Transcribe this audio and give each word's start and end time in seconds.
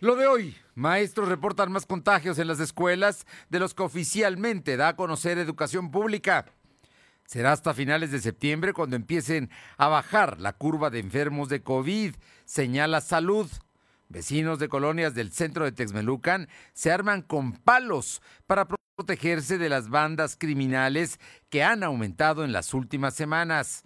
Lo 0.00 0.16
de 0.16 0.26
hoy, 0.26 0.56
maestros 0.74 1.28
reportan 1.28 1.70
más 1.70 1.84
contagios 1.84 2.38
en 2.38 2.48
las 2.48 2.58
escuelas 2.58 3.26
de 3.50 3.58
los 3.58 3.74
que 3.74 3.82
oficialmente 3.82 4.78
da 4.78 4.88
a 4.88 4.96
conocer 4.96 5.36
educación 5.36 5.90
pública. 5.90 6.46
Será 7.26 7.52
hasta 7.52 7.74
finales 7.74 8.10
de 8.10 8.18
septiembre 8.18 8.72
cuando 8.72 8.96
empiecen 8.96 9.50
a 9.76 9.88
bajar 9.88 10.40
la 10.40 10.54
curva 10.54 10.88
de 10.88 11.00
enfermos 11.00 11.50
de 11.50 11.62
COVID, 11.62 12.14
señala 12.46 13.02
salud. 13.02 13.46
Vecinos 14.08 14.58
de 14.58 14.70
colonias 14.70 15.14
del 15.14 15.32
centro 15.32 15.66
de 15.66 15.72
Texmelucan 15.72 16.48
se 16.72 16.90
arman 16.90 17.20
con 17.20 17.52
palos 17.52 18.22
para 18.46 18.66
protegerse 18.96 19.58
de 19.58 19.68
las 19.68 19.90
bandas 19.90 20.34
criminales 20.34 21.20
que 21.50 21.62
han 21.62 21.82
aumentado 21.82 22.42
en 22.42 22.52
las 22.52 22.72
últimas 22.72 23.12
semanas. 23.12 23.84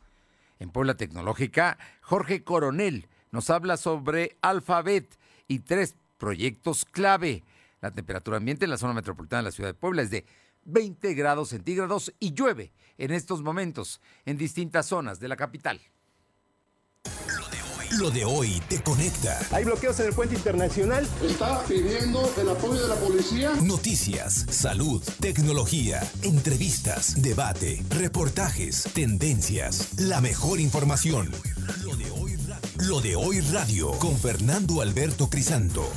En 0.60 0.70
Puebla 0.70 0.94
Tecnológica, 0.94 1.76
Jorge 2.02 2.44
Coronel 2.44 3.08
nos 3.32 3.50
habla 3.50 3.76
sobre 3.76 4.38
Alphabet 4.42 5.18
y 5.48 5.58
tres 5.58 5.96
proyectos 6.18 6.84
clave. 6.84 7.44
La 7.80 7.90
temperatura 7.90 8.38
ambiente 8.38 8.64
en 8.64 8.70
la 8.70 8.78
zona 8.78 8.94
metropolitana 8.94 9.42
de 9.42 9.48
la 9.48 9.52
ciudad 9.52 9.70
de 9.70 9.74
Puebla 9.74 10.02
es 10.02 10.10
de 10.10 10.24
20 10.64 11.14
grados 11.14 11.50
centígrados 11.50 12.12
y 12.18 12.32
llueve 12.32 12.72
en 12.98 13.12
estos 13.12 13.42
momentos 13.42 14.00
en 14.24 14.38
distintas 14.38 14.86
zonas 14.86 15.20
de 15.20 15.28
la 15.28 15.36
capital. 15.36 15.80
Lo 17.98 18.10
de 18.10 18.24
hoy 18.24 18.60
te 18.68 18.82
conecta. 18.82 19.38
Hay 19.52 19.64
bloqueos 19.64 20.00
en 20.00 20.06
el 20.06 20.14
puente 20.14 20.34
internacional. 20.34 21.08
Está 21.22 21.62
pidiendo 21.64 22.28
el 22.36 22.48
apoyo 22.48 22.82
de 22.82 22.88
la 22.88 22.96
policía. 22.96 23.52
Noticias, 23.62 24.46
salud, 24.50 25.00
tecnología, 25.20 26.02
entrevistas, 26.22 27.22
debate, 27.22 27.84
reportajes, 27.90 28.88
tendencias, 28.94 30.00
la 30.00 30.20
mejor 30.20 30.58
información. 30.58 31.30
Lo 31.84 31.94
de 31.94 32.10
hoy 32.10 32.34
Lo 32.88 33.00
de 33.00 33.16
hoy 33.16 33.40
radio 33.40 33.92
con 33.92 34.14
Fernando 34.18 34.82
Alberto 34.82 35.30
Crisanto. 35.30 35.88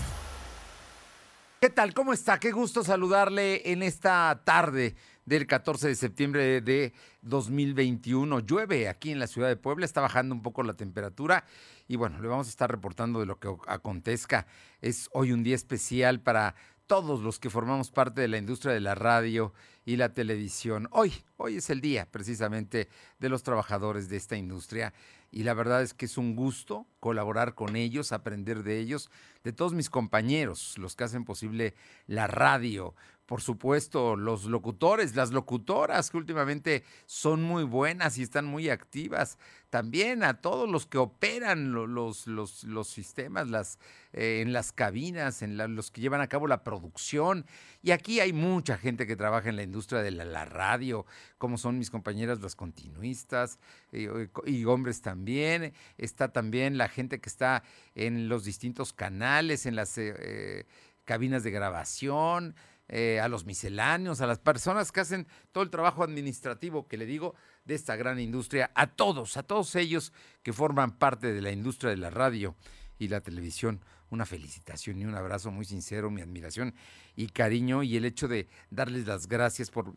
¿Qué 1.60 1.70
tal? 1.70 1.94
¿Cómo 1.94 2.14
está? 2.14 2.40
Qué 2.40 2.52
gusto 2.52 2.82
saludarle 2.82 3.74
en 3.74 3.84
esta 3.84 4.42
tarde 4.46 4.96
del 5.26 5.48
14 5.48 5.90
de 5.90 5.96
septiembre 5.96 6.62
de 6.62 6.94
2021. 7.24 8.40
Llueve 8.40 8.88
aquí 8.88 9.12
en 9.12 9.20
la 9.20 9.28
ciudad 9.28 9.50
de 9.50 9.58
Puebla, 9.58 9.86
está 9.86 10.00
bajando 10.00 10.34
un 10.34 10.42
poco 10.42 10.64
la 10.64 10.76
temperatura 10.76 11.44
y 11.90 11.98
bueno, 11.98 12.22
le 12.22 12.28
vamos 12.30 12.48
a 12.48 12.52
estar 12.52 12.72
reportando 12.72 13.20
de 13.20 13.26
lo 13.26 13.38
que 13.38 13.54
acontezca. 13.68 14.48
Es 14.82 15.10
hoy 15.12 15.34
un 15.34 15.44
día 15.44 15.56
especial 15.56 16.22
para 16.22 16.56
todos 16.86 17.22
los 17.22 17.38
que 17.38 17.50
formamos 17.50 17.92
parte 17.92 18.22
de 18.22 18.30
la 18.30 18.38
industria 18.38 18.74
de 18.74 18.80
la 18.80 18.96
radio 18.96 19.52
y 19.88 19.96
la 19.96 20.14
televisión. 20.14 20.90
Hoy, 20.92 21.14
hoy 21.38 21.56
es 21.56 21.70
el 21.70 21.80
día 21.80 22.12
precisamente 22.12 22.90
de 23.20 23.30
los 23.30 23.42
trabajadores 23.42 24.10
de 24.10 24.18
esta 24.18 24.36
industria 24.36 24.94
y 25.32 25.44
la 25.44 25.54
verdad 25.54 25.82
es 25.82 25.94
que 25.94 26.08
es 26.08 26.18
un 26.18 26.36
gusto 26.36 26.86
colaborar 27.00 27.56
con 27.56 27.78
ellos, 27.78 28.12
aprender 28.12 28.64
de 28.64 28.80
ellos, 28.80 29.10
de 29.46 29.54
todos 29.54 29.74
mis 29.74 29.90
compañeros, 29.90 30.78
los 30.78 30.98
que 30.98 31.06
hacen 31.06 31.24
posible 31.24 31.74
la 32.06 32.28
radio, 32.28 32.96
por 33.28 33.42
supuesto, 33.42 34.16
los 34.16 34.46
locutores, 34.46 35.16
las 35.18 35.32
locutoras 35.32 36.10
que 36.10 36.18
últimamente 36.18 36.86
son 37.06 37.44
muy 37.44 37.66
buenas 37.66 38.18
y 38.18 38.24
están 38.24 38.46
muy 38.46 38.70
activas. 38.70 39.38
También 39.70 40.24
a 40.24 40.40
todos 40.40 40.70
los 40.70 40.88
que 40.88 40.98
operan 40.98 41.74
los, 41.74 42.26
los, 42.26 42.64
los 42.64 42.88
sistemas 42.88 43.50
las, 43.50 43.80
eh, 44.14 44.40
en 44.42 44.54
las 44.54 44.72
cabinas, 44.72 45.42
en 45.42 45.58
los 45.76 45.92
que 45.92 46.00
llevan 46.00 46.22
a 46.22 46.28
cabo 46.28 46.48
la 46.48 46.64
producción. 46.64 47.46
Y 47.82 47.92
aquí 47.92 48.22
hay 48.22 48.32
mucha 48.32 48.78
gente 48.78 49.06
que 49.06 49.18
trabaja 49.18 49.50
en 49.50 49.58
la 49.58 49.64
industria 49.64 50.02
de 50.02 50.12
la, 50.12 50.46
radio, 50.46 51.06
como 51.38 51.58
son 51.58 51.78
mis 51.78 51.90
compañeras 51.90 52.40
las 52.40 52.56
continuistas 52.56 53.60
eh, 53.92 54.30
y 54.46 54.64
hombres 54.64 55.02
también. 55.02 55.74
Está 55.98 56.32
también 56.32 56.78
la 56.78 56.88
gente 56.88 57.20
que 57.20 57.28
está 57.28 57.62
en 57.94 58.30
los 58.30 58.46
distintos 58.46 58.94
canales, 58.94 59.66
en 59.66 59.76
las 59.76 59.98
eh, 59.98 60.66
cabinas 61.04 61.44
de 61.44 61.52
grabación. 61.52 62.56
Eh, 62.90 63.20
a 63.20 63.28
los 63.28 63.46
misceláneos, 63.46 64.22
a 64.22 64.28
las 64.28 64.40
personas 64.40 64.94
que 64.94 65.02
hacen 65.02 65.28
todo 65.52 65.62
el 65.62 65.70
trabajo 65.70 66.04
administrativo 66.04 66.88
que 66.88 66.96
le 66.96 67.06
digo 67.06 67.36
de 67.66 67.76
esta 67.76 67.98
gran 67.98 68.18
industria, 68.18 68.72
a 68.76 68.88
todos, 68.88 69.36
a 69.36 69.44
todos 69.44 69.76
ellos 69.76 70.14
que 70.42 70.54
forman 70.54 70.98
parte 70.98 71.34
de 71.34 71.42
la 71.42 71.52
industria 71.52 71.90
de 71.90 71.98
la 71.98 72.10
radio 72.10 72.56
y 72.98 73.10
la 73.10 73.20
televisión. 73.20 73.82
Una 74.10 74.26
felicitación 74.26 75.00
y 75.00 75.06
un 75.06 75.16
abrazo 75.16 75.52
muy 75.52 75.66
sincero, 75.66 76.10
mi 76.10 76.22
admiración 76.22 76.74
y 77.18 77.28
cariño 77.28 77.84
y 77.84 77.98
el 77.98 78.06
hecho 78.06 78.30
de 78.30 78.48
darles 78.70 79.06
las 79.06 79.28
gracias 79.28 79.70
por 79.70 79.94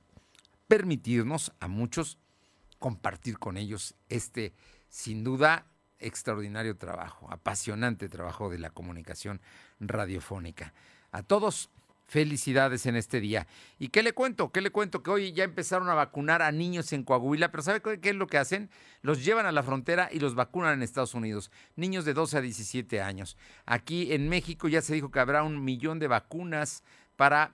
permitirnos 0.66 1.52
a 1.60 1.68
muchos 1.68 2.18
compartir 2.80 3.38
con 3.38 3.56
ellos 3.56 3.94
este, 4.08 4.52
sin 4.88 5.22
duda, 5.22 5.66
extraordinario 6.00 6.76
trabajo, 6.76 7.30
apasionante 7.30 8.08
trabajo 8.08 8.50
de 8.50 8.58
la 8.58 8.70
comunicación 8.70 9.40
radiofónica. 9.78 10.74
A 11.12 11.22
todos, 11.22 11.70
Felicidades 12.10 12.86
en 12.86 12.96
este 12.96 13.20
día. 13.20 13.46
¿Y 13.78 13.90
qué 13.90 14.02
le 14.02 14.12
cuento? 14.12 14.50
¿Qué 14.50 14.60
le 14.60 14.70
cuento? 14.70 15.00
Que 15.04 15.12
hoy 15.12 15.32
ya 15.32 15.44
empezaron 15.44 15.88
a 15.88 15.94
vacunar 15.94 16.42
a 16.42 16.50
niños 16.50 16.92
en 16.92 17.04
Coahuila, 17.04 17.52
pero 17.52 17.62
¿sabe 17.62 17.80
qué 17.80 18.10
es 18.10 18.16
lo 18.16 18.26
que 18.26 18.36
hacen? 18.36 18.68
Los 19.00 19.24
llevan 19.24 19.46
a 19.46 19.52
la 19.52 19.62
frontera 19.62 20.08
y 20.10 20.18
los 20.18 20.34
vacunan 20.34 20.74
en 20.74 20.82
Estados 20.82 21.14
Unidos. 21.14 21.52
Niños 21.76 22.04
de 22.04 22.12
12 22.12 22.38
a 22.38 22.40
17 22.40 23.00
años. 23.00 23.36
Aquí 23.64 24.12
en 24.12 24.28
México 24.28 24.66
ya 24.66 24.82
se 24.82 24.92
dijo 24.92 25.12
que 25.12 25.20
habrá 25.20 25.44
un 25.44 25.62
millón 25.62 26.00
de 26.00 26.08
vacunas 26.08 26.82
para 27.14 27.52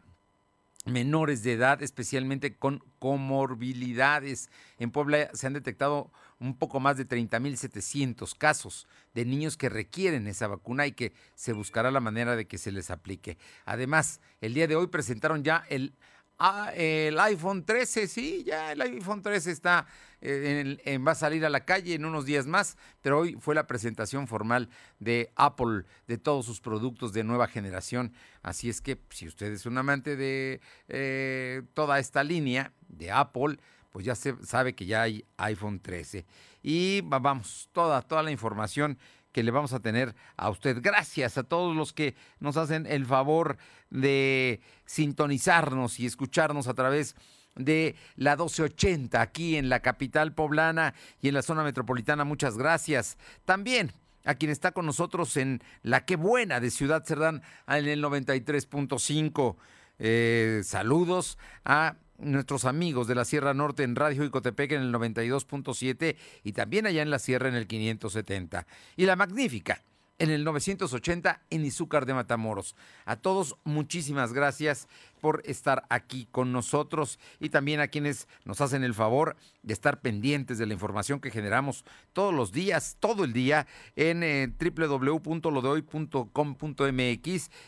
menores 0.87 1.43
de 1.43 1.53
edad, 1.53 1.83
especialmente 1.83 2.57
con 2.57 2.83
comorbilidades. 2.99 4.49
En 4.79 4.91
Puebla 4.91 5.29
se 5.35 5.49
han 5.49 5.53
detectado 5.53 6.11
un 6.39 6.59
poco 6.59 6.81
más 6.81 6.97
de 6.97 7.09
30.700 7.09 8.37
casos 8.37 8.87
de 9.15 9.25
niños 9.25 9.57
que 9.57 9.69
requieren 9.69 10.27
esa 10.27 10.47
vacuna 10.47 10.87
y 10.87 10.93
que 10.93 11.13
se 11.35 11.53
buscará 11.53 11.91
la 11.91 12.01
manera 12.01 12.37
de 12.37 12.47
que 12.47 12.59
se 12.59 12.73
les 12.73 12.91
aplique. 12.91 13.39
Además, 13.65 14.21
el 14.41 14.55
día 14.55 14.67
de 14.67 14.77
hoy 14.77 14.89
presentaron 14.89 15.45
ya 15.45 15.65
el 15.69 15.95
Ah, 16.39 16.71
el 16.75 17.19
iPhone 17.19 17.65
13, 17.65 18.07
sí, 18.09 18.45
ya 18.45 18.73
el 18.73 18.83
iPhone 18.83 19.23
13 19.23 19.51
está, 19.51 19.87
eh, 20.21 20.99
va 20.99 21.13
a 21.13 21.15
salir 21.15 21.47
a 21.47 21.49
la 21.49 21.65
calle 21.65 21.95
en 21.95 22.05
unos 22.05 22.27
días 22.27 22.47
más, 22.47 22.77
pero 23.01 23.21
hoy 23.21 23.39
fue 23.41 23.55
la 23.55 23.67
presentación 23.67 24.29
formal 24.29 24.69
de 24.99 25.33
Apple 25.35 25.85
de 26.07 26.19
todos 26.19 26.45
sus 26.45 26.61
productos 26.61 27.15
de 27.15 27.25
nueva 27.25 27.49
generación. 27.49 28.13
Así 28.43 28.69
es 28.69 28.83
que 28.83 29.01
si 29.09 29.27
usted 29.27 29.51
es 29.51 29.65
un 29.65 29.79
amante 29.79 30.15
de 30.15 30.61
eh, 30.89 31.63
toda 31.73 31.99
esta 31.99 32.23
línea 32.23 32.75
de 32.89 33.11
Apple, 33.11 33.57
pues 33.97 34.05
ya 34.05 34.15
se 34.15 34.37
sabe 34.45 34.75
que 34.75 34.85
ya 34.85 35.01
hay 35.01 35.25
iPhone 35.39 35.81
13. 35.81 36.27
Y 36.63 37.01
vamos, 37.01 37.71
toda, 37.73 38.03
toda 38.03 38.23
la 38.23 38.31
información 38.31 38.99
que 39.33 39.43
le 39.43 39.51
vamos 39.51 39.73
a 39.73 39.81
tener 39.81 40.15
a 40.37 40.51
usted. 40.51 40.83
Gracias 40.83 41.39
a 41.39 41.45
todos 41.45 41.75
los 41.75 41.95
que 41.95 42.15
nos 42.39 42.59
hacen 42.59 42.85
el 42.85 43.07
favor 43.07 43.57
de 43.89 44.61
sintonizarnos 44.85 45.99
y 45.99 46.05
escucharnos 46.05 46.69
a 46.69 46.75
través 46.75 47.17
de 47.55 47.97
la 48.17 48.33
1280 48.33 49.19
aquí 49.19 49.57
en 49.57 49.71
la 49.71 49.81
capital 49.81 50.35
poblana 50.35 50.93
y 51.23 51.29
en 51.29 51.35
la 51.35 51.41
zona 51.41 51.65
metropolitana. 51.65 52.25
Muchas 52.25 52.59
gracias. 52.59 53.17
También 53.47 53.95
a 54.27 54.35
quien 54.35 54.51
está 54.51 54.73
con 54.73 54.85
nosotros 54.85 55.39
en 55.39 55.63
la 55.83 56.05
que 56.05 56.17
buena 56.17 56.61
de 56.61 56.71
Ciudad 56.71 57.03
Cerdán 57.07 57.41
en 57.67 57.89
el 57.89 58.05
93.5. 58.05 59.57
Eh, 59.99 60.61
saludos 60.65 61.39
a 61.65 61.97
nuestros 62.19 62.65
amigos 62.65 63.07
de 63.07 63.15
la 63.15 63.25
Sierra 63.25 63.55
Norte 63.55 63.83
en 63.83 63.97
Radio 63.97 64.25
Icotepec 64.25 64.73
en 64.73 64.83
el 64.83 64.93
92.7 64.93 66.17
y 66.45 66.53
también 66.53 66.87
allá 66.87 67.03
en 67.03 67.11
la 67.11 67.19
Sierra 67.19 67.49
en 67.49 67.55
el 67.55 67.67
570. 67.67 68.67
Y 68.97 69.07
la 69.07 69.17
magnífica 69.17 69.83
en 70.19 70.31
el 70.31 70.45
980 70.45 71.43
en 71.51 71.65
Izúcar 71.65 72.07
de 72.07 72.15
Matamoros. 72.15 72.75
A 73.05 73.17
todos 73.17 73.57
muchísimas 73.65 74.33
gracias 74.33 74.89
por 75.21 75.43
estar 75.45 75.85
aquí 75.89 76.29
con 76.31 76.53
nosotros 76.53 77.19
y 77.41 77.49
también 77.49 77.81
a 77.81 77.89
quienes 77.89 78.29
nos 78.45 78.61
hacen 78.61 78.85
el 78.85 78.95
favor 78.95 79.37
de 79.63 79.73
estar 79.73 80.01
pendientes 80.01 80.59
de 80.59 80.67
la 80.67 80.75
información 80.75 81.21
que 81.21 81.31
generamos 81.31 81.85
todos 82.13 82.33
los 82.33 82.53
días, 82.53 82.97
todo 83.01 83.25
el 83.25 83.33
día 83.33 83.67
en 83.97 84.23
eh, 84.23 84.53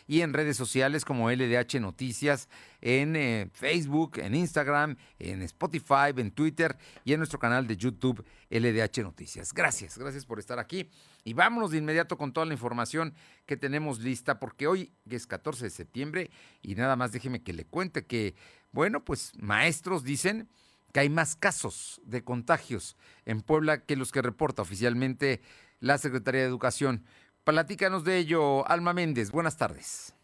y 0.07 0.21
en 0.21 0.33
redes 0.33 0.57
sociales 0.57 1.05
como 1.05 1.31
LDH 1.31 1.81
Noticias, 1.81 2.49
en 2.81 3.17
eh, 3.17 3.51
Facebook, 3.53 4.19
en 4.19 4.35
Instagram, 4.35 4.97
en 5.19 5.43
Spotify, 5.43 6.13
en 6.17 6.31
Twitter 6.31 6.77
y 7.05 7.13
en 7.13 7.19
nuestro 7.19 7.39
canal 7.39 7.67
de 7.67 7.77
YouTube 7.77 8.25
LDH 8.51 9.03
Noticias. 9.03 9.53
Gracias, 9.53 9.99
gracias 9.99 10.25
por 10.25 10.39
estar 10.39 10.59
aquí. 10.59 10.89
Y 11.29 11.35
vámonos 11.35 11.73
de 11.73 11.77
inmediato 11.77 12.17
con 12.17 12.33
toda 12.33 12.47
la 12.47 12.55
información 12.55 13.15
que 13.45 13.59
tenemos 13.59 14.01
lista, 14.01 14.41
porque 14.41 14.67
hoy 14.67 14.95
es 15.11 15.27
14 15.27 15.65
de 15.65 15.71
septiembre 15.71 16.31
y 16.63 16.75
nada 16.75 16.97
más 16.97 17.13
déjeme 17.13 17.43
que 17.43 17.53
le 17.53 17.67
cuente 17.67 18.07
que, 18.07 18.35
bueno, 18.73 19.05
pues 19.05 19.33
maestros 19.37 20.05
dicen 20.05 20.49
que 20.91 21.01
hay 21.01 21.11
más 21.11 21.37
casos 21.37 22.01
de 22.07 22.25
contagios 22.25 22.97
en 23.27 23.43
Puebla 23.43 23.85
que 23.85 23.97
los 23.97 24.11
que 24.11 24.23
reporta 24.23 24.63
oficialmente 24.63 25.43
la 25.81 25.99
Secretaría 25.99 26.41
de 26.41 26.47
Educación. 26.47 27.05
Platícanos 27.45 28.05
de 28.05 28.17
ello, 28.17 28.67
Alma 28.67 28.95
Méndez. 28.95 29.31
Buenas 29.31 29.59
tardes. 29.59 30.18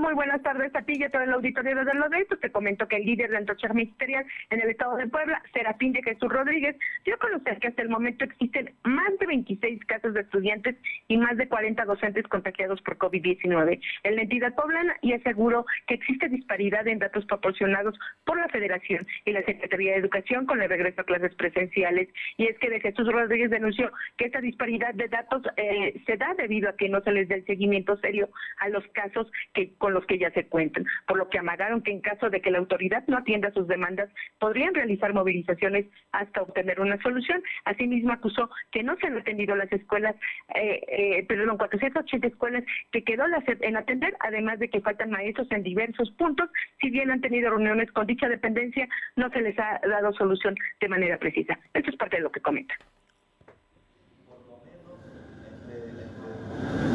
Muy 0.00 0.14
buenas 0.14 0.42
tardes 0.42 0.74
a 0.74 0.80
ti 0.80 0.94
y 0.96 1.04
a 1.04 1.10
todo 1.10 1.20
el 1.20 1.32
auditorio 1.32 1.84
de 1.84 1.92
lo 1.92 2.08
de 2.08 2.20
esto. 2.20 2.38
Te 2.38 2.50
comento 2.50 2.88
que 2.88 2.96
el 2.96 3.04
líder 3.04 3.28
de 3.28 3.36
antorcha 3.36 3.68
ministerial 3.68 4.24
en 4.48 4.62
el 4.62 4.70
estado 4.70 4.96
de 4.96 5.06
Puebla, 5.06 5.42
Serapín 5.52 5.92
de 5.92 6.02
Jesús 6.02 6.32
Rodríguez, 6.32 6.74
dio 7.04 7.16
a 7.16 7.18
conocer 7.18 7.58
que 7.58 7.68
hasta 7.68 7.82
el 7.82 7.90
momento 7.90 8.24
existen 8.24 8.72
más 8.82 9.18
de 9.18 9.26
26 9.26 9.84
casos 9.84 10.14
de 10.14 10.22
estudiantes 10.22 10.76
y 11.06 11.18
más 11.18 11.36
de 11.36 11.46
40 11.46 11.84
docentes 11.84 12.26
contagiados 12.28 12.80
por 12.80 12.96
COVID-19 12.96 13.78
en 14.04 14.16
la 14.16 14.22
entidad 14.22 14.54
poblana 14.54 14.96
y 15.02 15.12
aseguró 15.12 15.66
que 15.86 15.96
existe 15.96 16.30
disparidad 16.30 16.88
en 16.88 16.98
datos 16.98 17.26
proporcionados 17.26 17.98
por 18.24 18.38
la 18.38 18.48
Federación 18.48 19.06
y 19.26 19.32
la 19.32 19.42
Secretaría 19.42 19.92
de 19.92 19.98
Educación 19.98 20.46
con 20.46 20.62
el 20.62 20.70
regreso 20.70 21.02
a 21.02 21.04
clases 21.04 21.34
presenciales. 21.34 22.08
Y 22.38 22.46
es 22.46 22.58
que 22.58 22.70
de 22.70 22.80
Jesús 22.80 23.06
Rodríguez 23.12 23.50
denunció 23.50 23.92
que 24.16 24.24
esta 24.24 24.40
disparidad 24.40 24.94
de 24.94 25.08
datos 25.08 25.42
eh, 25.58 26.00
se 26.06 26.16
da 26.16 26.32
debido 26.38 26.70
a 26.70 26.76
que 26.76 26.88
no 26.88 27.02
se 27.02 27.12
les 27.12 27.28
dé 27.28 27.34
el 27.34 27.44
seguimiento 27.44 27.98
serio 27.98 28.30
a 28.60 28.70
los 28.70 28.86
casos 28.94 29.30
que 29.52 29.74
con 29.76 29.89
los 29.94 30.06
que 30.06 30.18
ya 30.18 30.30
se 30.30 30.46
cuentan, 30.46 30.84
por 31.06 31.18
lo 31.18 31.28
que 31.28 31.38
amagaron 31.38 31.82
que 31.82 31.90
en 31.90 32.00
caso 32.00 32.30
de 32.30 32.40
que 32.40 32.50
la 32.50 32.58
autoridad 32.58 33.04
no 33.06 33.18
atienda 33.18 33.52
sus 33.52 33.66
demandas, 33.68 34.08
podrían 34.38 34.74
realizar 34.74 35.14
movilizaciones 35.14 35.86
hasta 36.12 36.42
obtener 36.42 36.80
una 36.80 37.00
solución. 37.02 37.42
Asimismo, 37.64 38.12
acusó 38.12 38.50
que 38.70 38.82
no 38.82 38.96
se 38.96 39.06
han 39.06 39.18
atendido 39.18 39.56
las 39.56 39.70
escuelas, 39.72 40.16
eh, 40.54 40.80
eh, 40.88 41.26
perdón, 41.26 41.58
480 41.58 42.26
escuelas 42.26 42.64
que 42.92 43.04
quedó 43.04 43.24
en 43.26 43.76
atender, 43.76 44.16
además 44.20 44.58
de 44.58 44.68
que 44.68 44.80
faltan 44.80 45.10
maestros 45.10 45.50
en 45.50 45.62
diversos 45.62 46.10
puntos. 46.12 46.48
Si 46.80 46.90
bien 46.90 47.10
han 47.10 47.20
tenido 47.20 47.50
reuniones 47.50 47.90
con 47.92 48.06
dicha 48.06 48.28
dependencia, 48.28 48.88
no 49.16 49.30
se 49.30 49.40
les 49.40 49.58
ha 49.58 49.80
dado 49.86 50.12
solución 50.12 50.54
de 50.80 50.88
manera 50.88 51.18
precisa. 51.18 51.58
Esto 51.74 51.90
es 51.90 51.96
parte 51.96 52.16
de 52.16 52.22
lo 52.22 52.32
que 52.32 52.40
comenta. 52.40 52.74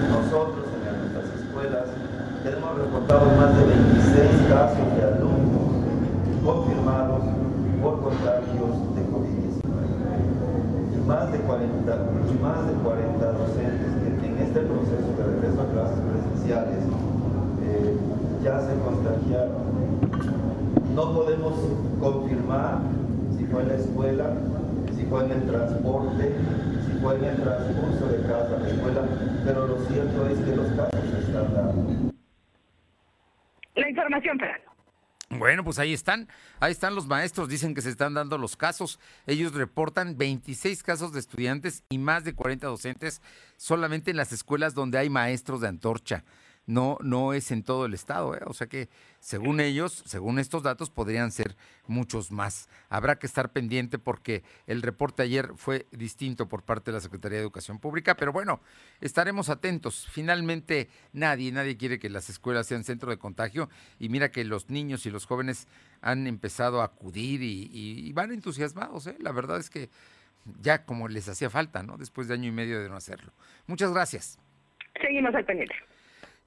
Nosotros 0.10 0.65
tenemos 2.46 2.78
reportado 2.78 3.26
más 3.38 3.58
de 3.58 3.66
26 3.66 4.30
casos 4.48 4.86
de 4.96 5.02
alumnos 5.02 5.66
confirmados 6.46 7.24
por 7.82 8.04
contagios 8.04 8.70
de 8.94 9.02
COVID-19 9.10 9.66
y 10.94 11.08
más 11.08 11.32
de 11.32 11.40
40 11.40 11.98
y 12.30 12.44
más 12.44 12.68
de 12.68 12.74
40 12.86 13.32
docentes 13.32 13.90
que 14.22 14.28
en 14.28 14.38
este 14.38 14.60
proceso 14.60 15.10
de 15.18 15.24
regreso 15.26 15.60
a 15.60 15.72
clases 15.74 15.98
presenciales 16.06 16.84
eh, 17.66 17.98
ya 18.44 18.62
se 18.62 18.78
contagiaron. 18.78 19.66
No 20.94 21.14
podemos 21.16 21.54
confirmar 22.00 22.78
si 23.40 23.46
fue 23.46 23.64
en 23.64 23.68
la 23.70 23.76
escuela, 23.76 24.26
si 24.96 25.04
fue 25.06 25.26
en 25.26 25.32
el 25.32 25.48
transporte, 25.48 26.36
si 26.86 27.00
fue 27.00 27.16
en 27.16 27.24
el 27.24 27.38
transcurso 27.42 28.06
de 28.06 28.22
casa 28.22 28.56
a 28.56 28.60
la 28.60 28.70
escuela, 28.70 29.02
pero 29.44 29.66
lo 29.66 29.80
cierto 29.88 30.28
es 30.28 30.38
que 30.42 30.56
los 30.56 30.68
casos 30.74 31.10
se 31.12 31.20
están 31.26 31.52
dando 31.52 32.06
la 33.76 33.90
información, 33.90 34.40
Fernando. 34.40 34.72
Bueno, 35.46 35.64
pues 35.64 35.78
ahí 35.78 35.94
están, 35.94 36.28
ahí 36.60 36.72
están 36.72 36.96
los 36.96 37.06
maestros, 37.06 37.48
dicen 37.48 37.76
que 37.76 37.84
se 37.84 37.92
están 37.92 38.16
dando 38.16 38.40
los 38.40 38.58
casos. 38.58 39.00
Ellos 39.28 39.54
reportan 39.54 40.18
26 40.18 40.82
casos 40.82 41.14
de 41.14 41.20
estudiantes 41.20 41.84
y 41.88 42.00
más 42.00 42.24
de 42.24 42.34
40 42.34 42.66
docentes 42.66 43.22
solamente 43.56 44.10
en 44.10 44.18
las 44.18 44.32
escuelas 44.32 44.74
donde 44.74 44.98
hay 44.98 45.12
maestros 45.12 45.62
de 45.62 45.68
antorcha 45.68 46.24
no, 46.68 46.98
no 47.02 47.34
es 47.34 47.52
en 47.52 47.64
todo 47.64 47.86
el 47.86 47.94
estado. 47.94 48.36
¿eh? 48.36 48.42
O 48.46 48.54
sea 48.54 48.68
que, 48.68 48.90
según 49.26 49.60
ellos, 49.60 50.04
según 50.06 50.38
estos 50.38 50.62
datos, 50.62 50.92
podrían 50.92 51.32
ser 51.32 51.56
muchos 51.88 52.32
más. 52.32 52.70
Habrá 52.90 53.18
que 53.18 53.26
estar 53.26 53.52
pendiente 53.52 53.98
porque 53.98 54.44
el 54.68 54.84
reporte 54.84 55.24
ayer 55.24 55.50
fue 55.56 55.88
distinto 55.90 56.48
por 56.48 56.62
parte 56.62 56.92
de 56.92 56.98
la 56.98 57.02
Secretaría 57.02 57.40
de 57.40 57.42
Educación 57.42 57.80
Pública, 57.80 58.14
pero 58.14 58.32
bueno, 58.32 58.62
estaremos 59.02 59.50
atentos. 59.50 60.08
Finalmente, 60.12 60.90
nadie, 61.12 61.52
nadie 61.52 61.76
quiere 61.76 61.98
que 61.98 62.08
las 62.08 62.30
escuelas 62.30 62.68
sean 62.68 62.84
centro 62.84 63.10
de 63.10 63.18
contagio 63.18 63.68
y 63.98 64.10
mira 64.10 64.30
que 64.30 64.46
los 64.46 64.70
niños 64.70 65.08
y 65.08 65.10
los 65.10 65.26
jóvenes 65.26 65.68
han 66.02 66.28
empezado 66.28 66.82
a 66.82 66.86
acudir 66.86 67.42
y, 67.42 68.14
van 68.14 68.32
entusiasmados. 68.32 69.08
¿eh? 69.08 69.16
La 69.20 69.32
verdad 69.32 69.58
es 69.58 69.72
que 69.72 69.90
ya 70.62 70.86
como 70.86 71.08
les 71.08 71.28
hacía 71.28 71.50
falta, 71.50 71.82
¿no? 71.82 71.98
Después 71.98 72.28
de 72.28 72.36
año 72.36 72.50
y 72.50 72.52
medio 72.52 72.80
de 72.80 72.90
no 72.90 72.96
hacerlo. 72.96 73.34
Muchas 73.66 73.92
gracias. 73.92 74.38
Seguimos 75.02 75.34
al 75.34 75.46
pendiente. 75.46 75.74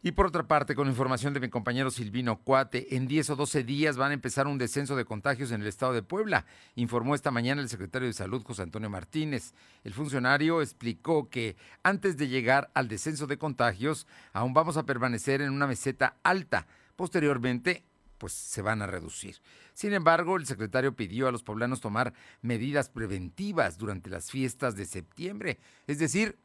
Y 0.00 0.12
por 0.12 0.26
otra 0.26 0.46
parte, 0.46 0.76
con 0.76 0.86
información 0.86 1.34
de 1.34 1.40
mi 1.40 1.48
compañero 1.48 1.90
Silvino 1.90 2.38
Cuate, 2.38 2.94
en 2.94 3.08
10 3.08 3.30
o 3.30 3.36
12 3.36 3.64
días 3.64 3.96
van 3.96 4.12
a 4.12 4.14
empezar 4.14 4.46
un 4.46 4.56
descenso 4.56 4.94
de 4.94 5.04
contagios 5.04 5.50
en 5.50 5.60
el 5.60 5.66
estado 5.66 5.92
de 5.92 6.04
Puebla, 6.04 6.46
informó 6.76 7.16
esta 7.16 7.32
mañana 7.32 7.60
el 7.60 7.68
secretario 7.68 8.06
de 8.06 8.14
Salud, 8.14 8.44
José 8.44 8.62
Antonio 8.62 8.88
Martínez. 8.88 9.54
El 9.82 9.92
funcionario 9.92 10.62
explicó 10.62 11.28
que 11.28 11.56
antes 11.82 12.16
de 12.16 12.28
llegar 12.28 12.70
al 12.74 12.86
descenso 12.86 13.26
de 13.26 13.38
contagios, 13.38 14.06
aún 14.32 14.54
vamos 14.54 14.76
a 14.76 14.84
permanecer 14.86 15.42
en 15.42 15.50
una 15.50 15.66
meseta 15.66 16.16
alta. 16.22 16.68
Posteriormente, 16.94 17.82
pues 18.18 18.32
se 18.32 18.62
van 18.62 18.82
a 18.82 18.86
reducir. 18.86 19.38
Sin 19.74 19.92
embargo, 19.94 20.36
el 20.36 20.46
secretario 20.46 20.94
pidió 20.94 21.26
a 21.26 21.32
los 21.32 21.42
poblanos 21.42 21.80
tomar 21.80 22.12
medidas 22.40 22.88
preventivas 22.88 23.78
durante 23.78 24.10
las 24.10 24.30
fiestas 24.30 24.76
de 24.76 24.84
septiembre, 24.84 25.58
es 25.88 25.98
decir, 25.98 26.38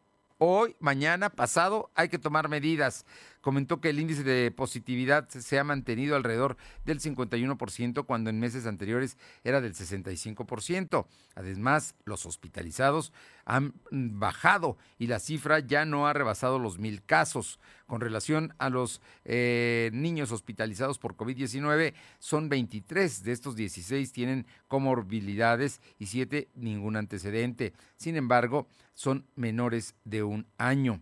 hoy, 0.45 0.75
mañana, 0.79 1.29
pasado, 1.29 1.91
hay 1.95 2.09
que 2.09 2.19
tomar 2.19 2.49
medidas 2.49 3.05
comentó 3.43 3.81
que 3.81 3.89
el 3.89 3.99
índice 3.99 4.23
de 4.23 4.51
positividad 4.51 5.27
se 5.27 5.59
ha 5.59 5.65
mantenido 5.65 6.15
alrededor 6.15 6.55
del 6.85 7.01
51% 7.01 8.05
cuando 8.05 8.29
en 8.29 8.39
meses 8.39 8.65
anteriores 8.65 9.17
era 9.43 9.59
del 9.59 9.75
65%. 9.75 11.05
Además, 11.35 11.93
los 12.05 12.25
hospitalizados 12.25 13.11
han 13.45 13.73
bajado 13.91 14.77
y 14.97 15.07
la 15.07 15.19
cifra 15.19 15.59
ya 15.59 15.85
no 15.85 16.07
ha 16.07 16.13
rebasado 16.13 16.59
los 16.59 16.79
mil 16.79 17.03
casos. 17.03 17.59
Con 17.85 18.01
relación 18.01 18.53
a 18.57 18.69
los 18.69 19.01
eh, 19.25 19.91
niños 19.93 20.31
hospitalizados 20.31 20.97
por 20.97 21.15
COVID-19, 21.15 21.93
son 22.19 22.49
23 22.49 23.23
de 23.23 23.31
estos 23.31 23.55
16 23.55 24.11
tienen 24.11 24.47
comorbilidades 24.67 25.81
y 25.99 26.07
7 26.07 26.49
ningún 26.55 26.95
antecedente. 26.95 27.73
Sin 27.97 28.15
embargo, 28.15 28.67
son 28.93 29.25
menores 29.35 29.95
de 30.05 30.23
un 30.23 30.47
año. 30.57 31.01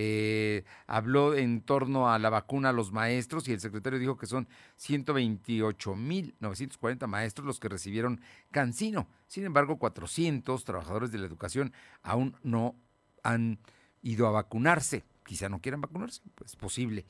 Eh, 0.00 0.62
habló 0.86 1.34
en 1.34 1.60
torno 1.60 2.08
a 2.08 2.20
la 2.20 2.30
vacuna 2.30 2.68
a 2.68 2.72
los 2.72 2.92
maestros 2.92 3.48
y 3.48 3.52
el 3.52 3.58
secretario 3.58 3.98
dijo 3.98 4.16
que 4.16 4.26
son 4.26 4.46
128.940 4.78 7.08
maestros 7.08 7.44
los 7.44 7.58
que 7.58 7.68
recibieron 7.68 8.20
Cancino. 8.52 9.08
Sin 9.26 9.44
embargo, 9.44 9.80
400 9.80 10.62
trabajadores 10.62 11.10
de 11.10 11.18
la 11.18 11.26
educación 11.26 11.72
aún 12.04 12.36
no 12.44 12.76
han 13.24 13.58
ido 14.00 14.28
a 14.28 14.30
vacunarse. 14.30 15.02
Quizá 15.26 15.48
no 15.48 15.60
quieran 15.60 15.80
vacunarse, 15.80 16.22
pues 16.36 16.54
posible. 16.54 17.04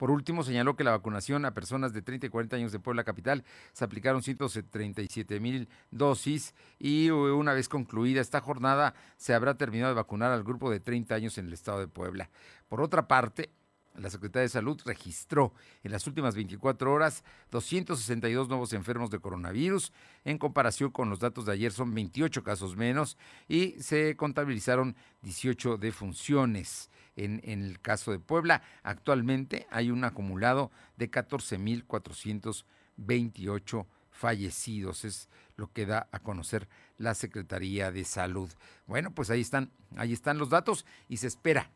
Por 0.00 0.10
último, 0.10 0.42
señaló 0.42 0.76
que 0.76 0.82
la 0.82 0.92
vacunación 0.92 1.44
a 1.44 1.52
personas 1.52 1.92
de 1.92 2.00
30 2.00 2.24
y 2.24 2.30
40 2.30 2.56
años 2.56 2.72
de 2.72 2.78
Puebla 2.78 3.04
Capital 3.04 3.44
se 3.74 3.84
aplicaron 3.84 4.22
137 4.22 5.40
mil 5.40 5.68
dosis 5.90 6.54
y 6.78 7.10
una 7.10 7.52
vez 7.52 7.68
concluida 7.68 8.22
esta 8.22 8.40
jornada 8.40 8.94
se 9.18 9.34
habrá 9.34 9.58
terminado 9.58 9.90
de 9.90 9.96
vacunar 9.96 10.32
al 10.32 10.42
grupo 10.42 10.70
de 10.70 10.80
30 10.80 11.14
años 11.14 11.36
en 11.36 11.48
el 11.48 11.52
estado 11.52 11.80
de 11.80 11.86
Puebla. 11.86 12.30
Por 12.70 12.80
otra 12.80 13.06
parte, 13.08 13.50
la 13.96 14.10
Secretaría 14.10 14.42
de 14.42 14.48
Salud 14.48 14.80
registró 14.84 15.52
en 15.82 15.90
las 15.92 16.06
últimas 16.06 16.34
24 16.34 16.92
horas 16.92 17.24
262 17.50 18.48
nuevos 18.48 18.72
enfermos 18.72 19.10
de 19.10 19.18
coronavirus. 19.18 19.92
En 20.24 20.38
comparación 20.38 20.90
con 20.90 21.10
los 21.10 21.18
datos 21.18 21.44
de 21.46 21.52
ayer 21.52 21.72
son 21.72 21.94
28 21.94 22.42
casos 22.42 22.76
menos 22.76 23.18
y 23.48 23.72
se 23.80 24.16
contabilizaron 24.16 24.96
18 25.22 25.76
defunciones 25.76 26.90
en, 27.16 27.42
el 27.44 27.80
caso 27.80 28.12
de 28.12 28.18
Puebla. 28.18 28.62
Actualmente 28.82 29.66
hay 29.70 29.90
un 29.90 30.04
acumulado 30.04 30.70
de 30.96 31.10
14.428 31.10 33.86
fallecidos. 34.10 35.04
Es 35.04 35.28
lo 35.56 35.70
que 35.72 35.86
da 35.86 36.08
a 36.12 36.20
conocer 36.20 36.68
la 36.96 37.14
Secretaría 37.14 37.92
de 37.92 38.04
Salud. 38.04 38.50
Bueno, 38.86 39.10
pues 39.10 39.30
ahí 39.30 39.40
están, 39.40 39.70
ahí 39.96 40.12
están 40.12 40.38
los 40.38 40.50
datos 40.50 40.86
y 41.08 41.16
se 41.18 41.26
espera. 41.26 41.70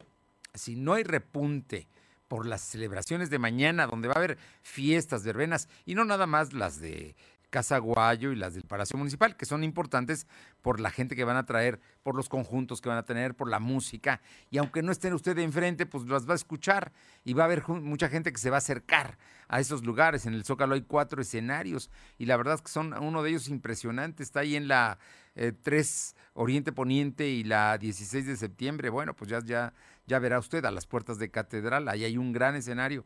Si 0.55 0.77
no 0.77 0.95
hay 0.95 1.03
repunte 1.03 1.89
por 2.29 2.47
las 2.47 2.63
celebraciones 2.63 3.31
de 3.31 3.39
mañana, 3.39 3.87
donde 3.87 4.09
va 4.09 4.15
a 4.15 4.19
haber 4.19 4.39
fiestas, 4.63 5.25
verbenas, 5.25 5.69
y 5.85 5.95
no 5.95 6.05
nada 6.05 6.27
más 6.27 6.53
las 6.53 6.81
de 6.81 7.15
Casa 7.55 7.79
Guayo 7.79 8.33
y 8.33 8.35
las 8.35 8.55
del 8.55 8.65
Palacio 8.65 8.99
Municipal, 8.99 9.37
que 9.37 9.47
son 9.47 9.63
importantes 9.63 10.27
por 10.61 10.81
la 10.81 10.91
gente 10.91 11.15
que 11.15 11.23
van 11.23 11.37
a 11.37 11.47
traer, 11.47 11.79
por 12.03 12.17
los 12.17 12.29
conjuntos 12.29 12.81
que 12.81 12.89
van 12.89 12.99
a 12.99 13.05
tener, 13.05 13.37
por 13.37 13.49
la 13.49 13.61
música. 13.61 14.21
Y 14.51 14.59
aunque 14.59 14.83
no 14.83 14.91
estén 14.91 15.13
usted 15.13 15.39
enfrente, 15.39 15.87
pues 15.87 16.05
las 16.09 16.29
va 16.29 16.33
a 16.33 16.35
escuchar 16.35 16.93
y 17.23 17.33
va 17.33 17.45
a 17.45 17.47
haber 17.47 17.63
mucha 17.69 18.09
gente 18.09 18.33
que 18.33 18.39
se 18.39 18.51
va 18.51 18.57
a 18.57 18.59
acercar 18.59 19.19
a 19.47 19.61
esos 19.61 19.85
lugares. 19.85 20.27
En 20.27 20.35
el 20.35 20.45
Zócalo 20.45 20.75
hay 20.75 20.83
cuatro 20.83 21.23
escenarios 21.23 21.91
y 22.19 22.27
la 22.27 22.37
verdad 22.37 22.55
es 22.55 22.63
que 22.63 22.73
son 22.73 22.93
uno 23.01 23.23
de 23.23 23.31
ellos 23.31 23.47
impresionante. 23.47 24.25
Está 24.25 24.41
ahí 24.41 24.57
en 24.57 24.67
la 24.67 24.99
3 25.35 26.15
eh, 26.17 26.21
Oriente 26.33 26.73
Poniente 26.73 27.29
y 27.29 27.45
la 27.45 27.79
16 27.79 28.27
de 28.27 28.37
septiembre. 28.37 28.91
Bueno, 28.91 29.15
pues 29.15 29.31
ya, 29.31 29.73
ya 30.07 30.19
verá 30.19 30.39
usted 30.39 30.65
a 30.65 30.71
las 30.71 30.87
puertas 30.87 31.19
de 31.19 31.31
Catedral. 31.31 31.89
Ahí 31.89 32.05
hay 32.05 32.17
un 32.17 32.33
gran 32.33 32.55
escenario. 32.57 33.05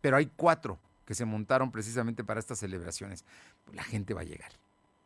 Pero 0.00 0.16
hay 0.16 0.26
cuatro 0.26 0.78
que 1.04 1.14
se 1.14 1.24
montaron 1.24 1.70
precisamente 1.72 2.24
para 2.24 2.40
estas 2.40 2.58
celebraciones. 2.58 3.24
La 3.72 3.82
gente 3.82 4.14
va 4.14 4.20
a 4.20 4.24
llegar. 4.24 4.52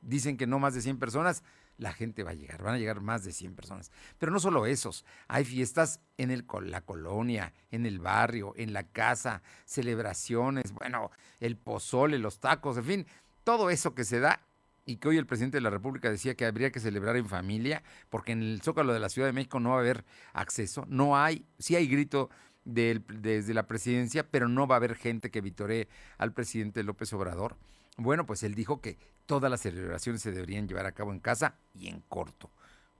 Dicen 0.00 0.36
que 0.36 0.46
no 0.46 0.58
más 0.58 0.74
de 0.74 0.82
100 0.82 0.98
personas, 0.98 1.44
la 1.78 1.92
gente 1.92 2.22
va 2.22 2.30
a 2.30 2.34
llegar, 2.34 2.62
van 2.62 2.74
a 2.74 2.78
llegar 2.78 3.00
más 3.00 3.24
de 3.24 3.32
100 3.32 3.54
personas. 3.54 3.90
Pero 4.18 4.32
no 4.32 4.40
solo 4.40 4.66
esos, 4.66 5.04
hay 5.28 5.44
fiestas 5.44 6.00
en 6.18 6.30
el, 6.30 6.44
la 6.62 6.80
colonia, 6.80 7.52
en 7.70 7.86
el 7.86 7.98
barrio, 7.98 8.52
en 8.56 8.72
la 8.72 8.82
casa, 8.84 9.42
celebraciones, 9.64 10.72
bueno, 10.72 11.10
el 11.40 11.56
pozole, 11.56 12.18
los 12.18 12.40
tacos, 12.40 12.76
en 12.78 12.84
fin, 12.84 13.06
todo 13.44 13.70
eso 13.70 13.94
que 13.94 14.04
se 14.04 14.20
da 14.20 14.40
y 14.84 14.96
que 14.96 15.08
hoy 15.08 15.16
el 15.16 15.26
presidente 15.26 15.58
de 15.58 15.62
la 15.62 15.70
República 15.70 16.10
decía 16.10 16.34
que 16.34 16.44
habría 16.44 16.70
que 16.72 16.80
celebrar 16.80 17.16
en 17.16 17.26
familia, 17.26 17.82
porque 18.10 18.32
en 18.32 18.42
el 18.42 18.62
Zócalo 18.62 18.92
de 18.92 19.00
la 19.00 19.08
Ciudad 19.08 19.28
de 19.28 19.32
México 19.32 19.60
no 19.60 19.70
va 19.70 19.76
a 19.76 19.80
haber 19.80 20.04
acceso, 20.32 20.84
no 20.88 21.16
hay, 21.16 21.44
sí 21.58 21.76
hay 21.76 21.86
grito 21.86 22.30
desde 22.64 23.54
la 23.54 23.66
presidencia, 23.66 24.28
pero 24.30 24.48
no 24.48 24.66
va 24.66 24.76
a 24.76 24.78
haber 24.78 24.94
gente 24.94 25.30
que 25.30 25.40
vitoree 25.40 25.88
al 26.18 26.32
presidente 26.32 26.82
López 26.82 27.12
Obrador. 27.12 27.56
Bueno, 27.96 28.24
pues 28.26 28.42
él 28.42 28.54
dijo 28.54 28.80
que 28.80 28.98
todas 29.26 29.50
las 29.50 29.60
celebraciones 29.60 30.22
se 30.22 30.32
deberían 30.32 30.68
llevar 30.68 30.86
a 30.86 30.92
cabo 30.92 31.12
en 31.12 31.20
casa 31.20 31.56
y 31.74 31.88
en 31.88 32.00
corto. 32.08 32.50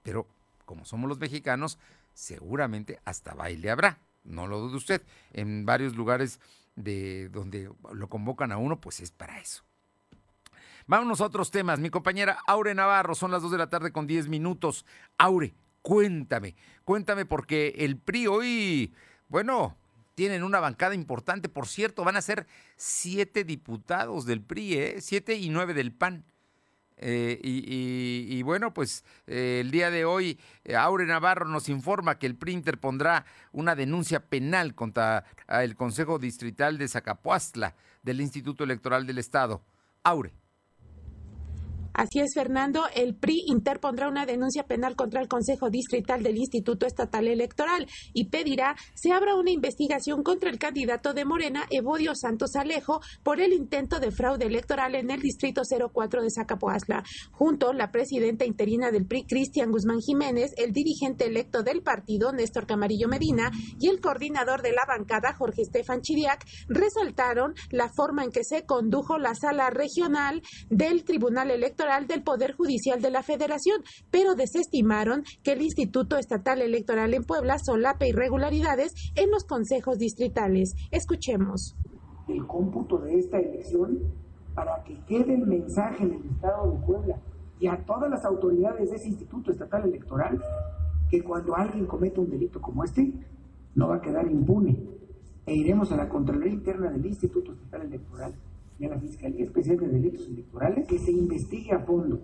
Pero 0.03 0.27
como 0.65 0.85
somos 0.85 1.09
los 1.09 1.19
mexicanos, 1.19 1.79
seguramente 2.13 2.99
hasta 3.05 3.33
baile 3.33 3.69
habrá. 3.69 3.99
No 4.23 4.47
lo 4.47 4.59
dude 4.59 4.77
usted. 4.77 5.01
En 5.31 5.65
varios 5.65 5.95
lugares 5.95 6.39
de 6.75 7.29
donde 7.29 7.71
lo 7.93 8.09
convocan 8.09 8.51
a 8.51 8.57
uno, 8.57 8.79
pues 8.79 8.99
es 8.99 9.11
para 9.11 9.39
eso. 9.39 9.63
Vámonos 10.87 11.21
a 11.21 11.25
otros 11.25 11.51
temas. 11.51 11.79
Mi 11.79 11.89
compañera 11.89 12.39
Aure 12.47 12.75
Navarro, 12.75 13.15
son 13.15 13.31
las 13.31 13.41
2 13.41 13.51
de 13.51 13.57
la 13.57 13.69
tarde 13.69 13.91
con 13.91 14.07
10 14.07 14.27
minutos. 14.27 14.85
Aure, 15.17 15.53
cuéntame, 15.81 16.55
cuéntame 16.83 17.25
porque 17.25 17.73
el 17.77 17.97
PRI 17.97 18.27
hoy, 18.27 18.93
bueno, 19.29 19.77
tienen 20.15 20.43
una 20.43 20.59
bancada 20.59 20.95
importante. 20.95 21.49
Por 21.49 21.67
cierto, 21.67 22.03
van 22.03 22.17
a 22.17 22.21
ser 22.21 22.47
siete 22.75 23.43
diputados 23.43 24.25
del 24.25 24.41
PRI, 24.41 24.73
¿eh? 24.73 24.95
siete 25.01 25.35
y 25.35 25.49
nueve 25.49 25.73
del 25.73 25.91
PAN. 25.91 26.25
Eh, 26.97 27.39
y, 27.43 28.41
bueno, 28.43 28.73
pues 28.73 29.03
eh, 29.27 29.59
el 29.61 29.71
día 29.71 29.91
de 29.91 30.05
hoy, 30.05 30.39
eh, 30.63 30.75
Aure 30.75 31.05
Navarro 31.05 31.45
nos 31.45 31.67
informa 31.67 32.17
que 32.17 32.27
el 32.27 32.35
PRI 32.35 32.53
interpondrá 32.53 33.25
una 33.51 33.75
denuncia 33.75 34.21
penal 34.21 34.73
contra 34.73 35.25
el 35.49 35.75
Consejo 35.75 36.19
Distrital 36.19 36.77
de 36.77 36.87
Zacapuastla 36.87 37.75
del 38.03 38.21
Instituto 38.21 38.63
Electoral 38.63 39.05
del 39.05 39.17
Estado. 39.17 39.61
Aure. 40.03 40.42
Así 41.93 42.19
es, 42.19 42.33
Fernando. 42.33 42.85
El 42.95 43.15
PRI 43.15 43.43
interpondrá 43.47 44.09
una 44.09 44.25
denuncia 44.25 44.63
penal 44.63 44.95
contra 44.95 45.21
el 45.21 45.27
Consejo 45.27 45.69
Distrital 45.69 46.23
del 46.23 46.37
Instituto 46.37 46.87
Estatal 46.87 47.27
Electoral 47.27 47.87
y 48.13 48.29
pedirá 48.29 48.75
se 48.95 49.11
abra 49.11 49.35
una 49.35 49.51
investigación 49.51 50.23
contra 50.23 50.49
el 50.49 50.57
candidato 50.57 51.13
de 51.13 51.23
Morena, 51.23 51.67
Evodio 51.69 52.15
Santos 52.15 52.55
Alejo, 52.55 52.99
por 53.21 53.39
el 53.39 53.53
intento 53.53 53.99
de 53.99 54.09
fraude 54.09 54.45
electoral 54.45 54.95
en 54.95 55.11
el 55.11 55.21
Distrito 55.21 55.61
04 55.63 56.23
de 56.23 56.31
Zacapoazla. 56.31 57.03
Junto, 57.31 57.73
la 57.73 57.91
presidenta 57.91 58.43
interina 58.43 58.89
del 58.89 59.05
PRI, 59.05 59.25
Cristian 59.25 59.71
Guzmán 59.71 59.99
Jiménez, 59.99 60.51
el 60.57 60.71
dirigente 60.71 61.27
electo 61.27 61.61
del 61.61 61.83
partido, 61.83 62.31
Néstor 62.33 62.65
Camarillo 62.65 63.07
Medina, 63.07 63.51
y 63.79 63.87
el 63.89 64.01
coordinador 64.01 64.63
de 64.63 64.71
la 64.71 64.81
bancada, 64.87 65.35
Jorge 65.37 65.61
Estefan 65.61 66.01
Chiriac, 66.01 66.43
resaltaron 66.69 67.53
la 67.69 67.89
forma 67.89 68.23
en 68.23 68.31
que 68.31 68.43
se 68.43 68.65
condujo 68.65 69.19
la 69.19 69.35
sala 69.35 69.69
regional 69.69 70.41
del 70.71 71.03
Tribunal 71.03 71.51
Electoral 71.51 71.82
del 71.83 72.23
Poder 72.23 72.55
Judicial 72.55 73.01
de 73.01 73.11
la 73.11 73.23
Federación, 73.23 73.81
pero 74.09 74.35
desestimaron 74.35 75.23
que 75.43 75.51
el 75.51 75.61
Instituto 75.61 76.17
Estatal 76.17 76.61
Electoral 76.61 77.13
en 77.13 77.25
Puebla 77.25 77.57
solape 77.59 78.07
irregularidades 78.07 78.93
en 79.15 79.29
los 79.29 79.43
consejos 79.43 79.97
distritales. 79.97 80.75
Escuchemos. 80.91 81.75
El 82.29 82.47
cómputo 82.47 82.99
de 82.99 83.19
esta 83.19 83.37
elección 83.37 83.99
para 84.55 84.81
que 84.85 84.97
quede 85.07 85.35
el 85.35 85.45
mensaje 85.45 86.05
en 86.05 86.13
el 86.13 86.25
Estado 86.31 86.71
de 86.71 86.85
Puebla 86.85 87.19
y 87.59 87.67
a 87.67 87.83
todas 87.85 88.09
las 88.09 88.23
autoridades 88.23 88.89
de 88.89 88.95
ese 88.95 89.09
Instituto 89.09 89.51
Estatal 89.51 89.83
Electoral 89.83 90.41
que 91.09 91.21
cuando 91.21 91.53
alguien 91.53 91.85
cometa 91.85 92.21
un 92.21 92.29
delito 92.29 92.61
como 92.61 92.85
este, 92.85 93.13
no 93.75 93.89
va 93.89 93.97
a 93.97 94.01
quedar 94.01 94.25
impune. 94.31 94.79
E 95.45 95.53
iremos 95.53 95.91
a 95.91 95.97
la 95.97 96.07
Contraloría 96.07 96.53
Interna 96.53 96.89
del 96.89 97.05
Instituto 97.05 97.51
Estatal 97.51 97.81
Electoral 97.81 98.33
y 98.79 98.85
a 98.85 98.89
la 98.89 98.99
Fiscalía 98.99 99.45
Especial 99.45 99.77
de 99.77 99.87
Delitos 99.87 100.27
Electorales 100.27 100.87
que 100.87 100.99
se 100.99 101.11
investigue 101.11 101.71
a 101.73 101.79
fondo. 101.79 102.21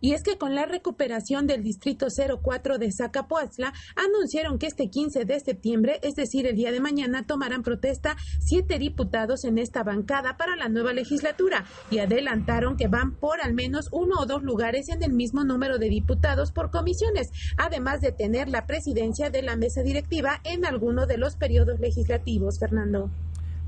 Y 0.00 0.14
es 0.14 0.22
que 0.22 0.38
con 0.38 0.54
la 0.54 0.64
recuperación 0.64 1.46
del 1.46 1.62
Distrito 1.62 2.06
04 2.08 2.78
de 2.78 2.90
Zacapoatzla, 2.90 3.74
anunciaron 3.96 4.58
que 4.58 4.66
este 4.66 4.88
15 4.88 5.26
de 5.26 5.40
septiembre, 5.40 6.00
es 6.02 6.14
decir, 6.14 6.46
el 6.46 6.56
día 6.56 6.72
de 6.72 6.80
mañana, 6.80 7.26
tomarán 7.26 7.62
protesta 7.62 8.16
siete 8.40 8.78
diputados 8.78 9.44
en 9.44 9.58
esta 9.58 9.82
bancada 9.82 10.38
para 10.38 10.56
la 10.56 10.70
nueva 10.70 10.94
legislatura 10.94 11.66
y 11.90 11.98
adelantaron 11.98 12.76
que 12.76 12.88
van 12.88 13.14
por 13.14 13.42
al 13.42 13.52
menos 13.52 13.88
uno 13.92 14.16
o 14.20 14.26
dos 14.26 14.42
lugares 14.42 14.88
en 14.88 15.02
el 15.02 15.12
mismo 15.12 15.44
número 15.44 15.78
de 15.78 15.90
diputados 15.90 16.50
por 16.50 16.70
comisiones, 16.70 17.30
además 17.58 18.00
de 18.00 18.12
tener 18.12 18.48
la 18.48 18.66
presidencia 18.66 19.28
de 19.28 19.42
la 19.42 19.56
mesa 19.56 19.82
directiva 19.82 20.40
en 20.44 20.64
alguno 20.64 21.06
de 21.06 21.18
los 21.18 21.36
periodos 21.36 21.78
legislativos, 21.78 22.58
Fernando. 22.58 23.10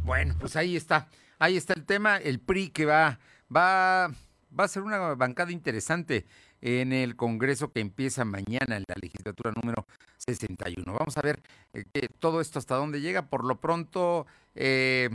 Bueno, 0.05 0.35
pues 0.41 0.57
ahí 0.57 0.77
está. 0.77 1.09
Ahí 1.43 1.57
está 1.57 1.73
el 1.73 1.85
tema, 1.85 2.19
el 2.19 2.39
PRI 2.39 2.69
que 2.69 2.85
va, 2.85 3.19
va, 3.53 4.13
va 4.57 4.65
a 4.65 4.69
ser 4.69 4.85
una 4.85 5.17
bancada 5.17 5.51
interesante 5.51 6.25
en 6.61 6.93
el 6.93 7.17
Congreso 7.17 7.73
que 7.73 7.81
empieza 7.81 8.25
mañana 8.25 8.77
en 8.77 8.85
la 8.87 8.95
legislatura 9.03 9.51
número 9.61 9.89
61. 10.19 10.85
Vamos 10.87 11.19
a 11.19 11.21
ver 11.21 11.43
eh, 11.73 12.07
todo 12.21 12.41
esto 12.41 12.61
hasta 12.61 12.77
dónde 12.77 13.01
llega. 13.01 13.27
Por 13.27 13.43
lo 13.45 13.61
pronto, 13.61 14.25
eh, 14.55 15.11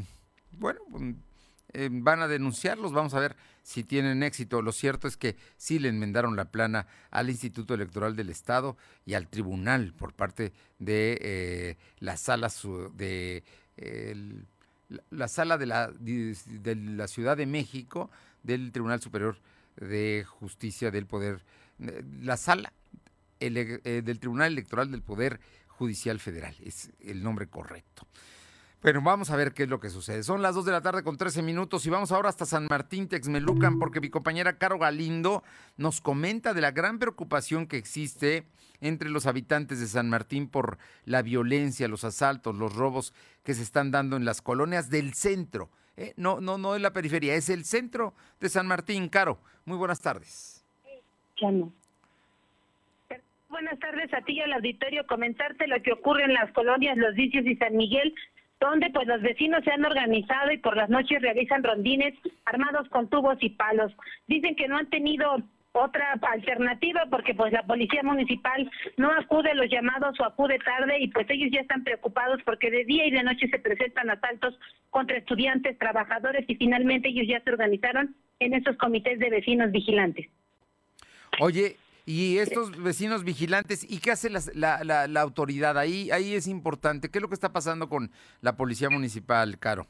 bueno, 0.52 0.82
mm, 0.90 1.12
eh, 1.72 1.88
van 1.94 2.22
a 2.22 2.28
denunciarlos, 2.28 2.92
vamos 2.92 3.14
a 3.14 3.22
ver 3.22 3.38
si 3.64 3.86
tienen 3.86 4.22
éxito. 4.22 4.62
Lo 4.62 4.74
cierto 4.74 5.08
es 5.08 5.16
que 5.16 5.38
sí 5.56 5.80
le 5.80 5.88
enmendaron 5.88 6.36
la 6.36 6.52
plana 6.52 6.88
al 7.10 7.30
Instituto 7.30 7.74
Electoral 7.74 8.18
del 8.18 8.30
Estado 8.30 8.76
y 9.06 9.14
al 9.14 9.30
Tribunal 9.30 9.94
por 9.94 10.12
parte 10.12 10.52
de 10.78 11.78
las 12.02 12.20
salas 12.20 12.68
de 12.98 13.46
el 13.78 14.46
la 15.10 15.28
sala 15.28 15.58
de 15.58 15.66
la, 15.66 15.92
de 15.92 16.76
la 16.76 17.08
Ciudad 17.08 17.38
de 17.38 17.46
México 17.46 18.10
del 18.44 18.72
Tribunal 18.72 19.02
Superior 19.02 19.38
de 19.76 20.26
Justicia 20.28 20.92
del 20.92 21.06
Poder, 21.06 21.44
eh, 21.80 22.04
la 22.22 22.38
sala 22.38 22.74
eh, 23.40 24.02
del 24.04 24.20
Tribunal 24.20 24.54
Electoral 24.54 24.92
del 24.92 25.02
Poder 25.02 25.40
Judicial 25.68 26.20
Federal, 26.20 26.56
es 26.64 26.90
el 27.02 27.22
nombre 27.22 27.48
correcto. 27.48 28.08
Bueno, 28.84 29.02
vamos 29.02 29.32
a 29.32 29.36
ver 29.36 29.54
qué 29.54 29.64
es 29.64 29.70
lo 29.70 29.80
que 29.80 29.90
sucede. 29.90 30.22
Son 30.22 30.44
las 30.44 30.54
2 30.54 30.66
de 30.66 30.72
la 30.72 30.82
tarde 30.82 31.04
con 31.04 31.18
13 31.18 31.42
minutos 31.42 31.86
y 31.88 31.90
vamos 31.90 32.12
ahora 32.12 32.30
hasta 32.30 32.46
San 32.46 32.68
Martín, 32.70 33.08
Texmelucan, 33.08 33.80
porque 33.80 34.00
mi 34.00 34.10
compañera 34.10 34.60
Caro 34.60 34.78
Galindo 34.78 35.44
nos 35.78 36.00
comenta 36.00 36.54
de 36.54 36.62
la 36.62 36.72
gran 36.72 37.00
preocupación 37.00 37.66
que 37.66 37.78
existe 37.78 38.46
entre 38.80 39.10
los 39.10 39.26
habitantes 39.26 39.80
de 39.80 39.88
San 39.88 40.10
Martín 40.10 40.48
por 40.48 40.78
la 41.06 41.24
violencia, 41.24 41.88
los 41.88 42.04
asaltos, 42.04 42.56
los 42.56 42.76
robos 42.76 43.16
que 43.44 43.56
se 43.56 43.64
están 43.64 43.90
dando 43.90 44.16
en 44.16 44.26
las 44.26 44.44
colonias 44.44 44.92
del 44.92 45.16
centro. 45.16 45.70
¿eh? 45.98 46.14
No, 46.16 46.40
no, 46.40 46.60
no 46.60 46.76
es 46.76 46.82
la 46.82 46.94
periferia, 46.94 47.34
es 47.34 47.50
el 47.50 47.66
centro 47.66 48.14
de 48.40 48.50
San 48.50 48.68
Martín. 48.68 49.10
Caro, 49.10 49.40
muy 49.66 49.78
buenas 49.78 50.02
tardes. 50.02 50.64
Buenas 53.50 53.80
tardes 53.80 54.14
a 54.14 54.22
ti 54.22 54.34
y 54.34 54.42
al 54.42 54.54
auditorio. 54.54 55.08
Comentarte 55.08 55.66
lo 55.66 55.82
que 55.82 55.94
ocurre 55.94 56.26
en 56.26 56.34
las 56.34 56.52
colonias 56.52 56.96
Los 56.96 57.16
Vicios 57.16 57.44
y 57.48 57.56
San 57.56 57.76
Miguel 57.76 58.14
donde 58.60 58.90
pues 58.90 59.08
los 59.08 59.22
vecinos 59.22 59.64
se 59.64 59.72
han 59.72 59.86
organizado 59.86 60.52
y 60.52 60.58
por 60.58 60.76
las 60.76 60.90
noches 60.90 61.22
realizan 61.22 61.64
rondines 61.64 62.14
armados 62.46 62.88
con 62.90 63.10
tubos 63.10 63.38
y 63.42 63.50
palos. 63.50 63.94
Dicen 64.28 64.56
que 64.56 64.68
no 64.68 64.78
han 64.78 64.90
tenido 64.90 65.38
otra 65.74 66.14
alternativa 66.32 67.06
porque 67.10 67.36
pues 67.36 67.54
la 67.54 67.64
policía 67.64 68.02
municipal 68.04 68.70
no 68.98 69.12
acude 69.12 69.52
a 69.52 69.56
los 69.56 69.70
llamados 69.70 70.20
o 70.20 70.26
acude 70.26 70.58
tarde 70.60 70.98
y 71.00 71.08
pues 71.10 71.30
ellos 71.30 71.50
ya 71.52 71.62
están 71.62 71.84
preocupados 71.84 72.42
porque 72.44 72.72
de 72.72 72.84
día 72.86 73.06
y 73.06 73.12
de 73.12 73.24
noche 73.24 73.48
se 73.48 73.60
presentan 73.60 74.10
asaltos 74.10 74.58
contra 74.90 75.18
estudiantes, 75.18 75.78
trabajadores 75.78 76.46
y 76.48 76.56
finalmente 76.56 77.10
ellos 77.10 77.28
ya 77.28 77.42
se 77.42 77.52
organizaron 77.52 78.16
en 78.40 78.54
esos 78.54 78.76
comités 78.78 79.20
de 79.20 79.30
vecinos 79.30 79.72
vigilantes. 79.72 80.28
Oye, 81.40 81.76
y 82.08 82.38
estos 82.38 82.82
vecinos 82.82 83.26
vigilantes, 83.26 83.86
¿y 83.88 83.98
qué 84.00 84.12
hace 84.12 84.30
la, 84.30 84.42
la, 84.54 85.08
la, 85.08 85.22
autoridad? 85.22 85.78
Ahí, 85.78 86.10
ahí 86.10 86.36
es 86.36 86.48
importante. 86.48 87.10
¿Qué 87.10 87.18
es 87.18 87.22
lo 87.22 87.28
que 87.28 87.34
está 87.34 87.52
pasando 87.52 87.90
con 87.90 88.12
la 88.40 88.56
policía 88.56 88.90
municipal, 88.90 89.60
Caro? 89.60 89.88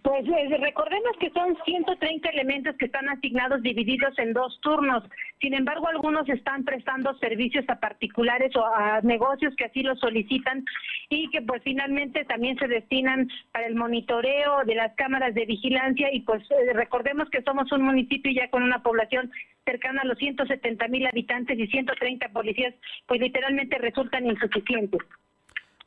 Pues 0.00 0.24
eh, 0.26 0.56
recordemos 0.58 1.12
que 1.20 1.30
son 1.30 1.56
130 1.66 2.30
elementos 2.30 2.74
que 2.78 2.86
están 2.86 3.08
asignados 3.10 3.60
divididos 3.62 4.18
en 4.18 4.32
dos 4.32 4.58
turnos. 4.62 5.04
Sin 5.40 5.52
embargo, 5.52 5.86
algunos 5.88 6.26
están 6.30 6.64
prestando 6.64 7.14
servicios 7.18 7.64
a 7.68 7.78
particulares 7.78 8.56
o 8.56 8.64
a 8.64 9.02
negocios 9.02 9.54
que 9.54 9.66
así 9.66 9.82
lo 9.82 9.94
solicitan 9.96 10.64
y 11.10 11.28
que 11.30 11.42
pues 11.42 11.62
finalmente 11.62 12.24
también 12.24 12.56
se 12.58 12.68
destinan 12.68 13.28
para 13.52 13.66
el 13.66 13.74
monitoreo 13.74 14.64
de 14.64 14.76
las 14.76 14.94
cámaras 14.94 15.34
de 15.34 15.44
vigilancia 15.44 16.08
y 16.10 16.20
pues 16.20 16.42
eh, 16.50 16.72
recordemos 16.72 17.28
que 17.28 17.42
somos 17.42 17.70
un 17.72 17.82
municipio 17.82 18.32
ya 18.32 18.48
con 18.48 18.62
una 18.62 18.82
población 18.82 19.30
cercana 19.66 20.02
a 20.02 20.06
los 20.06 20.16
170 20.18 20.88
mil 20.88 21.06
habitantes 21.06 21.58
y 21.58 21.66
130 21.66 22.30
policías 22.30 22.74
pues 23.06 23.20
literalmente 23.20 23.76
resultan 23.76 24.26
insuficientes. 24.26 25.00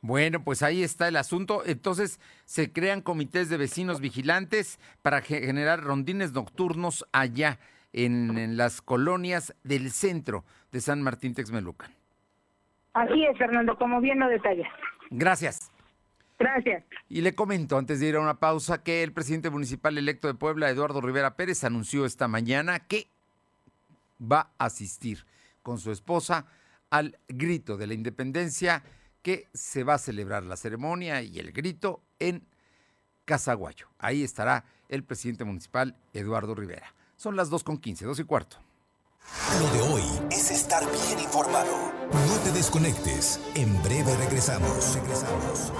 Bueno, 0.06 0.44
pues 0.44 0.62
ahí 0.62 0.84
está 0.84 1.08
el 1.08 1.16
asunto. 1.16 1.64
Entonces, 1.66 2.20
se 2.44 2.72
crean 2.72 3.02
comités 3.02 3.48
de 3.48 3.56
vecinos 3.56 4.00
vigilantes 4.00 4.78
para 5.02 5.20
generar 5.20 5.82
rondines 5.82 6.32
nocturnos 6.32 7.04
allá 7.10 7.58
en, 7.92 8.56
las 8.56 8.82
colonias 8.82 9.56
del 9.64 9.90
centro 9.90 10.44
de 10.70 10.80
San 10.80 11.02
Martín 11.02 11.34
Texmelucan. 11.34 11.90
Así 12.92 13.24
es, 13.24 13.36
Fernando, 13.36 13.76
como 13.76 14.00
bien 14.00 14.20
lo 14.20 14.28
detallas. 14.28 14.68
Gracias. 15.10 15.72
Gracias. 16.38 16.84
Y 17.08 17.22
le 17.22 17.34
comento, 17.34 17.76
antes 17.76 17.98
de 17.98 18.06
ir 18.06 18.14
a 18.14 18.20
una 18.20 18.38
pausa, 18.38 18.84
que 18.84 19.02
el 19.02 19.12
presidente 19.12 19.50
municipal 19.50 19.98
electo 19.98 20.28
de 20.28 20.34
Puebla, 20.34 20.70
Eduardo 20.70 21.00
Rivera 21.00 21.34
Pérez, 21.34 21.64
anunció 21.64 22.06
esta 22.06 22.28
mañana 22.28 22.78
que 22.78 23.08
va 24.20 24.52
a 24.56 24.66
asistir 24.66 25.26
con 25.62 25.78
su 25.78 25.90
esposa 25.90 26.46
al 26.90 27.18
grito 27.26 27.76
de 27.76 27.88
la 27.88 27.94
independencia 27.94 28.84
que 29.26 29.48
se 29.52 29.82
va 29.82 29.94
a 29.94 29.98
celebrar 29.98 30.44
la 30.44 30.56
ceremonia 30.56 31.20
y 31.20 31.40
el 31.40 31.50
grito 31.50 32.00
en 32.20 32.46
Casaguayo. 33.24 33.88
Ahí 33.98 34.22
estará 34.22 34.64
el 34.88 35.02
presidente 35.02 35.42
municipal 35.42 35.96
Eduardo 36.12 36.54
Rivera. 36.54 36.94
Son 37.16 37.34
las 37.34 37.50
2.15, 37.50 38.04
2 38.04 38.20
y 38.20 38.22
cuarto. 38.22 38.58
Lo 39.60 39.68
de 39.72 39.80
hoy 39.80 40.04
es 40.30 40.52
estar 40.52 40.84
bien 40.84 41.18
informado. 41.18 41.92
No 42.12 42.38
te 42.44 42.52
desconectes. 42.52 43.40
En 43.56 43.82
breve 43.82 44.14
regresamos. 44.16 44.94
Regresamos. 44.94 45.72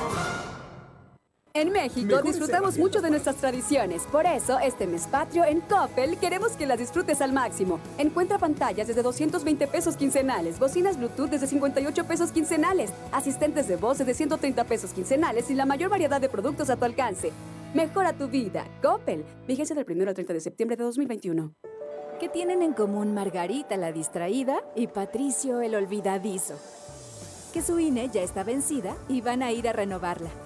En 1.57 1.73
México 1.73 2.21
disfrutamos 2.21 2.77
mucho 2.77 3.01
de 3.01 3.09
nuestras 3.09 3.37
tradiciones. 3.37 4.03
Por 4.13 4.27
eso, 4.27 4.59
este 4.59 4.87
mes 4.87 5.07
patrio 5.07 5.43
en 5.43 5.63
Coppel 5.63 6.19
queremos 6.19 6.53
que 6.53 6.67
las 6.67 6.79
disfrutes 6.79 7.23
al 7.23 7.33
máximo. 7.33 7.81
Encuentra 7.97 8.37
pantallas 8.37 8.89
desde 8.89 9.01
220 9.03 9.67
pesos 9.67 9.97
quincenales, 9.97 10.59
bocinas 10.59 10.99
Bluetooth 10.99 11.31
desde 11.31 11.47
58 11.47 12.05
pesos 12.05 12.31
quincenales, 12.31 12.93
asistentes 13.11 13.69
de 13.69 13.77
voz 13.77 13.97
desde 13.97 14.13
130 14.13 14.65
pesos 14.65 14.91
quincenales 14.91 15.49
y 15.51 15.55
la 15.55 15.65
mayor 15.65 15.89
variedad 15.89 16.21
de 16.21 16.29
productos 16.29 16.69
a 16.69 16.77
tu 16.77 16.85
alcance. 16.85 17.33
Mejora 17.73 18.13
tu 18.13 18.29
vida. 18.29 18.67
Coppel. 18.83 19.25
Vigencia 19.49 19.75
del 19.75 19.87
1 19.89 20.11
al 20.11 20.15
30 20.15 20.35
de 20.35 20.41
septiembre 20.41 20.77
de 20.77 20.85
2021. 20.85 21.55
¿Qué 22.21 22.29
tienen 22.29 22.61
en 22.61 22.75
común 22.75 23.15
Margarita 23.15 23.79
la 23.79 23.93
distraída 23.93 24.61
y 24.75 24.89
Patricio 24.89 25.63
el 25.63 25.75
olvidadizo? 25.75 26.59
Que 27.55 27.63
su 27.63 27.81
INE 27.81 28.11
ya 28.13 28.21
está 28.21 28.45
vencida 28.45 28.95
y 29.09 29.23
van 29.23 29.43
a 29.43 29.53
ir 29.53 29.67
a 29.71 29.73
renovarla. 29.73 30.46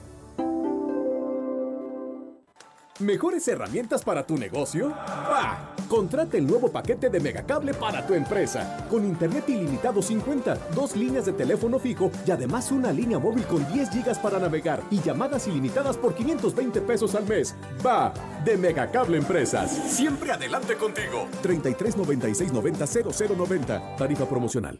¿Mejores 3.01 3.47
herramientas 3.47 4.03
para 4.03 4.23
tu 4.27 4.37
negocio? 4.37 4.89
¡Bah! 4.89 5.73
Contrata 5.89 6.37
el 6.37 6.45
nuevo 6.45 6.71
paquete 6.71 7.09
de 7.09 7.19
Megacable 7.19 7.73
para 7.73 8.05
tu 8.05 8.13
empresa. 8.13 8.85
Con 8.89 9.03
internet 9.05 9.49
ilimitado 9.49 10.03
50, 10.03 10.55
dos 10.75 10.95
líneas 10.95 11.25
de 11.25 11.33
teléfono 11.33 11.79
fijo 11.79 12.11
y 12.27 12.31
además 12.31 12.71
una 12.71 12.91
línea 12.91 13.17
móvil 13.17 13.43
con 13.45 13.67
10 13.73 13.89
gigas 13.89 14.19
para 14.19 14.37
navegar 14.37 14.83
y 14.91 15.01
llamadas 15.01 15.47
ilimitadas 15.47 15.97
por 15.97 16.13
520 16.13 16.81
pesos 16.81 17.15
al 17.15 17.25
mes. 17.25 17.55
¡Va! 17.83 18.13
De 18.45 18.55
Megacable 18.55 19.17
Empresas. 19.17 19.71
Siempre 19.71 20.31
adelante 20.31 20.75
contigo. 20.75 21.27
33 21.41 21.97
96 21.97 22.53
90 22.53 22.85
0090. 22.85 23.95
Tarifa 23.95 24.25
promocional. 24.29 24.79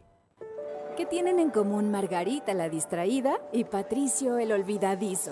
¿Qué 0.96 1.08
tienen 1.08 1.40
en 1.40 1.50
común 1.50 1.90
Margarita 1.90 2.54
la 2.54 2.70
distraída 2.70 3.40
y 3.52 3.64
Patricio 3.64 4.38
el 4.38 4.52
olvidadizo? 4.52 5.32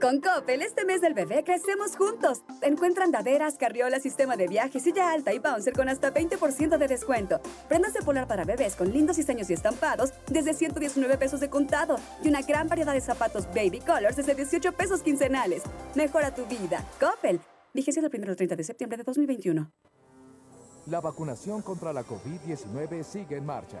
Con 0.00 0.20
Coppel, 0.20 0.62
este 0.62 0.84
mes 0.84 1.00
del 1.00 1.14
bebé 1.14 1.44
crecemos 1.44 1.96
juntos. 1.96 2.42
Encuentra 2.62 3.04
andaderas, 3.04 3.56
carriolas, 3.56 4.02
sistema 4.02 4.36
de 4.36 4.48
viaje, 4.48 4.80
silla 4.80 5.12
alta 5.12 5.32
y 5.32 5.38
bouncer 5.38 5.72
con 5.72 5.88
hasta 5.88 6.12
20% 6.12 6.76
de 6.76 6.88
descuento. 6.88 7.40
Prendas 7.68 7.94
de 7.94 8.02
polar 8.02 8.26
para 8.26 8.44
bebés 8.44 8.76
con 8.76 8.92
lindos 8.92 9.16
diseños 9.16 9.48
y 9.50 9.54
estampados 9.54 10.12
desde 10.28 10.52
119 10.52 11.16
pesos 11.16 11.40
de 11.40 11.48
contado. 11.48 11.96
Y 12.22 12.28
una 12.28 12.42
gran 12.42 12.68
variedad 12.68 12.92
de 12.92 13.00
zapatos 13.00 13.46
baby 13.46 13.80
colors 13.80 14.16
desde 14.16 14.34
18 14.34 14.72
pesos 14.72 15.02
quincenales. 15.02 15.62
Mejora 15.94 16.34
tu 16.34 16.44
vida. 16.46 16.84
Coppel. 17.00 17.40
Vigencia 17.72 18.02
del 18.02 18.10
1 18.14 18.30
al 18.30 18.36
30 18.36 18.56
de 18.56 18.64
septiembre 18.64 18.98
de 18.98 19.04
2021. 19.04 19.70
La 20.86 21.00
vacunación 21.00 21.62
contra 21.62 21.92
la 21.92 22.04
COVID-19 22.04 23.02
sigue 23.04 23.36
en 23.36 23.46
marcha. 23.46 23.80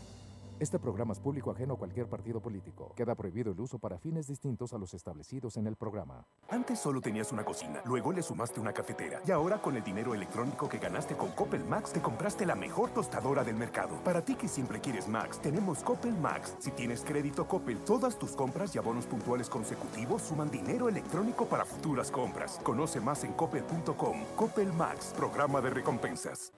Este 0.61 0.77
programa 0.77 1.11
es 1.11 1.19
público 1.19 1.49
ajeno 1.49 1.73
a 1.73 1.77
cualquier 1.77 2.07
partido 2.07 2.39
político. 2.39 2.93
Queda 2.95 3.15
prohibido 3.15 3.51
el 3.51 3.59
uso 3.59 3.79
para 3.79 3.97
fines 3.97 4.27
distintos 4.27 4.73
a 4.73 4.77
los 4.77 4.93
establecidos 4.93 5.57
en 5.57 5.65
el 5.65 5.75
programa. 5.75 6.27
Antes 6.49 6.77
solo 6.77 7.01
tenías 7.01 7.31
una 7.31 7.43
cocina, 7.43 7.81
luego 7.83 8.11
le 8.11 8.21
sumaste 8.21 8.59
una 8.59 8.71
cafetera 8.71 9.21
y 9.25 9.31
ahora 9.31 9.59
con 9.59 9.75
el 9.75 9.83
dinero 9.83 10.13
electrónico 10.13 10.69
que 10.69 10.77
ganaste 10.77 11.17
con 11.17 11.31
Coppel 11.31 11.65
Max 11.65 11.93
te 11.93 11.99
compraste 11.99 12.45
la 12.45 12.53
mejor 12.53 12.91
tostadora 12.91 13.43
del 13.43 13.55
mercado. 13.55 13.95
Para 14.03 14.23
ti 14.23 14.35
que 14.35 14.47
siempre 14.47 14.79
quieres 14.79 15.07
Max, 15.07 15.39
tenemos 15.41 15.79
Coppel 15.79 16.13
Max. 16.13 16.55
Si 16.59 16.69
tienes 16.69 17.01
crédito 17.01 17.47
Coppel, 17.47 17.79
todas 17.79 18.19
tus 18.19 18.33
compras 18.33 18.75
y 18.75 18.77
abonos 18.77 19.07
puntuales 19.07 19.49
consecutivos 19.49 20.21
suman 20.21 20.51
dinero 20.51 20.89
electrónico 20.89 21.47
para 21.47 21.65
futuras 21.65 22.11
compras. 22.11 22.59
Conoce 22.61 23.01
más 23.01 23.23
en 23.23 23.33
coppel.com. 23.33 24.25
Coppel 24.35 24.71
Max, 24.73 25.11
programa 25.17 25.59
de 25.59 25.71
recompensas. 25.71 26.53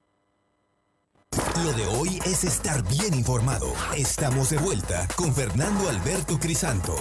Lo 1.63 1.74
de 1.74 1.86
hoy 1.88 2.19
es 2.26 2.43
estar 2.43 2.88
bien 2.88 3.13
informado. 3.15 3.74
Estamos 3.98 4.52
de 4.52 4.58
vuelta 4.58 5.08
con 5.15 5.34
Fernando 5.34 5.89
Alberto 5.89 6.39
Crisanto. 6.39 6.96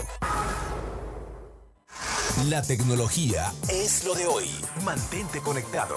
La 2.49 2.62
tecnología 2.62 3.53
es 3.68 4.07
lo 4.07 4.14
de 4.14 4.27
hoy. 4.27 4.47
Mantente 4.85 5.40
conectado. 5.40 5.97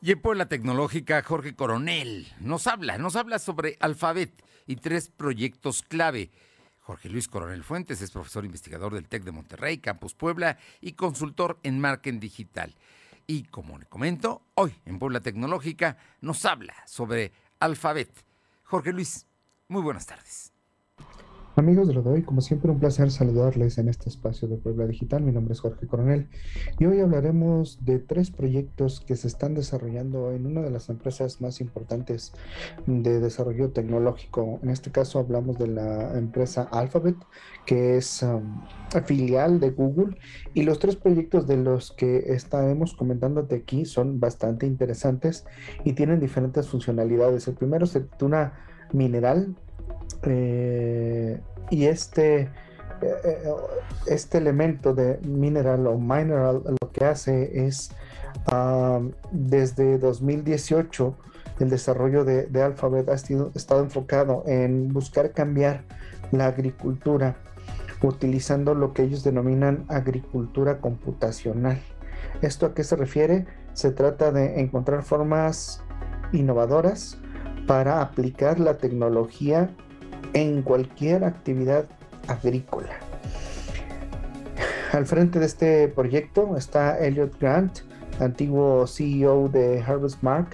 Y 0.00 0.12
en 0.12 0.22
Puebla 0.22 0.46
Tecnológica, 0.46 1.22
Jorge 1.22 1.54
Coronel 1.54 2.32
nos 2.40 2.66
habla, 2.66 2.96
nos 2.96 3.14
habla 3.16 3.38
sobre 3.38 3.76
Alphabet 3.80 4.32
y 4.66 4.76
tres 4.76 5.10
proyectos 5.10 5.82
clave. 5.82 6.30
Jorge 6.80 7.10
Luis 7.10 7.28
Coronel 7.28 7.62
Fuentes 7.62 8.00
es 8.00 8.10
profesor 8.10 8.44
investigador 8.46 8.94
del 8.94 9.06
TEC 9.06 9.22
de 9.24 9.32
Monterrey, 9.32 9.78
Campus 9.78 10.14
Puebla 10.14 10.56
y 10.80 10.92
consultor 10.92 11.60
en 11.62 11.78
marketing 11.78 12.20
digital. 12.20 12.74
Y 13.26 13.44
como 13.44 13.78
le 13.78 13.86
comento, 13.86 14.42
hoy 14.54 14.74
en 14.84 14.98
Puebla 14.98 15.20
Tecnológica 15.20 15.96
nos 16.20 16.44
habla 16.44 16.74
sobre 16.86 17.32
Alphabet. 17.60 18.24
Jorge 18.64 18.92
Luis, 18.92 19.26
muy 19.68 19.82
buenas 19.82 20.06
tardes. 20.06 20.51
Amigos 21.54 21.86
de 21.88 21.98
hoy, 21.98 22.22
como 22.22 22.40
siempre 22.40 22.70
un 22.70 22.80
placer 22.80 23.10
saludarles 23.10 23.76
en 23.76 23.90
este 23.90 24.08
espacio 24.08 24.48
de 24.48 24.56
Puebla 24.56 24.86
Digital. 24.86 25.22
Mi 25.22 25.32
nombre 25.32 25.52
es 25.52 25.60
Jorge 25.60 25.86
Coronel 25.86 26.28
y 26.78 26.86
hoy 26.86 27.00
hablaremos 27.00 27.84
de 27.84 27.98
tres 27.98 28.30
proyectos 28.30 29.00
que 29.00 29.16
se 29.16 29.28
están 29.28 29.52
desarrollando 29.52 30.32
en 30.32 30.46
una 30.46 30.62
de 30.62 30.70
las 30.70 30.88
empresas 30.88 31.42
más 31.42 31.60
importantes 31.60 32.32
de 32.86 33.20
desarrollo 33.20 33.68
tecnológico. 33.68 34.60
En 34.62 34.70
este 34.70 34.90
caso 34.90 35.18
hablamos 35.18 35.58
de 35.58 35.66
la 35.66 36.16
empresa 36.16 36.62
Alphabet, 36.72 37.16
que 37.66 37.98
es 37.98 38.22
um, 38.22 38.62
filial 39.04 39.60
de 39.60 39.72
Google 39.72 40.16
y 40.54 40.62
los 40.62 40.78
tres 40.78 40.96
proyectos 40.96 41.46
de 41.46 41.58
los 41.58 41.92
que 41.92 42.32
estaremos 42.32 42.94
comentándote 42.94 43.56
aquí 43.56 43.84
son 43.84 44.20
bastante 44.20 44.64
interesantes 44.64 45.44
y 45.84 45.92
tienen 45.92 46.18
diferentes 46.18 46.66
funcionalidades. 46.66 47.46
El 47.46 47.56
primero 47.56 47.84
se 47.84 48.00
titula 48.00 48.54
Mineral 48.94 49.54
eh, 50.24 51.40
y 51.70 51.86
este, 51.86 52.40
eh, 52.40 52.48
eh, 53.02 53.44
este 54.06 54.38
elemento 54.38 54.94
de 54.94 55.18
mineral 55.26 55.86
o 55.86 55.98
mineral 55.98 56.62
lo 56.64 56.92
que 56.92 57.04
hace 57.04 57.66
es 57.66 57.90
desde 59.30 59.98
2018 59.98 61.16
el 61.60 61.70
desarrollo 61.70 62.24
de, 62.24 62.46
de 62.46 62.62
Alphabet 62.62 63.08
ha 63.08 63.14
estado 63.14 63.82
enfocado 63.82 64.42
en 64.46 64.92
buscar 64.92 65.32
cambiar 65.32 65.84
la 66.32 66.46
agricultura 66.46 67.36
utilizando 68.02 68.74
lo 68.74 68.92
que 68.92 69.02
ellos 69.02 69.22
denominan 69.22 69.84
agricultura 69.88 70.78
computacional. 70.80 71.80
¿Esto 72.40 72.66
a 72.66 72.74
qué 72.74 72.82
se 72.82 72.96
refiere? 72.96 73.46
Se 73.74 73.92
trata 73.92 74.32
de 74.32 74.60
encontrar 74.60 75.02
formas 75.02 75.82
innovadoras 76.32 77.21
para 77.66 78.00
aplicar 78.00 78.60
la 78.60 78.78
tecnología 78.78 79.70
en 80.34 80.62
cualquier 80.62 81.24
actividad 81.24 81.86
agrícola. 82.28 82.94
Al 84.92 85.06
frente 85.06 85.38
de 85.38 85.46
este 85.46 85.88
proyecto 85.88 86.56
está 86.56 86.98
Elliot 86.98 87.38
Grant, 87.40 87.78
antiguo 88.20 88.86
CEO 88.86 89.48
de 89.48 89.82
Harvest 89.82 90.22
Mark, 90.22 90.48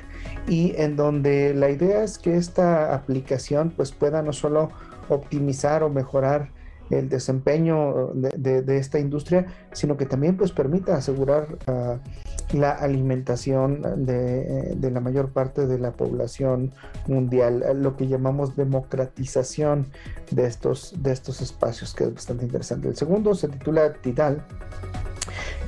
y 0.46 0.74
en 0.76 0.96
donde 0.96 1.54
la 1.54 1.70
idea 1.70 2.04
es 2.04 2.18
que 2.18 2.36
esta 2.36 2.94
aplicación 2.94 3.70
pues 3.76 3.90
pueda 3.92 4.22
no 4.22 4.32
solo 4.32 4.70
optimizar 5.08 5.82
o 5.82 5.90
mejorar 5.90 6.50
el 6.90 7.08
desempeño 7.08 8.12
de, 8.14 8.78
esta 8.78 8.98
industria, 8.98 9.46
sino 9.72 9.96
que 9.96 10.06
también 10.06 10.36
pues 10.36 10.52
permita 10.52 10.96
asegurar 10.96 11.58
ah, 11.66 11.98
la 12.52 12.72
alimentación 12.72 14.06
de, 14.06 14.74
de, 14.74 14.90
la 14.90 15.00
mayor 15.00 15.30
parte 15.30 15.66
de 15.66 15.78
la 15.78 15.92
población 15.92 16.72
mundial, 17.06 17.64
lo 17.82 17.96
que 17.96 18.06
llamamos 18.06 18.56
democratización 18.56 19.86
de 20.30 20.46
estos, 20.46 20.94
de 21.02 21.12
estos 21.12 21.42
espacios, 21.42 21.94
que 21.94 22.04
es 22.04 22.14
bastante 22.14 22.44
interesante. 22.44 22.88
El 22.88 22.96
segundo 22.96 23.34
se 23.34 23.48
titula 23.48 23.92
Tidal, 23.92 24.42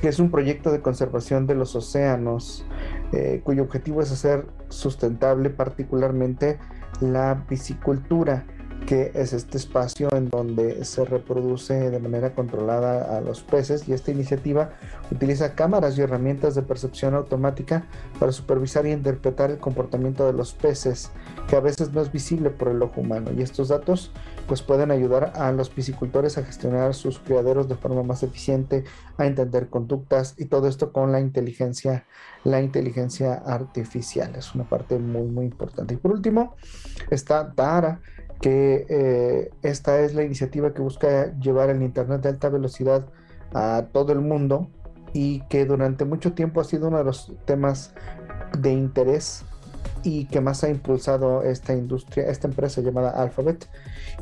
que 0.01 0.09
es 0.09 0.19
un 0.19 0.31
proyecto 0.31 0.73
de 0.73 0.81
conservación 0.81 1.47
de 1.47 1.55
los 1.55 1.77
océanos, 1.77 2.65
eh, 3.13 3.41
cuyo 3.45 3.63
objetivo 3.63 4.01
es 4.01 4.11
hacer 4.11 4.47
sustentable 4.69 5.51
particularmente 5.51 6.59
la 7.01 7.45
piscicultura 7.49 8.47
que 8.91 9.13
es 9.15 9.33
este 9.33 9.57
espacio 9.57 10.09
en 10.17 10.29
donde 10.31 10.85
se 10.85 11.05
reproduce 11.05 11.91
de 11.91 11.99
manera 12.01 12.35
controlada 12.35 13.17
a 13.17 13.21
los 13.21 13.41
peces 13.41 13.89
y 13.89 13.93
esta 13.93 14.11
iniciativa 14.11 14.71
utiliza 15.13 15.55
cámaras 15.55 15.97
y 15.97 16.01
herramientas 16.01 16.57
de 16.57 16.63
percepción 16.63 17.15
automática 17.15 17.87
para 18.19 18.33
supervisar 18.33 18.87
y 18.87 18.91
interpretar 18.91 19.53
el 19.53 19.59
comportamiento 19.59 20.27
de 20.27 20.33
los 20.33 20.55
peces 20.55 21.13
que 21.49 21.55
a 21.55 21.61
veces 21.61 21.93
no 21.93 22.01
es 22.01 22.11
visible 22.11 22.51
por 22.51 22.67
el 22.67 22.83
ojo 22.83 23.03
humano. 23.03 23.31
Y 23.31 23.43
estos 23.43 23.69
datos 23.69 24.11
pues 24.49 24.61
pueden 24.61 24.91
ayudar 24.91 25.35
a 25.37 25.53
los 25.53 25.71
piscicultores 25.71 26.37
a 26.37 26.43
gestionar 26.43 26.93
sus 26.95 27.21
criaderos 27.21 27.69
de 27.69 27.77
forma 27.77 28.03
más 28.03 28.25
eficiente, 28.25 28.83
a 29.19 29.27
entender 29.27 29.69
conductas 29.69 30.35
y 30.37 30.47
todo 30.47 30.67
esto 30.67 30.93
con 30.93 31.13
la 31.13 31.21
inteligencia 31.21 32.07
la 32.43 32.61
inteligencia 32.61 33.35
artificial. 33.35 34.35
Es 34.35 34.55
una 34.55 34.65
parte 34.65 34.99
muy 34.99 35.29
muy 35.29 35.45
importante. 35.45 35.95
Y 35.95 35.97
por 35.97 36.11
último 36.11 36.57
está 37.11 37.53
Tara 37.53 38.01
que 38.41 38.87
eh, 38.89 39.51
esta 39.63 40.01
es 40.01 40.15
la 40.15 40.23
iniciativa 40.23 40.73
que 40.73 40.81
busca 40.83 41.37
llevar 41.39 41.71
el 41.71 41.83
Internet 41.83 42.23
de 42.23 42.31
alta 42.31 42.49
velocidad 42.49 43.07
a 43.53 43.87
todo 43.93 44.13
el 44.13 44.21
mundo 44.21 44.71
y 45.13 45.41
que 45.49 45.67
durante 45.67 46.05
mucho 46.05 46.33
tiempo 46.33 46.61
ha 46.61 46.65
sido 46.65 46.89
uno 46.89 46.99
de 46.99 47.05
los 47.05 47.33
temas 47.45 47.93
de 48.59 48.73
interés 48.73 49.45
y 50.03 50.25
que 50.27 50.41
más 50.41 50.65
ha 50.65 50.71
impulsado 50.71 51.43
esta 51.43 51.75
industria, 51.75 52.25
esta 52.29 52.49
empresa 52.49 52.81
llamada 52.81 53.11
Alphabet. 53.11 53.69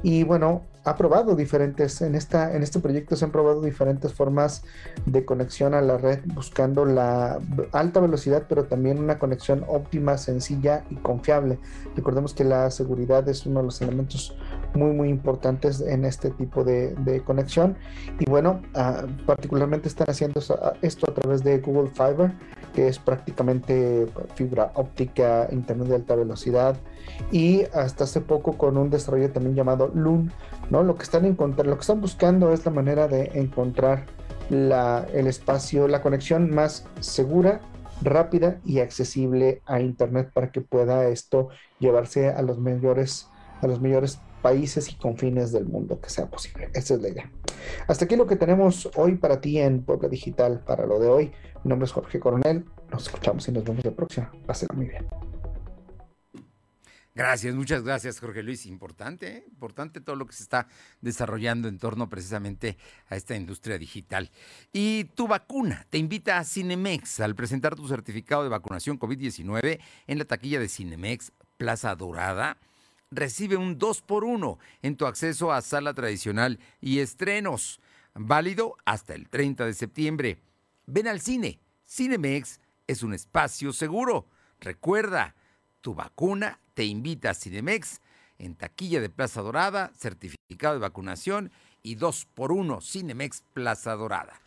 Y 0.02 0.24
bueno, 0.24 0.62
ha 0.88 0.96
probado 0.96 1.36
diferentes, 1.36 2.00
en, 2.00 2.14
esta, 2.14 2.54
en 2.54 2.62
este 2.62 2.80
proyecto 2.80 3.14
se 3.14 3.24
han 3.24 3.30
probado 3.30 3.60
diferentes 3.60 4.14
formas 4.14 4.62
de 5.04 5.24
conexión 5.24 5.74
a 5.74 5.82
la 5.82 5.98
red, 5.98 6.20
buscando 6.34 6.84
la 6.84 7.38
alta 7.72 8.00
velocidad, 8.00 8.44
pero 8.48 8.64
también 8.64 8.98
una 8.98 9.18
conexión 9.18 9.64
óptima, 9.68 10.16
sencilla 10.16 10.84
y 10.90 10.96
confiable. 10.96 11.58
Recordemos 11.94 12.32
que 12.32 12.44
la 12.44 12.70
seguridad 12.70 13.28
es 13.28 13.44
uno 13.44 13.60
de 13.60 13.66
los 13.66 13.82
elementos 13.82 14.36
muy, 14.74 14.92
muy 14.92 15.08
importantes 15.08 15.80
en 15.80 16.04
este 16.04 16.30
tipo 16.30 16.64
de, 16.64 17.22
conexión. 17.24 17.76
Y 18.18 18.28
bueno, 18.28 18.62
ah, 18.74 19.06
particularmente 19.26 19.88
están 19.88 20.08
haciendo 20.08 20.40
esto 20.82 21.10
a 21.10 21.14
través 21.14 21.42
de 21.42 21.58
Google 21.58 21.90
Fiber, 21.90 22.32
que 22.74 22.88
es 22.88 22.98
prácticamente 22.98 24.06
fibra 24.34 24.72
óptica, 24.74 25.48
internet 25.50 25.88
de 25.88 25.94
alta 25.96 26.14
velocidad. 26.14 26.76
Y 27.32 27.62
hasta 27.72 28.04
hace 28.04 28.20
poco 28.20 28.56
con 28.56 28.76
un 28.76 28.90
desarrollo 28.90 29.30
también 29.30 29.54
llamado 29.54 29.90
Loon, 29.94 30.32
¿no? 30.70 30.82
Lo 30.82 30.96
que 30.96 31.02
están 31.02 31.24
encontrando, 31.24 31.70
lo 31.70 31.76
que 31.76 31.82
están 31.82 32.00
buscando 32.00 32.52
es 32.52 32.64
la 32.64 32.72
manera 32.72 33.08
de 33.08 33.30
encontrar 33.34 34.06
la, 34.50 35.06
el 35.12 35.26
espacio, 35.26 35.88
la 35.88 36.02
conexión 36.02 36.50
más 36.50 36.86
segura, 37.00 37.60
rápida 38.02 38.60
y 38.64 38.80
accesible 38.80 39.62
a 39.66 39.80
internet 39.80 40.30
para 40.32 40.52
que 40.52 40.60
pueda 40.60 41.08
esto 41.08 41.48
llevarse 41.80 42.28
a 42.30 42.42
los 42.42 42.58
mayores 42.58 43.28
a 43.60 43.66
los 43.66 43.80
mayores 43.80 44.20
países 44.42 44.90
y 44.90 44.94
confines 44.94 45.52
del 45.52 45.66
mundo 45.66 46.00
que 46.00 46.10
sea 46.10 46.26
posible. 46.26 46.70
Esa 46.74 46.94
es 46.94 47.02
la 47.02 47.08
idea. 47.08 47.30
Hasta 47.86 48.04
aquí 48.04 48.16
lo 48.16 48.26
que 48.26 48.36
tenemos 48.36 48.88
hoy 48.96 49.16
para 49.16 49.40
ti 49.40 49.58
en 49.58 49.82
Puebla 49.82 50.08
Digital 50.08 50.60
para 50.66 50.86
lo 50.86 50.98
de 50.98 51.08
hoy. 51.08 51.32
Mi 51.64 51.70
nombre 51.70 51.86
es 51.86 51.92
Jorge 51.92 52.20
Coronel. 52.20 52.64
Nos 52.90 53.04
escuchamos 53.04 53.46
y 53.48 53.52
nos 53.52 53.64
vemos 53.64 53.84
la 53.84 53.90
próxima. 53.90 54.32
Pásenla 54.46 54.74
muy 54.74 54.86
bien. 54.86 55.06
Gracias, 57.18 57.52
muchas 57.56 57.82
gracias, 57.82 58.20
Jorge 58.20 58.44
Luis. 58.44 58.64
Importante, 58.64 59.38
¿eh? 59.38 59.44
importante 59.48 60.00
todo 60.00 60.14
lo 60.14 60.24
que 60.24 60.34
se 60.34 60.44
está 60.44 60.68
desarrollando 61.00 61.66
en 61.66 61.78
torno 61.78 62.08
precisamente 62.08 62.78
a 63.08 63.16
esta 63.16 63.34
industria 63.34 63.76
digital. 63.76 64.30
Y 64.72 65.02
tu 65.16 65.26
vacuna 65.26 65.84
te 65.90 65.98
invita 65.98 66.38
a 66.38 66.44
Cinemex 66.44 67.18
al 67.18 67.34
presentar 67.34 67.74
tu 67.74 67.88
certificado 67.88 68.44
de 68.44 68.50
vacunación 68.50 69.00
COVID-19 69.00 69.80
en 70.06 70.18
la 70.18 70.24
taquilla 70.26 70.60
de 70.60 70.68
Cinemex 70.68 71.32
Plaza 71.56 71.96
Dorada 71.96 72.56
recibe 73.10 73.56
un 73.56 73.78
2 73.78 74.02
por 74.02 74.24
1 74.24 74.58
en 74.82 74.96
tu 74.96 75.06
acceso 75.06 75.52
a 75.52 75.62
sala 75.62 75.94
tradicional 75.94 76.58
y 76.80 76.98
estrenos, 77.00 77.80
válido 78.14 78.76
hasta 78.84 79.14
el 79.14 79.28
30 79.28 79.66
de 79.66 79.74
septiembre. 79.74 80.42
Ven 80.86 81.08
al 81.08 81.20
cine. 81.20 81.60
Cinemex 81.86 82.60
es 82.86 83.02
un 83.02 83.14
espacio 83.14 83.72
seguro. 83.72 84.26
Recuerda, 84.60 85.34
tu 85.80 85.94
vacuna 85.94 86.60
te 86.74 86.84
invita 86.84 87.30
a 87.30 87.34
Cinemex 87.34 88.00
en 88.38 88.54
taquilla 88.54 89.00
de 89.00 89.08
Plaza 89.08 89.40
Dorada, 89.40 89.92
certificado 89.96 90.74
de 90.74 90.80
vacunación 90.80 91.50
y 91.82 91.94
2 91.94 92.26
por 92.34 92.52
1 92.52 92.80
Cinemex 92.80 93.42
Plaza 93.52 93.94
Dorada. 93.94 94.40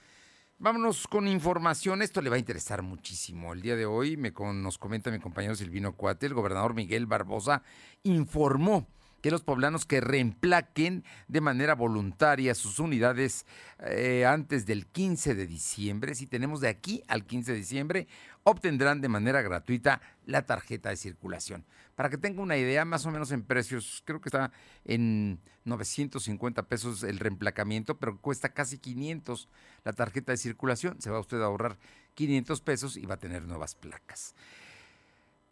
Vámonos 0.63 1.08
con 1.08 1.28
información, 1.28 2.04
esto 2.04 2.21
le 2.21 2.30
va 2.30 2.36
a 2.36 2.39
interesar 2.39 2.84
muchísimo. 2.84 3.52
El 3.52 3.63
día 3.63 3.76
de 3.76 3.88
hoy 3.88 4.15
me 4.15 4.32
nos 4.32 4.78
comenta 4.78 5.10
mi 5.10 5.17
compañero 5.17 5.56
Silvino 5.56 5.93
Cuate, 5.95 6.28
el 6.28 6.36
gobernador 6.36 6.76
Miguel 6.76 7.08
Barbosa 7.08 7.63
informó 8.04 8.88
que 9.21 9.31
los 9.31 9.43
poblanos 9.43 9.86
que 9.86 10.01
reemplaquen 10.01 11.03
de 11.27 11.41
manera 11.41 11.75
voluntaria 11.75 12.55
sus 12.55 12.79
unidades 12.79 13.45
eh, 13.79 14.25
antes 14.25 14.65
del 14.65 14.88
15 14.88 15.36
de 15.36 15.47
diciembre, 15.47 16.15
si 16.15 16.27
tenemos 16.27 16.62
de 16.62 16.69
aquí 16.69 17.03
al 17.07 17.25
15 17.25 17.51
de 17.51 17.57
diciembre, 17.57 18.07
obtendrán 18.43 19.01
de 19.01 19.10
manera 19.10 19.41
gratuita 19.41 20.01
la 20.25 20.45
tarjeta 20.45 20.89
de 20.89 20.97
circulación. 20.97 21.65
Para 21.95 22.10
que 22.10 22.17
tenga 22.17 22.41
una 22.41 22.57
idea, 22.57 22.84
más 22.86 23.05
o 23.05 23.12
menos 23.12 23.31
en 23.31 23.43
precios, 23.43 24.01
creo 24.05 24.21
que 24.21 24.29
está 24.29 24.51
en 24.86 25.39
950 25.65 26.63
pesos 26.63 27.03
el 27.03 27.19
reemplacamiento, 27.19 27.99
pero 27.99 28.19
cuesta 28.19 28.49
casi 28.49 28.79
500 28.79 29.49
la 29.84 29.93
tarjeta 29.93 30.31
de 30.31 30.38
circulación. 30.38 30.99
Se 31.01 31.12
va 31.12 31.19
usted 31.19 31.41
a 31.41 31.45
ahorrar 31.45 31.77
500 32.15 32.62
pesos 32.62 32.97
y 32.97 33.05
va 33.05 33.15
a 33.15 33.19
tener 33.19 33.43
nuevas 33.43 33.75
placas. 33.75 34.36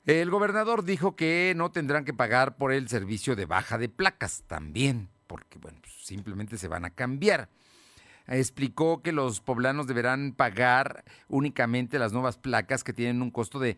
El 0.10 0.32
gobernador 0.32 0.86
dijo 0.86 1.16
que 1.16 1.54
no 1.56 1.70
tendrán 1.70 2.04
que 2.04 2.16
pagar 2.16 2.58
por 2.58 2.74
el 2.74 2.90
servicio 2.90 3.36
de 3.36 3.46
baja 3.46 3.78
de 3.78 3.90
placas 3.90 4.44
también, 4.48 5.08
porque 5.28 5.60
bueno, 5.60 5.78
pues, 5.84 5.94
simplemente 6.02 6.58
se 6.58 6.68
van 6.68 6.84
a 6.84 6.90
cambiar. 6.90 7.48
Explicó 8.26 9.04
que 9.04 9.12
los 9.12 9.40
poblanos 9.40 9.86
deberán 9.86 10.34
pagar 10.34 11.04
únicamente 11.28 12.00
las 12.00 12.12
nuevas 12.12 12.40
placas 12.40 12.84
que 12.84 12.92
tienen 12.92 13.22
un 13.22 13.30
costo 13.30 13.60
de, 13.60 13.78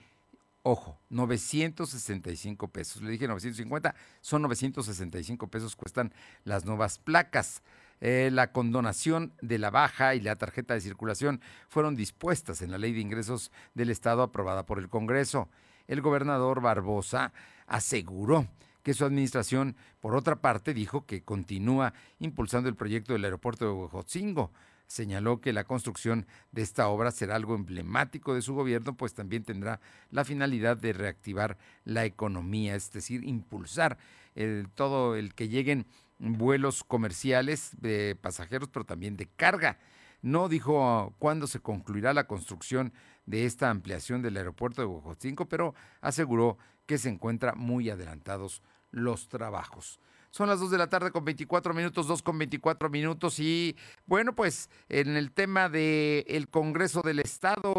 ojo, 0.63 1.01
965 1.09 2.69
pesos. 2.69 3.01
Le 3.01 3.11
dije 3.11 3.27
950, 3.27 3.93
son 4.21 4.43
965 4.43 5.47
pesos 5.47 5.75
cuestan 5.75 6.13
las 6.45 6.63
nuevas 6.63 6.97
placas. 6.97 7.61
Eh, 7.99 8.29
la 8.31 8.53
condonación 8.53 9.33
de 9.41 9.57
la 9.57 9.69
baja 9.69 10.15
y 10.15 10.21
la 10.21 10.37
tarjeta 10.37 10.75
de 10.75 10.79
circulación 10.79 11.41
fueron 11.67 11.97
dispuestas 11.97 12.61
en 12.61 12.71
la 12.71 12.77
ley 12.77 12.93
de 12.93 13.01
ingresos 13.01 13.51
del 13.73 13.89
Estado 13.89 14.23
aprobada 14.23 14.65
por 14.65 14.79
el 14.79 14.87
Congreso 14.87 15.49
el 15.87 16.01
gobernador 16.01 16.61
Barbosa 16.61 17.33
aseguró 17.67 18.47
que 18.83 18.93
su 18.93 19.05
administración, 19.05 19.75
por 19.99 20.15
otra 20.15 20.37
parte, 20.37 20.73
dijo 20.73 21.05
que 21.05 21.21
continúa 21.23 21.93
impulsando 22.19 22.67
el 22.67 22.75
proyecto 22.75 23.13
del 23.13 23.25
aeropuerto 23.25 23.65
de 23.65 23.71
Huejotzingo. 23.71 24.51
Señaló 24.87 25.39
que 25.39 25.53
la 25.53 25.63
construcción 25.63 26.25
de 26.51 26.63
esta 26.63 26.89
obra 26.89 27.11
será 27.11 27.35
algo 27.35 27.55
emblemático 27.55 28.33
de 28.33 28.41
su 28.41 28.53
gobierno, 28.53 28.97
pues 28.97 29.13
también 29.13 29.43
tendrá 29.43 29.79
la 30.09 30.25
finalidad 30.25 30.75
de 30.75 30.91
reactivar 30.91 31.57
la 31.85 32.03
economía, 32.03 32.75
es 32.75 32.91
decir, 32.91 33.23
impulsar 33.23 33.97
todo 34.75 35.15
el 35.15 35.33
que 35.33 35.47
lleguen 35.47 35.85
vuelos 36.19 36.83
comerciales 36.83 37.71
de 37.79 38.17
pasajeros, 38.19 38.67
pero 38.67 38.83
también 38.83 39.15
de 39.15 39.27
carga. 39.27 39.77
No 40.21 40.49
dijo 40.49 41.13
cuándo 41.19 41.47
se 41.47 41.61
concluirá 41.61 42.13
la 42.13 42.27
construcción 42.27 42.93
de 43.25 43.45
esta 43.45 43.69
ampliación 43.69 44.21
del 44.21 44.37
aeropuerto 44.37 44.81
de 44.81 44.87
Huejotzinco, 44.87 45.47
pero 45.47 45.73
aseguró 46.01 46.57
que 46.85 46.97
se 46.97 47.09
encuentran 47.09 47.57
muy 47.57 47.89
adelantados 47.89 48.61
los 48.91 49.29
trabajos. 49.29 49.99
Son 50.31 50.47
las 50.47 50.59
2 50.61 50.71
de 50.71 50.77
la 50.77 50.87
tarde 50.87 51.11
con 51.11 51.25
24 51.25 51.73
minutos, 51.73 52.07
2 52.07 52.21
con 52.23 52.37
24 52.37 52.89
minutos. 52.89 53.37
Y 53.39 53.75
bueno, 54.05 54.33
pues 54.33 54.69
en 54.87 55.17
el 55.17 55.31
tema 55.31 55.67
del 55.67 56.23
el 56.27 56.47
Congreso 56.47 57.01
del 57.01 57.19
Estado 57.19 57.73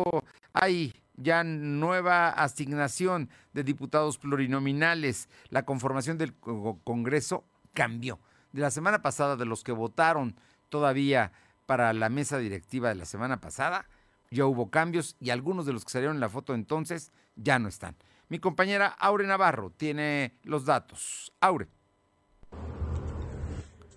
hay 0.52 0.92
ya 1.16 1.44
nueva 1.44 2.28
asignación 2.28 3.30
de 3.54 3.64
diputados 3.64 4.18
plurinominales. 4.18 5.30
La 5.48 5.64
conformación 5.64 6.18
del 6.18 6.34
Congreso 6.34 7.44
cambió. 7.72 8.20
De 8.52 8.60
la 8.60 8.70
semana 8.70 9.00
pasada, 9.00 9.36
de 9.36 9.46
los 9.46 9.64
que 9.64 9.72
votaron 9.72 10.36
todavía 10.68 11.32
para 11.64 11.92
la 11.94 12.10
mesa 12.10 12.38
directiva 12.38 12.90
de 12.90 12.96
la 12.96 13.06
semana 13.06 13.40
pasada, 13.40 13.86
ya 14.32 14.46
hubo 14.46 14.70
cambios 14.70 15.16
y 15.20 15.30
algunos 15.30 15.66
de 15.66 15.72
los 15.72 15.84
que 15.84 15.92
salieron 15.92 16.16
en 16.16 16.20
la 16.20 16.28
foto 16.28 16.54
entonces 16.54 17.12
ya 17.36 17.58
no 17.58 17.68
están. 17.68 17.96
Mi 18.28 18.38
compañera 18.38 18.86
Aure 18.86 19.26
Navarro 19.26 19.70
tiene 19.70 20.38
los 20.42 20.64
datos. 20.64 21.32
Aure. 21.40 21.68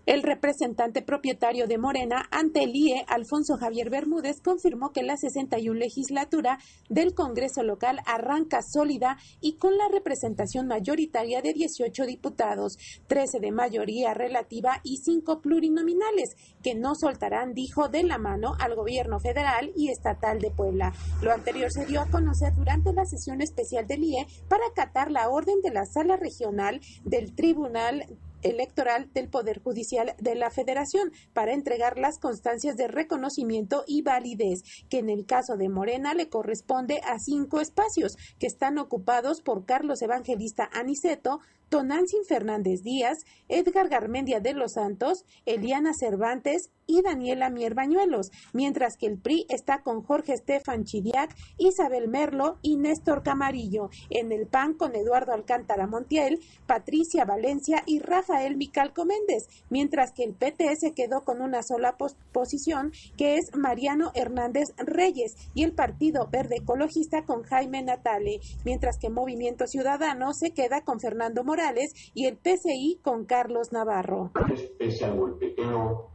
El 0.05 0.21
representante 0.21 1.01
propietario 1.01 1.65
de 1.65 1.79
Morena 1.79 2.27
ante 2.29 2.63
el 2.63 2.75
IE, 2.75 3.03
Alfonso 3.07 3.57
Javier 3.57 3.89
Bermúdez, 3.89 4.39
confirmó 4.39 4.91
que 4.91 5.01
la 5.01 5.17
61 5.17 5.79
legislatura 5.79 6.59
del 6.89 7.15
Congreso 7.15 7.63
local 7.63 7.99
arranca 8.05 8.61
sólida 8.61 9.17
y 9.41 9.57
con 9.57 9.75
la 9.79 9.87
representación 9.91 10.67
mayoritaria 10.67 11.41
de 11.41 11.53
18 11.53 12.05
diputados, 12.05 12.77
13 13.07 13.39
de 13.39 13.51
mayoría 13.51 14.13
relativa 14.13 14.79
y 14.83 14.97
5 14.97 15.41
plurinominales, 15.41 16.35
que 16.61 16.75
no 16.75 16.93
soltarán, 16.93 17.55
dijo, 17.55 17.87
de 17.87 18.03
la 18.03 18.19
mano 18.19 18.53
al 18.59 18.75
gobierno 18.75 19.19
federal 19.19 19.71
y 19.75 19.89
estatal 19.89 20.39
de 20.39 20.51
Puebla. 20.51 20.93
Lo 21.23 21.33
anterior 21.33 21.71
se 21.71 21.87
dio 21.87 22.01
a 22.01 22.11
conocer 22.11 22.53
durante 22.53 22.93
la 22.93 23.05
sesión 23.05 23.41
especial 23.41 23.87
del 23.87 24.03
IE 24.03 24.27
para 24.47 24.67
acatar 24.67 25.09
la 25.09 25.29
orden 25.29 25.61
de 25.63 25.71
la 25.71 25.85
sala 25.87 26.15
regional 26.15 26.79
del 27.05 27.33
Tribunal 27.33 28.05
Electoral 28.45 29.09
del 29.13 29.27
Poder 29.27 29.61
Judicial 29.61 30.13
de 30.19 30.35
la 30.35 30.51
Federación 30.51 31.11
para 31.33 31.53
entregar 31.53 31.97
las 31.97 32.19
constancias 32.19 32.77
de 32.77 32.87
reconocimiento 32.87 33.83
y 33.87 34.03
validez, 34.03 34.63
que 34.89 34.99
en 34.99 35.09
el 35.09 35.25
caso 35.25 35.57
de 35.57 35.69
Morena 35.69 36.13
le 36.13 36.29
corresponde 36.29 37.01
a 37.03 37.19
cinco 37.19 37.59
espacios 37.59 38.17
que 38.39 38.47
están 38.47 38.77
ocupados 38.77 39.41
por 39.41 39.65
Carlos 39.65 40.01
Evangelista 40.01 40.69
Aniceto, 40.71 41.39
Tonantzin 41.69 42.25
Fernández 42.25 42.83
Díaz, 42.83 43.25
Edgar 43.47 43.89
Garmendia 43.89 44.39
de 44.39 44.53
los 44.53 44.73
Santos, 44.73 45.25
Eliana 45.45 45.93
Cervantes 45.93 46.71
y 46.87 47.01
Daniela 47.01 47.49
Mierbañuelos, 47.49 48.31
mientras 48.53 48.97
que 48.97 49.07
el 49.07 49.17
PRI 49.17 49.45
está 49.49 49.81
con 49.81 50.03
Jorge 50.03 50.33
Estefan 50.33 50.83
Chidiac, 50.83 51.35
Isabel 51.57 52.07
Merlo 52.07 52.57
y 52.61 52.77
Néstor 52.77 53.23
Camarillo, 53.23 53.89
en 54.09 54.31
el 54.31 54.47
PAN 54.47 54.73
con 54.73 54.95
Eduardo 54.95 55.33
Alcántara 55.33 55.87
Montiel, 55.87 56.39
Patricia 56.67 57.25
Valencia 57.25 57.83
y 57.85 57.99
Rafael 57.99 58.57
Micalco 58.57 59.05
Méndez, 59.05 59.47
mientras 59.69 60.11
que 60.11 60.23
el 60.23 60.33
PT 60.33 60.75
se 60.75 60.93
quedó 60.93 61.23
con 61.23 61.41
una 61.41 61.63
sola 61.63 61.97
posición 62.31 62.91
que 63.17 63.37
es 63.37 63.55
Mariano 63.55 64.11
Hernández 64.13 64.69
Reyes 64.77 65.35
y 65.53 65.63
el 65.63 65.73
Partido 65.73 66.27
Verde 66.31 66.57
Ecologista 66.57 67.23
con 67.23 67.43
Jaime 67.43 67.81
Natale, 67.81 68.39
mientras 68.63 68.97
que 68.97 69.09
Movimiento 69.09 69.67
Ciudadano 69.67 70.33
se 70.33 70.51
queda 70.51 70.81
con 70.81 70.99
Fernando 70.99 71.43
Morales 71.55 72.11
y 72.13 72.25
el 72.25 72.35
PCI 72.35 72.99
con 73.01 73.23
Carlos 73.23 73.71
Navarro. 73.71 74.31
Pese 74.77 75.05
al 75.05 75.17
golpeteo, 75.17 76.09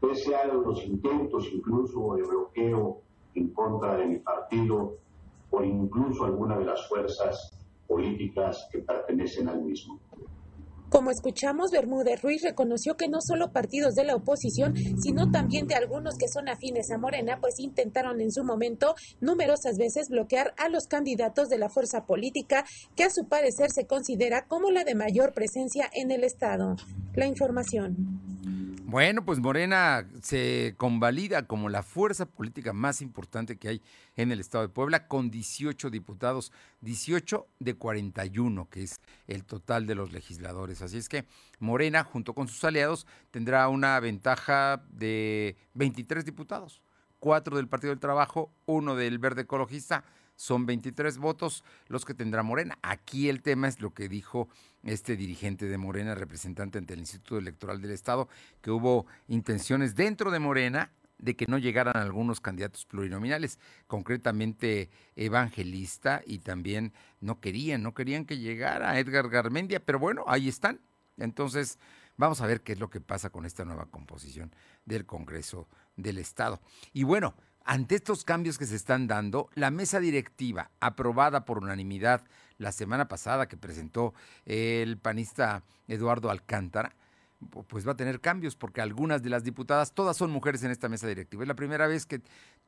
pese 0.00 0.34
a 0.34 0.46
los 0.46 0.82
intentos 0.86 1.46
incluso 1.52 2.14
de 2.14 2.22
bloqueo 2.22 3.02
en 3.34 3.48
contra 3.52 3.98
de 3.98 4.06
mi 4.06 4.18
partido 4.20 4.96
por 5.50 5.66
incluso 5.66 6.24
alguna 6.24 6.58
de 6.58 6.64
las 6.64 6.88
fuerzas 6.88 7.62
políticas 7.86 8.68
que 8.72 8.78
pertenecen 8.78 9.48
al 9.48 9.62
mismo. 9.62 10.00
Como 10.96 11.10
escuchamos, 11.10 11.72
Bermúdez 11.72 12.22
Ruiz 12.22 12.40
reconoció 12.42 12.96
que 12.96 13.06
no 13.06 13.18
solo 13.20 13.52
partidos 13.52 13.94
de 13.96 14.04
la 14.04 14.16
oposición, 14.16 14.74
sino 14.98 15.30
también 15.30 15.66
de 15.66 15.74
algunos 15.74 16.14
que 16.16 16.26
son 16.26 16.48
afines 16.48 16.90
a 16.90 16.96
Morena, 16.96 17.36
pues 17.38 17.58
intentaron 17.58 18.22
en 18.22 18.32
su 18.32 18.44
momento 18.44 18.94
numerosas 19.20 19.76
veces 19.76 20.08
bloquear 20.08 20.54
a 20.56 20.70
los 20.70 20.86
candidatos 20.86 21.50
de 21.50 21.58
la 21.58 21.68
fuerza 21.68 22.06
política 22.06 22.64
que 22.96 23.04
a 23.04 23.10
su 23.10 23.28
parecer 23.28 23.68
se 23.74 23.86
considera 23.86 24.46
como 24.46 24.70
la 24.70 24.84
de 24.84 24.94
mayor 24.94 25.34
presencia 25.34 25.86
en 25.92 26.12
el 26.12 26.24
Estado. 26.24 26.76
La 27.14 27.26
información. 27.26 28.65
Bueno, 28.88 29.24
pues 29.24 29.40
Morena 29.40 30.06
se 30.22 30.74
convalida 30.76 31.48
como 31.48 31.68
la 31.68 31.82
fuerza 31.82 32.24
política 32.24 32.72
más 32.72 33.02
importante 33.02 33.56
que 33.56 33.68
hay 33.68 33.82
en 34.14 34.30
el 34.30 34.38
estado 34.38 34.62
de 34.62 34.72
Puebla, 34.72 35.08
con 35.08 35.28
18 35.28 35.90
diputados, 35.90 36.52
18 36.82 37.48
de 37.58 37.74
41, 37.74 38.68
que 38.70 38.84
es 38.84 39.00
el 39.26 39.44
total 39.44 39.88
de 39.88 39.96
los 39.96 40.12
legisladores. 40.12 40.82
Así 40.82 40.98
es 40.98 41.08
que 41.08 41.26
Morena, 41.58 42.04
junto 42.04 42.32
con 42.32 42.46
sus 42.46 42.62
aliados, 42.62 43.08
tendrá 43.32 43.66
una 43.66 43.98
ventaja 43.98 44.84
de 44.88 45.56
23 45.74 46.24
diputados, 46.24 46.80
cuatro 47.18 47.56
del 47.56 47.66
Partido 47.66 47.90
del 47.90 47.98
Trabajo, 47.98 48.52
uno 48.66 48.94
del 48.94 49.18
Verde 49.18 49.42
Ecologista, 49.42 50.04
son 50.36 50.66
23 50.66 51.18
votos 51.18 51.64
los 51.88 52.04
que 52.04 52.14
tendrá 52.14 52.42
Morena. 52.42 52.78
Aquí 52.82 53.28
el 53.28 53.42
tema 53.42 53.68
es 53.68 53.80
lo 53.80 53.92
que 53.92 54.08
dijo 54.08 54.48
este 54.82 55.16
dirigente 55.16 55.66
de 55.66 55.78
Morena, 55.78 56.14
representante 56.14 56.78
ante 56.78 56.94
el 56.94 57.00
Instituto 57.00 57.38
Electoral 57.38 57.80
del 57.80 57.90
Estado, 57.90 58.28
que 58.60 58.70
hubo 58.70 59.06
intenciones 59.26 59.94
dentro 59.94 60.30
de 60.30 60.38
Morena 60.38 60.92
de 61.18 61.34
que 61.34 61.46
no 61.46 61.58
llegaran 61.58 61.96
algunos 61.96 62.40
candidatos 62.40 62.84
plurinominales, 62.84 63.58
concretamente 63.86 64.90
Evangelista, 65.16 66.22
y 66.26 66.38
también 66.38 66.92
no 67.20 67.40
querían, 67.40 67.82
no 67.82 67.94
querían 67.94 68.26
que 68.26 68.38
llegara 68.38 68.98
Edgar 68.98 69.28
Garmendia, 69.28 69.80
pero 69.80 69.98
bueno, 69.98 70.24
ahí 70.26 70.48
están. 70.48 70.80
Entonces, 71.16 71.78
vamos 72.16 72.40
a 72.40 72.46
ver 72.46 72.60
qué 72.60 72.72
es 72.72 72.80
lo 72.80 72.90
que 72.90 73.00
pasa 73.00 73.30
con 73.30 73.46
esta 73.46 73.64
nueva 73.64 73.86
composición 73.86 74.54
del 74.84 75.06
Congreso 75.06 75.68
del 75.96 76.18
Estado. 76.18 76.60
Y 76.92 77.04
bueno, 77.04 77.34
ante 77.66 77.96
estos 77.96 78.24
cambios 78.24 78.58
que 78.58 78.66
se 78.66 78.76
están 78.76 79.08
dando, 79.08 79.50
la 79.54 79.72
mesa 79.72 79.98
directiva 79.98 80.70
aprobada 80.78 81.44
por 81.44 81.58
unanimidad 81.58 82.22
la 82.58 82.70
semana 82.70 83.08
pasada 83.08 83.48
que 83.48 83.56
presentó 83.56 84.14
el 84.44 84.98
panista 84.98 85.64
Eduardo 85.88 86.30
Alcántara, 86.30 86.94
pues 87.66 87.86
va 87.86 87.92
a 87.92 87.96
tener 87.96 88.20
cambios 88.20 88.54
porque 88.54 88.80
algunas 88.80 89.22
de 89.22 89.30
las 89.30 89.42
diputadas, 89.42 89.92
todas 89.92 90.16
son 90.16 90.30
mujeres 90.30 90.62
en 90.62 90.70
esta 90.70 90.88
mesa 90.88 91.08
directiva. 91.08 91.42
Es 91.42 91.48
la 91.48 91.56
primera 91.56 91.88
vez 91.88 92.06
que 92.06 92.22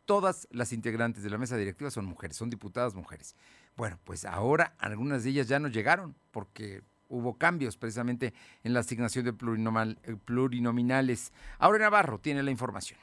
todas 0.04 0.48
las 0.50 0.72
integrantes 0.72 1.22
de 1.22 1.30
la 1.30 1.38
mesa 1.38 1.56
directiva 1.56 1.92
son 1.92 2.04
mujeres, 2.04 2.36
son 2.36 2.50
diputadas 2.50 2.94
mujeres. 2.94 3.36
Bueno, 3.76 3.98
pues 4.02 4.24
ahora 4.24 4.74
algunas 4.78 5.22
de 5.22 5.30
ellas 5.30 5.46
ya 5.46 5.60
no 5.60 5.68
llegaron 5.68 6.16
porque 6.32 6.82
hubo 7.08 7.38
cambios 7.38 7.76
precisamente 7.76 8.34
en 8.64 8.74
la 8.74 8.80
asignación 8.80 9.24
de 9.24 9.30
eh, 9.30 10.16
plurinominales. 10.24 11.32
Ahora 11.58 11.78
Navarro 11.78 12.18
tiene 12.18 12.42
la 12.42 12.50
información. 12.50 12.98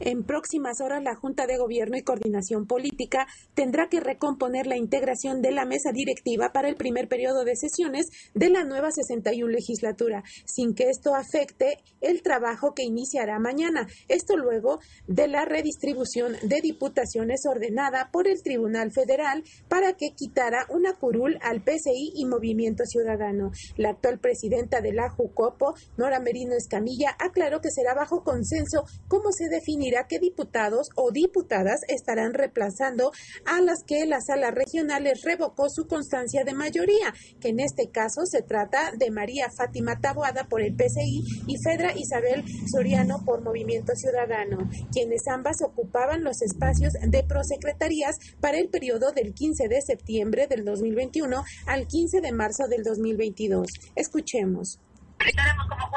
En 0.00 0.22
próximas 0.22 0.80
horas, 0.80 1.02
la 1.02 1.16
Junta 1.16 1.46
de 1.46 1.58
Gobierno 1.58 1.96
y 1.96 2.02
Coordinación 2.02 2.66
Política 2.66 3.26
tendrá 3.54 3.88
que 3.88 3.98
recomponer 3.98 4.68
la 4.68 4.76
integración 4.76 5.42
de 5.42 5.50
la 5.50 5.64
mesa 5.64 5.90
directiva 5.92 6.52
para 6.52 6.68
el 6.68 6.76
primer 6.76 7.08
periodo 7.08 7.44
de 7.44 7.56
sesiones 7.56 8.06
de 8.32 8.48
la 8.48 8.62
nueva 8.62 8.92
61 8.92 9.50
legislatura, 9.50 10.22
sin 10.46 10.74
que 10.74 10.84
esto 10.84 11.16
afecte 11.16 11.78
el 12.00 12.22
trabajo 12.22 12.74
que 12.74 12.84
iniciará 12.84 13.40
mañana. 13.40 13.88
Esto 14.06 14.36
luego 14.36 14.78
de 15.08 15.26
la 15.26 15.44
redistribución 15.44 16.36
de 16.42 16.60
diputaciones 16.60 17.40
ordenada 17.50 18.10
por 18.12 18.28
el 18.28 18.40
Tribunal 18.40 18.92
Federal 18.92 19.42
para 19.68 19.94
que 19.94 20.14
quitara 20.14 20.66
una 20.70 20.94
curul 20.94 21.38
al 21.42 21.60
PCI 21.62 22.12
y 22.14 22.24
Movimiento 22.24 22.84
Ciudadano. 22.86 23.50
La 23.76 23.90
actual 23.90 24.20
presidenta 24.20 24.80
de 24.80 24.92
la 24.92 25.10
JUCOPO, 25.10 25.74
Nora 25.96 26.20
Merino 26.20 26.54
Escamilla, 26.54 27.16
aclaró 27.18 27.60
que 27.60 27.72
será 27.72 27.94
bajo 27.94 28.22
consenso 28.22 28.84
cómo 29.08 29.32
se 29.32 29.48
definirá 29.48 29.87
qué 30.08 30.18
diputados 30.18 30.90
o 30.96 31.10
diputadas 31.10 31.80
estarán 31.88 32.34
reemplazando 32.34 33.12
a 33.44 33.60
las 33.60 33.82
que 33.84 34.06
la 34.06 34.20
sala 34.20 34.50
regional 34.50 35.04
les 35.04 35.22
revocó 35.22 35.68
su 35.70 35.86
constancia 35.86 36.44
de 36.44 36.54
mayoría, 36.54 37.14
que 37.40 37.48
en 37.48 37.60
este 37.60 37.90
caso 37.90 38.26
se 38.26 38.42
trata 38.42 38.92
de 38.96 39.10
María 39.10 39.50
Fátima 39.50 40.00
Taboada 40.00 40.44
por 40.44 40.60
el 40.60 40.74
PCI 40.74 41.44
y 41.46 41.56
Fedra 41.62 41.92
Isabel 41.96 42.44
Soriano 42.70 43.24
por 43.24 43.42
Movimiento 43.42 43.94
Ciudadano, 43.94 44.68
quienes 44.92 45.26
ambas 45.28 45.56
ocupaban 45.62 46.22
los 46.22 46.42
espacios 46.42 46.92
de 46.92 47.24
prosecretarías 47.24 48.16
para 48.40 48.58
el 48.58 48.68
periodo 48.68 49.12
del 49.12 49.34
15 49.34 49.68
de 49.68 49.80
septiembre 49.80 50.46
del 50.46 50.64
2021 50.64 51.42
al 51.66 51.86
15 51.86 52.20
de 52.20 52.32
marzo 52.32 52.68
del 52.68 52.82
2022. 52.82 53.66
Escuchemos. 53.96 54.80
Estaremos 55.26 55.66
como 55.68 55.88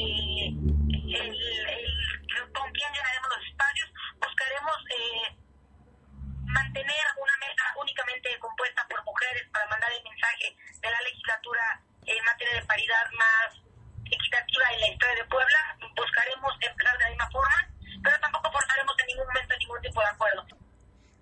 eh, 0.00 0.54
mantener 6.68 7.06
una 7.16 7.36
mesa 7.40 7.64
únicamente 7.80 8.38
compuesta 8.38 8.86
por 8.88 9.02
mujeres 9.04 9.42
para 9.52 9.66
mandar 9.68 9.90
el 9.90 10.04
mensaje 10.04 10.54
de 10.82 10.90
la 10.90 11.00
legislatura 11.00 11.80
en 12.04 12.24
materia 12.24 12.60
de 12.60 12.66
paridad 12.66 13.06
más 13.16 13.56
equitativa 14.04 14.64
en 14.72 14.80
la 14.80 14.88
historia 14.90 15.16
de 15.16 15.24
Puebla. 15.24 15.60
Buscaremos 15.96 16.52
empezar 16.60 16.98
de 16.98 17.04
la 17.04 17.10
misma 17.10 17.30
forma, 17.30 17.68
pero 18.04 18.20
tampoco 18.20 18.52
forzaremos 18.52 18.94
en 19.00 19.06
ningún 19.06 19.26
momento 19.26 19.56
ningún 19.58 19.80
tipo 19.80 20.00
de 20.00 20.08
acuerdo. 20.08 20.46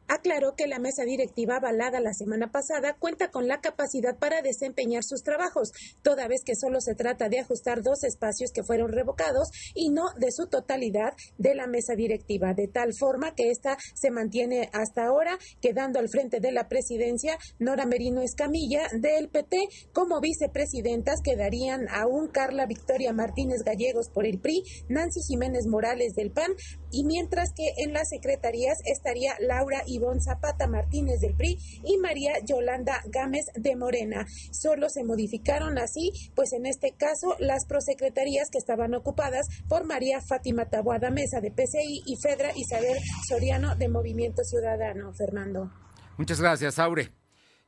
Aclaró 0.09 0.55
que 0.55 0.66
la 0.66 0.79
mesa 0.79 1.05
directiva 1.05 1.57
avalada 1.57 2.01
la 2.01 2.12
semana 2.12 2.51
pasada 2.51 2.97
cuenta 2.99 3.31
con 3.31 3.49
la 3.49 3.61
capacidad 3.61 4.19
para 4.19 4.42
desempeñar 4.42 5.03
sus 5.05 5.23
trabajos, 5.23 5.73
toda 6.03 6.29
vez 6.29 6.42
que 6.45 6.55
solo 6.55 6.81
se 6.81 6.95
trata 6.95 7.29
de 7.29 7.40
ajustar 7.40 7.83
dos 7.83 8.05
espacios 8.05 8.53
que 8.53 8.62
fueron 8.62 8.92
revocados 8.92 9.49
y 9.75 9.90
no 9.90 10.05
de 10.19 10.31
su 10.31 10.47
totalidad 10.47 11.12
de 11.38 11.55
la 11.55 11.66
mesa 11.66 11.95
directiva, 11.95 12.55
de 12.55 12.69
tal 12.69 12.92
forma 12.99 13.35
que 13.35 13.51
ésta 13.51 13.77
se 13.95 14.11
mantiene 14.11 14.71
hasta 14.73 15.07
ahora, 15.07 15.38
quedando 15.61 15.99
al 15.99 16.09
frente 16.09 16.40
de 16.40 16.53
la 16.53 16.69
presidencia 16.69 17.38
Nora 17.59 17.87
Merino 17.87 18.21
Escamilla 18.23 18.88
del 18.92 19.29
PT 19.29 19.69
como 19.92 20.21
vicepresidentas 20.21 21.21
quedarían 21.23 21.88
aún 21.88 22.29
Carla 22.29 22.66
Victoria 22.66 23.12
Martínez 23.12 23.62
Gallegos 23.64 24.09
por 24.11 24.27
el 24.27 24.38
PRI, 24.38 24.62
Nancy 24.88 25.21
Jiménez 25.27 25.66
Morales 25.66 26.14
del 26.14 26.31
PAN 26.31 26.53
y 26.90 27.05
mientras 27.05 27.53
que 27.55 27.73
en 27.79 27.92
las 27.92 28.09
secretarías 28.09 28.79
estaría 28.85 29.35
Laura 29.40 29.83
Ivonne 29.96 30.20
Zapata 30.20 30.66
Martínez 30.66 31.20
del 31.20 31.35
PRI 31.35 31.59
y 31.85 31.98
María 31.98 32.32
Yolanda 32.44 33.02
Gámez 33.06 33.46
de 33.54 33.76
Morena. 33.76 34.26
Solo 34.52 34.88
se 34.88 35.04
modificaron 35.04 35.78
así, 35.78 36.12
pues 36.35 36.52
en 36.52 36.66
este 36.66 36.92
caso 36.96 37.37
las 37.38 37.66
prosecretarías 37.66 38.48
que 38.50 38.59
estaban 38.59 38.94
ocupadas 38.94 39.46
por 39.68 39.85
María 39.85 40.20
Fátima 40.20 40.66
Tabuada 40.66 41.11
Mesa 41.11 41.40
de 41.40 41.50
PCI 41.50 42.02
y 42.06 42.16
Fedra 42.22 42.50
Isabel 42.54 42.96
Soriano 43.28 43.74
de 43.76 43.88
Movimiento 43.88 44.42
Ciudadano. 44.44 45.12
Fernando. 45.14 45.70
Muchas 46.16 46.40
gracias, 46.40 46.78
Aure. 46.78 47.11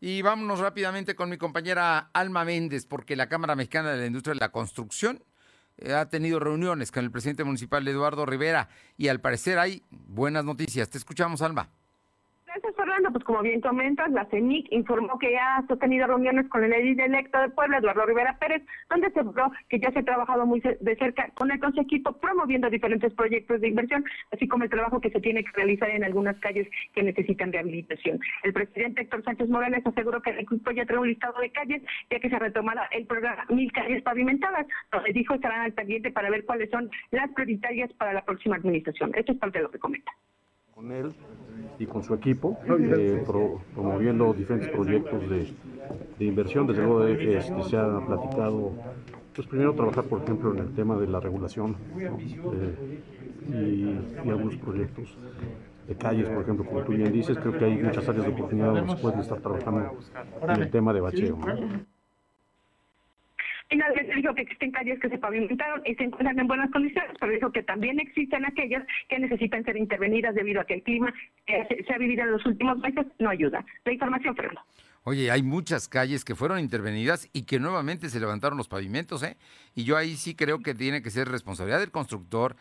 Y 0.01 0.23
vámonos 0.23 0.61
rápidamente 0.61 1.17
con 1.17 1.29
mi 1.29 1.39
compañera 1.39 2.11
Alma 2.13 2.45
Méndez, 2.45 2.87
porque 2.87 3.17
la 3.17 3.29
Cámara 3.29 3.57
Mexicana 3.57 3.93
de 3.93 3.99
la 3.99 4.07
Industria 4.07 4.35
de 4.35 4.41
la 4.41 4.53
Construcción 4.53 5.25
eh, 5.77 5.93
ha 5.95 6.09
tenido 6.09 6.39
reuniones 6.39 6.93
con 6.93 7.05
el 7.05 7.11
presidente 7.11 7.45
municipal 7.45 7.87
Eduardo 7.87 8.25
Rivera 8.27 8.69
y 8.97 9.09
al 9.09 9.21
parecer 9.21 9.59
hay 9.59 9.83
buenas 9.91 10.45
noticias. 10.45 10.89
Te 10.89 10.99
escuchamos, 10.99 11.43
Alma. 11.43 11.71
Gracias, 12.61 12.77
Fernando. 12.77 13.13
Pues 13.13 13.25
como 13.25 13.41
bien 13.43 13.61
comentas, 13.61 14.11
la 14.11 14.25
CENIC 14.25 14.67
informó 14.73 15.17
que 15.17 15.31
ya 15.31 15.59
ha 15.59 15.67
sostenido 15.69 16.09
reuniones 16.09 16.49
con 16.49 16.65
el 16.65 16.73
edil 16.73 16.99
electo 16.99 17.39
de 17.41 17.51
Puebla, 17.51 17.79
Eduardo 17.79 18.05
Rivera 18.05 18.37
Pérez, 18.41 18.65
donde 18.91 19.07
aseguró 19.07 19.53
que 19.69 19.79
ya 19.79 19.93
se 19.93 20.01
ha 20.01 20.05
trabajado 20.05 20.45
muy 20.45 20.61
de 20.61 20.97
cerca 20.97 21.31
con 21.35 21.53
el 21.53 21.61
equipo 21.79 22.13
promoviendo 22.19 22.69
diferentes 22.69 23.15
proyectos 23.15 23.61
de 23.61 23.69
inversión, 23.69 24.05
así 24.33 24.49
como 24.49 24.65
el 24.65 24.71
trabajo 24.71 25.01
que 25.01 25.11
se 25.11 25.21
tiene 25.21 25.45
que 25.45 25.53
realizar 25.53 25.89
en 25.91 26.03
algunas 26.03 26.37
calles 26.41 26.67
que 26.95 27.05
necesitan 27.05 27.53
rehabilitación. 27.53 28.19
El 28.43 28.53
presidente 28.53 29.03
Héctor 29.03 29.23
Sánchez 29.23 29.49
Morales 29.49 29.87
aseguró 29.87 30.21
que 30.21 30.31
el 30.31 30.41
equipo 30.41 30.73
ya 30.73 30.85
trae 30.85 30.99
un 30.99 31.07
listado 31.07 31.39
de 31.41 31.51
calles, 31.51 31.83
ya 32.11 32.19
que 32.19 32.29
se 32.29 32.39
retomará 32.41 32.89
el 32.91 33.07
programa 33.07 33.47
Mil 33.51 33.71
Calles 33.71 34.03
Pavimentadas, 34.03 34.67
donde 34.91 35.13
dijo 35.13 35.35
estarán 35.35 35.61
al 35.61 35.75
pendiente 35.75 36.11
para 36.11 36.29
ver 36.29 36.45
cuáles 36.45 36.71
son 36.71 36.91
las 37.13 37.31
prioritarias 37.31 37.93
para 37.93 38.13
la 38.13 38.25
próxima 38.25 38.57
administración. 38.57 39.13
Esto 39.15 39.31
es 39.31 39.39
parte 39.39 39.59
de 39.59 39.65
lo 39.65 39.71
que 39.71 39.79
comenta 39.79 40.11
con 40.79 40.93
él 40.93 41.13
y 41.79 41.87
con 41.87 42.03
su 42.03 42.15
equipo, 42.15 42.59
eh, 42.67 43.23
promoviendo 43.75 44.33
diferentes 44.33 44.69
proyectos 44.71 45.23
de, 45.29 46.25
inversión. 46.25 46.67
Desde 46.67 46.83
luego 46.83 47.05
este, 47.07 47.41
se 47.41 47.77
ha 47.77 48.01
platicado, 48.07 48.73
pues 49.35 49.47
primero 49.47 49.75
trabajar, 49.75 50.05
por 50.05 50.23
ejemplo, 50.23 50.53
en 50.53 50.59
el 50.59 50.75
tema 50.75 50.97
de 50.97 51.07
la 51.07 51.21
regulación 51.21 51.77
eh, 51.99 53.01
y, 53.53 54.29
algunos 54.29 54.57
proyectos 54.57 55.17
de 55.87 55.95
calles, 55.95 56.29
por 56.29 56.43
ejemplo, 56.43 56.65
como 56.65 56.83
tú 56.83 56.93
bien 56.93 57.13
dices, 57.13 57.39
creo 57.39 57.57
que 57.57 57.65
hay 57.65 57.83
muchas 57.83 58.09
áreas 58.09 58.27
de 58.27 58.33
oportunidad 58.33 58.75
donde 58.75 58.95
se 58.95 59.01
puede 59.01 59.21
estar 59.21 59.41
trabajando 59.41 59.93
en 60.43 60.63
el 60.63 60.71
tema 60.71 60.93
de 60.93 61.01
bacheo. 61.01 61.39
Finalmente 63.69 64.15
dijo 64.15 64.35
que 64.35 64.43
existen 64.43 64.73
calles 64.73 64.99
que 64.99 65.11
se 65.11 65.19
pavimentaron 65.19 65.83
y 65.85 65.95
se 65.95 66.05
encuentran 66.05 66.39
en 66.39 66.47
buenas 66.47 66.71
condiciones, 66.71 67.17
pero 67.21 67.33
dijo 67.33 67.53
que 67.53 67.63
también 67.63 68.01
existen 68.01 68.47
aquellas 68.47 68.83
que 69.09 69.19
necesitan 69.19 69.65
ser 69.65 69.77
intervenidas 69.77 70.35
debido 70.35 70.61
a 70.61 70.65
que 70.65 70.75
el 70.75 70.83
clima 70.83 71.13
que 71.47 71.85
se 71.87 71.93
ha 71.93 71.99
vivido 71.99 72.23
en 72.23 72.33
los 72.33 72.47
últimos 72.47 72.79
meses 72.79 73.07
no 73.19 73.29
ayuda. 73.29 73.65
La 73.85 73.93
información, 73.93 74.35
Fernando. 74.35 74.63
Oye, 75.05 75.31
hay 75.31 75.43
muchas 75.43 75.89
calles 75.89 76.25
que 76.25 76.35
fueron 76.35 76.61
intervenidas 76.61 77.29
y 77.33 77.43
que 77.43 77.59
nuevamente 77.59 78.09
se 78.09 78.21
levantaron 78.21 78.59
los 78.59 78.69
pavimentos, 78.69 79.23
¿eh? 79.23 79.37
Y 79.75 79.85
yo 79.85 79.97
ahí 79.97 80.17
sí 80.17 80.35
creo 80.35 80.61
que 80.61 80.75
tiene 80.75 81.03
que 81.03 81.11
ser 81.11 81.29
responsabilidad 81.29 81.81
del 81.81 81.91
constructor 81.91 82.57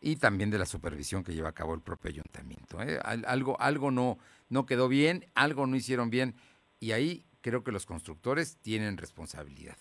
y 0.00 0.16
también 0.16 0.50
de 0.50 0.58
la 0.58 0.66
supervisión 0.66 1.24
que 1.24 1.34
lleva 1.34 1.50
a 1.50 1.52
cabo 1.52 1.74
el 1.74 1.80
propio 1.80 2.10
ayuntamiento. 2.10 2.82
¿eh? 2.82 2.98
Algo, 3.02 3.60
algo 3.60 3.90
no, 3.90 4.18
no 4.48 4.66
quedó 4.66 4.88
bien, 4.88 5.26
algo 5.34 5.66
no 5.66 5.76
hicieron 5.76 6.10
bien 6.10 6.34
y 6.80 6.92
ahí 6.92 7.24
creo 7.42 7.62
que 7.62 7.72
los 7.72 7.86
constructores 7.86 8.56
tienen 8.62 8.96
responsabilidad. 8.96 9.76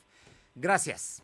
Gracias. 0.60 1.24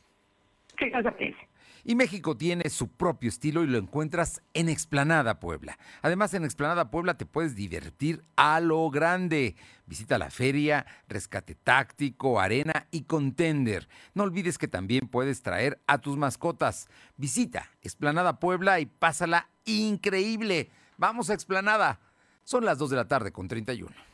Y 1.84 1.93
México 1.93 2.36
tiene 2.36 2.69
su 2.69 2.88
propio 2.88 3.30
estilo 3.30 3.63
y 3.63 3.67
lo 3.67 3.78
encuentras 3.78 4.41
en 4.56 4.69
Explanada 4.69 5.39
Puebla. 5.39 5.78
Además, 6.02 6.34
en 6.34 6.43
Explanada 6.43 6.89
Puebla 6.89 7.15
te 7.15 7.28
puedes 7.28 7.56
divertir 7.56 8.24
a 8.36 8.60
lo 8.60 8.89
grande. 8.89 9.56
Visita 9.86 10.17
la 10.17 10.32
feria, 10.32 10.88
rescate 11.08 11.54
táctico, 11.54 12.39
arena 12.39 12.88
y 12.89 13.04
contender. 13.04 13.88
No 14.15 14.24
olvides 14.24 14.58
que 14.58 14.67
también 14.67 15.08
puedes 15.08 15.43
traer 15.43 15.80
a 15.86 16.00
tus 16.00 16.17
mascotas. 16.17 16.88
Visita 17.17 17.69
Explanada 17.84 18.39
Puebla 18.39 18.80
y 18.80 18.88
pásala 18.88 19.50
increíble. 19.65 20.71
Vamos 20.98 21.30
a 21.30 21.36
Explanada. 21.36 22.00
Son 22.43 22.65
las 22.65 22.80
2 22.80 22.89
de 22.89 22.95
la 22.95 23.08
tarde 23.08 23.32
con 23.32 23.48
31. 23.48 24.05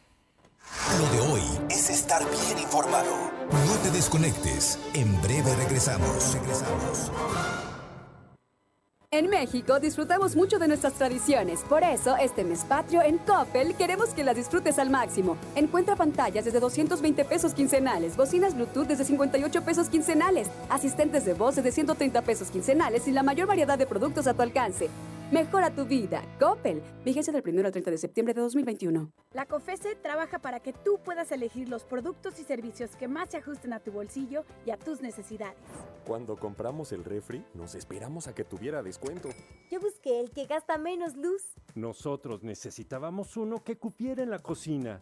Lo 0.99 1.09
de 1.09 1.19
hoy 1.31 1.41
es 1.69 1.89
estar 1.89 2.21
bien 2.29 2.59
informado. 2.59 3.31
No 3.49 3.73
te 3.81 3.91
desconectes. 3.91 4.77
En 4.93 5.21
breve 5.21 5.55
regresamos. 5.55 6.33
Regresamos. 6.33 7.11
En 9.09 9.29
México 9.29 9.79
disfrutamos 9.79 10.35
mucho 10.35 10.57
de 10.59 10.69
nuestras 10.69 10.93
tradiciones, 10.93 11.61
por 11.67 11.83
eso 11.83 12.15
este 12.15 12.45
mes 12.45 12.63
patrio 12.63 13.01
en 13.01 13.17
Coppel 13.17 13.75
queremos 13.75 14.09
que 14.09 14.23
las 14.23 14.37
disfrutes 14.37 14.79
al 14.79 14.89
máximo. 14.89 15.37
Encuentra 15.55 15.97
pantallas 15.97 16.45
desde 16.45 16.61
220 16.61 17.25
pesos 17.25 17.53
quincenales, 17.53 18.15
bocinas 18.15 18.55
Bluetooth 18.55 18.87
desde 18.87 19.03
58 19.03 19.63
pesos 19.63 19.89
quincenales, 19.89 20.49
asistentes 20.69 21.25
de 21.25 21.33
voz 21.33 21.55
desde 21.57 21.73
130 21.73 22.21
pesos 22.21 22.51
quincenales 22.51 23.05
y 23.07 23.11
la 23.11 23.23
mayor 23.23 23.47
variedad 23.47 23.77
de 23.77 23.85
productos 23.85 24.27
a 24.27 24.33
tu 24.33 24.43
alcance. 24.43 24.89
Mejora 25.31 25.73
tu 25.73 25.85
vida. 25.85 26.21
Coppel. 26.41 26.83
Vigencia 27.05 27.31
del 27.31 27.41
1 27.41 27.65
al 27.65 27.71
30 27.71 27.89
de 27.89 27.97
septiembre 27.97 28.33
de 28.33 28.41
2021. 28.41 29.13
La 29.31 29.45
COFESE 29.45 29.95
trabaja 29.95 30.39
para 30.39 30.59
que 30.59 30.73
tú 30.73 30.99
puedas 31.05 31.31
elegir 31.31 31.69
los 31.69 31.85
productos 31.85 32.37
y 32.37 32.43
servicios 32.43 32.97
que 32.97 33.07
más 33.07 33.29
se 33.29 33.37
ajusten 33.37 33.71
a 33.71 33.79
tu 33.79 33.93
bolsillo 33.93 34.43
y 34.65 34.71
a 34.71 34.77
tus 34.77 34.99
necesidades. 34.99 35.55
Cuando 36.05 36.35
compramos 36.35 36.91
el 36.91 37.05
refri, 37.05 37.45
nos 37.53 37.75
esperamos 37.75 38.27
a 38.27 38.35
que 38.35 38.43
tuviera 38.43 38.83
descuento. 38.83 39.29
Yo 39.71 39.79
busqué 39.79 40.19
el 40.19 40.31
que 40.31 40.47
gasta 40.47 40.77
menos 40.77 41.15
luz. 41.15 41.53
Nosotros 41.75 42.43
necesitábamos 42.43 43.37
uno 43.37 43.63
que 43.63 43.77
cupiera 43.77 44.23
en 44.23 44.31
la 44.31 44.39
cocina. 44.39 45.01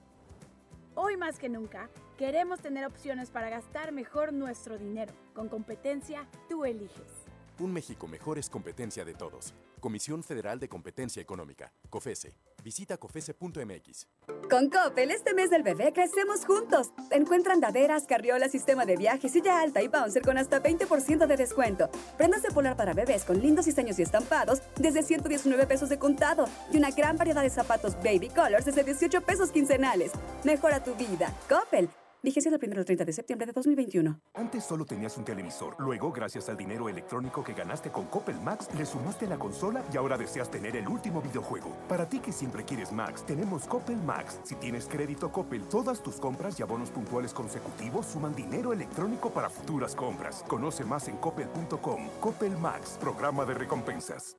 Hoy 0.94 1.18
más 1.18 1.40
que 1.40 1.50
nunca, 1.50 1.90
queremos 2.20 2.60
tener 2.60 2.86
opciones 2.86 3.32
para 3.32 3.50
gastar 3.50 3.92
mejor 3.94 4.32
nuestro 4.32 4.78
dinero. 4.78 5.12
Con 5.34 5.50
competencia, 5.50 6.28
tú 6.48 6.66
eliges. 6.66 7.26
Un 7.58 7.74
México 7.74 8.08
mejor 8.08 8.38
es 8.38 8.48
competencia 8.48 9.04
de 9.04 9.16
todos. 9.16 9.56
Comisión 9.80 10.24
Federal 10.24 10.60
de 10.60 10.70
Competencia 10.70 11.22
Económica, 11.22 11.74
COFESE. 11.90 12.34
Visita 12.64 12.98
COFESE.mx. 12.98 14.08
Con 14.50 14.70
Coppel, 14.70 15.12
este 15.12 15.34
mes 15.34 15.50
del 15.50 15.64
bebé 15.64 15.94
crecemos 15.94 16.46
juntos. 16.46 16.92
Encuentra 17.12 17.54
andaderas, 17.54 18.06
carriolas, 18.06 18.52
sistema 18.52 18.86
de 18.86 18.98
viaje, 18.98 19.30
silla 19.30 19.62
alta 19.62 19.82
y 19.82 19.88
bouncer 19.88 20.22
con 20.22 20.38
hasta 20.38 20.62
20% 20.62 21.28
de 21.28 21.38
descuento. 21.38 21.90
Prendas 22.18 22.42
de 22.42 22.52
polar 22.52 22.76
para 22.76 22.94
bebés 22.94 23.24
con 23.24 23.40
lindos 23.40 23.66
diseños 23.66 24.00
y 24.00 24.02
estampados 24.02 24.62
desde 24.78 25.04
119 25.04 25.68
pesos 25.68 25.90
de 25.90 26.00
contado. 26.00 26.46
Y 26.72 26.78
una 26.78 26.92
gran 26.92 27.18
variedad 27.18 27.42
de 27.42 27.50
zapatos 27.50 27.96
baby 27.96 28.30
colors 28.30 28.66
desde 28.66 28.84
18 28.84 29.22
pesos 29.22 29.52
quincenales. 29.52 30.12
Mejora 30.44 30.84
tu 30.84 30.96
vida. 30.96 31.34
Coppel. 31.48 31.90
Vigencia 32.22 32.52
del 32.52 32.60
1 32.62 32.80
al 32.80 32.86
30 32.86 33.06
de 33.06 33.14
septiembre 33.14 33.46
de 33.48 33.54
2021. 33.54 34.20
Antes 34.34 34.66
solo 34.66 34.84
tenías 34.84 35.18
un 35.18 35.24
televisor. 35.24 35.78
Luego, 35.80 36.12
gracias 36.12 36.50
al 36.50 36.58
dinero 36.58 36.90
electrónico 36.90 37.46
que 37.46 37.54
ganaste 37.54 37.92
con 37.92 38.08
Coppel 38.08 38.42
Max, 38.42 38.68
le 38.78 38.86
sumaste 38.86 39.26
la 39.26 39.38
consola 39.38 39.86
y 39.94 39.96
ahora 39.96 40.18
deseas 40.18 40.52
tener 40.52 40.76
el 40.76 40.90
último 40.90 41.22
videojuego. 41.22 41.74
Para 41.88 42.10
ti 42.10 42.20
que 42.20 42.34
siempre 42.34 42.66
quieres 42.66 42.92
Max, 42.92 43.26
tenemos 43.26 43.64
Coppel 43.64 44.02
Max. 44.04 44.40
Si 44.44 44.56
tienes 44.56 44.86
crédito 44.88 45.32
Coppel, 45.32 45.64
todas 45.70 46.04
tus 46.04 46.16
compras 46.16 46.60
y 46.60 46.64
abonos 46.64 46.90
puntuales 46.90 47.34
consecutivos 47.34 48.08
suman 48.08 48.36
dinero 48.36 48.74
electrónico 48.74 49.30
para 49.30 49.50
futuras 49.50 49.96
compras. 49.96 50.44
Conoce 50.48 50.84
más 50.84 51.08
en 51.08 51.16
coppel.com. 51.18 52.10
Coppel 52.20 52.58
Max, 52.58 52.98
programa 53.00 53.46
de 53.46 53.54
recompensas. 53.54 54.39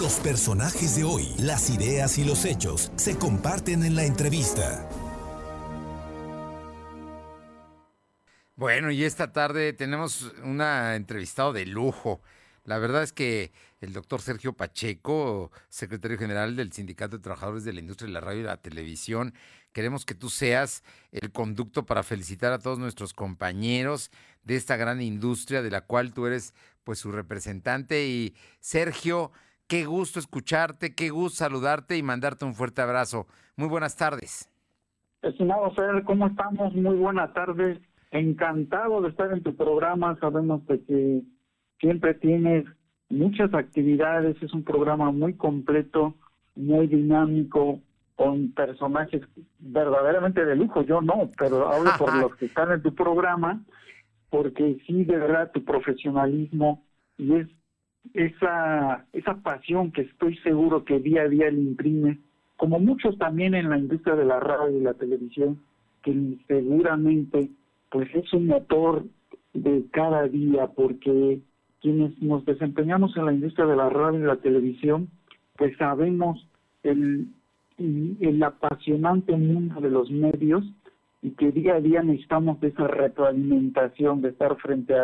Los 0.00 0.20
personajes 0.20 0.96
de 0.96 1.04
hoy, 1.04 1.34
las 1.38 1.70
ideas 1.70 2.18
y 2.18 2.24
los 2.24 2.44
hechos 2.44 2.92
se 2.96 3.16
comparten 3.16 3.82
en 3.82 3.96
la 3.96 4.04
entrevista. 4.04 4.88
Bueno, 8.54 8.90
y 8.90 9.04
esta 9.04 9.32
tarde 9.32 9.72
tenemos 9.72 10.32
una 10.42 10.96
entrevistado 10.96 11.52
de 11.52 11.66
lujo. 11.66 12.20
La 12.64 12.78
verdad 12.78 13.02
es 13.02 13.12
que 13.12 13.52
el 13.80 13.92
doctor 13.92 14.20
Sergio 14.20 14.52
Pacheco, 14.52 15.50
secretario 15.68 16.18
general 16.18 16.56
del 16.56 16.72
Sindicato 16.72 17.16
de 17.16 17.22
Trabajadores 17.22 17.64
de 17.64 17.72
la 17.72 17.80
Industria 17.80 18.08
de 18.08 18.12
la 18.12 18.20
Radio 18.20 18.40
y 18.40 18.44
la 18.44 18.56
Televisión, 18.56 19.32
queremos 19.72 20.04
que 20.04 20.14
tú 20.14 20.28
seas 20.28 20.82
el 21.12 21.32
conducto 21.32 21.86
para 21.86 22.02
felicitar 22.02 22.52
a 22.52 22.58
todos 22.58 22.78
nuestros 22.78 23.14
compañeros 23.14 24.10
de 24.42 24.56
esta 24.56 24.76
gran 24.76 25.00
industria 25.00 25.62
de 25.62 25.70
la 25.70 25.82
cual 25.82 26.12
tú 26.12 26.26
eres 26.26 26.52
pues 26.84 26.98
su 26.98 27.12
representante. 27.12 28.06
Y 28.06 28.34
Sergio, 28.60 29.32
qué 29.68 29.84
gusto 29.84 30.18
escucharte, 30.18 30.94
qué 30.94 31.10
gusto 31.10 31.44
saludarte 31.44 31.96
y 31.96 32.02
mandarte 32.02 32.44
un 32.44 32.54
fuerte 32.54 32.82
abrazo. 32.82 33.26
Muy 33.56 33.68
buenas 33.68 33.96
tardes. 33.96 34.50
Estimado 35.22 35.70
Fer, 35.72 36.02
¿cómo 36.04 36.26
estamos? 36.26 36.74
Muy 36.74 36.96
buenas 36.96 37.32
tardes. 37.34 37.78
Encantado 38.10 39.02
de 39.02 39.10
estar 39.10 39.30
en 39.32 39.42
tu 39.42 39.54
programa. 39.54 40.16
Sabemos 40.20 40.66
de 40.66 40.82
que 40.84 41.22
siempre 41.80 42.14
tienes 42.14 42.64
muchas 43.10 43.52
actividades, 43.54 44.40
es 44.42 44.52
un 44.52 44.64
programa 44.64 45.10
muy 45.10 45.34
completo, 45.34 46.14
muy 46.54 46.86
dinámico, 46.86 47.80
con 48.16 48.52
personajes 48.52 49.22
verdaderamente 49.58 50.44
de 50.44 50.56
lujo. 50.56 50.82
Yo 50.82 51.00
no, 51.00 51.30
pero 51.38 51.68
hablo 51.68 51.90
por 51.98 52.14
los 52.20 52.34
que 52.36 52.46
están 52.46 52.72
en 52.72 52.82
tu 52.82 52.94
programa, 52.94 53.62
porque 54.30 54.78
sí, 54.86 55.04
de 55.04 55.18
verdad, 55.18 55.50
tu 55.52 55.64
profesionalismo 55.64 56.84
y 57.16 57.34
es 57.34 57.48
esa, 58.14 59.04
esa 59.12 59.34
pasión 59.42 59.92
que 59.92 60.02
estoy 60.02 60.36
seguro 60.38 60.84
que 60.84 61.00
día 61.00 61.22
a 61.22 61.28
día 61.28 61.50
le 61.50 61.60
imprime, 61.60 62.18
como 62.56 62.78
muchos 62.78 63.16
también 63.18 63.54
en 63.54 63.70
la 63.70 63.78
industria 63.78 64.16
de 64.16 64.24
la 64.24 64.40
radio 64.40 64.76
y 64.76 64.82
la 64.82 64.94
televisión, 64.94 65.60
que 66.02 66.36
seguramente 66.46 67.50
pues 67.90 68.08
es 68.14 68.32
un 68.32 68.46
motor 68.46 69.04
de 69.54 69.84
cada 69.92 70.26
día, 70.28 70.66
porque 70.68 71.40
quienes 71.80 72.20
nos 72.20 72.44
desempeñamos 72.44 73.16
en 73.16 73.26
la 73.26 73.32
industria 73.32 73.66
de 73.66 73.76
la 73.76 73.88
radio 73.88 74.20
y 74.20 74.24
la 74.24 74.36
televisión, 74.36 75.08
pues 75.56 75.76
sabemos 75.76 76.46
el, 76.82 77.28
el 77.78 78.42
apasionante 78.42 79.36
mundo 79.36 79.80
de 79.80 79.90
los 79.90 80.10
medios 80.10 80.64
y 81.22 81.30
que 81.30 81.50
día 81.50 81.74
a 81.74 81.80
día 81.80 82.02
necesitamos 82.02 82.60
de 82.60 82.68
esa 82.68 82.86
retroalimentación, 82.86 84.22
de 84.22 84.30
estar 84.30 84.56
frente 84.56 84.94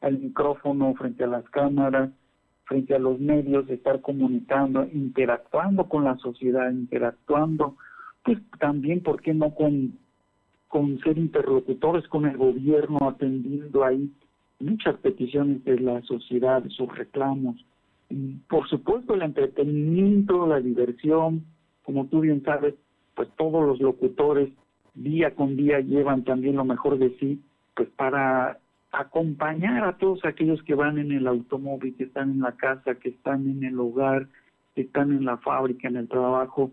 al 0.00 0.18
micrófono, 0.18 0.94
frente 0.94 1.24
a 1.24 1.28
las 1.28 1.48
cámaras, 1.50 2.10
frente 2.68 2.94
a 2.94 2.98
los 2.98 3.18
medios, 3.18 3.68
estar 3.70 4.00
comunicando, 4.02 4.86
interactuando 4.92 5.88
con 5.88 6.04
la 6.04 6.16
sociedad, 6.18 6.70
interactuando, 6.70 7.76
pues 8.22 8.38
también, 8.60 9.02
¿por 9.02 9.22
qué 9.22 9.32
no 9.32 9.54
con, 9.54 9.98
con 10.68 10.98
ser 11.00 11.16
interlocutores 11.16 12.06
con 12.08 12.26
el 12.26 12.36
gobierno, 12.36 12.98
atendiendo 13.08 13.84
ahí 13.84 14.12
muchas 14.60 14.96
peticiones 14.96 15.64
de 15.64 15.80
la 15.80 16.02
sociedad, 16.02 16.62
sus 16.68 16.94
reclamos. 16.94 17.56
Por 18.48 18.68
supuesto 18.68 19.14
el 19.14 19.22
entretenimiento, 19.22 20.46
la 20.46 20.60
diversión, 20.60 21.44
como 21.84 22.06
tú 22.06 22.20
bien 22.20 22.42
sabes, 22.42 22.74
pues 23.14 23.28
todos 23.36 23.66
los 23.66 23.80
locutores 23.80 24.50
día 24.94 25.34
con 25.34 25.56
día 25.56 25.80
llevan 25.80 26.24
también 26.24 26.56
lo 26.56 26.64
mejor 26.64 26.98
de 26.98 27.16
sí, 27.18 27.40
pues 27.74 27.88
para 27.90 28.58
acompañar 28.92 29.84
a 29.84 29.98
todos 29.98 30.24
aquellos 30.24 30.62
que 30.62 30.74
van 30.74 30.98
en 30.98 31.12
el 31.12 31.26
automóvil, 31.26 31.94
que 31.96 32.04
están 32.04 32.30
en 32.30 32.40
la 32.40 32.52
casa, 32.52 32.94
que 32.96 33.10
están 33.10 33.48
en 33.48 33.64
el 33.64 33.78
hogar, 33.78 34.28
que 34.74 34.82
están 34.82 35.12
en 35.12 35.24
la 35.24 35.36
fábrica, 35.38 35.88
en 35.88 35.96
el 35.96 36.08
trabajo. 36.08 36.72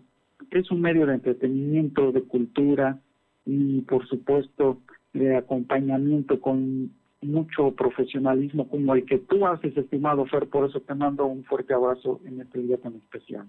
Es 0.50 0.70
un 0.70 0.80
medio 0.80 1.06
de 1.06 1.14
entretenimiento, 1.14 2.12
de 2.12 2.22
cultura 2.22 2.98
y 3.44 3.82
por 3.82 4.06
supuesto 4.06 4.80
de 5.12 5.36
acompañamiento 5.36 6.40
con 6.40 6.90
mucho 7.22 7.72
profesionalismo 7.72 8.68
como 8.68 8.94
el 8.94 9.04
que 9.04 9.18
tú 9.18 9.46
haces, 9.46 9.76
estimado 9.76 10.26
Fer, 10.26 10.48
por 10.48 10.68
eso 10.68 10.80
te 10.80 10.94
mando 10.94 11.26
un 11.26 11.44
fuerte 11.44 11.74
abrazo 11.74 12.20
en 12.24 12.40
este 12.40 12.60
día 12.60 12.76
tan 12.78 12.94
especial. 12.94 13.46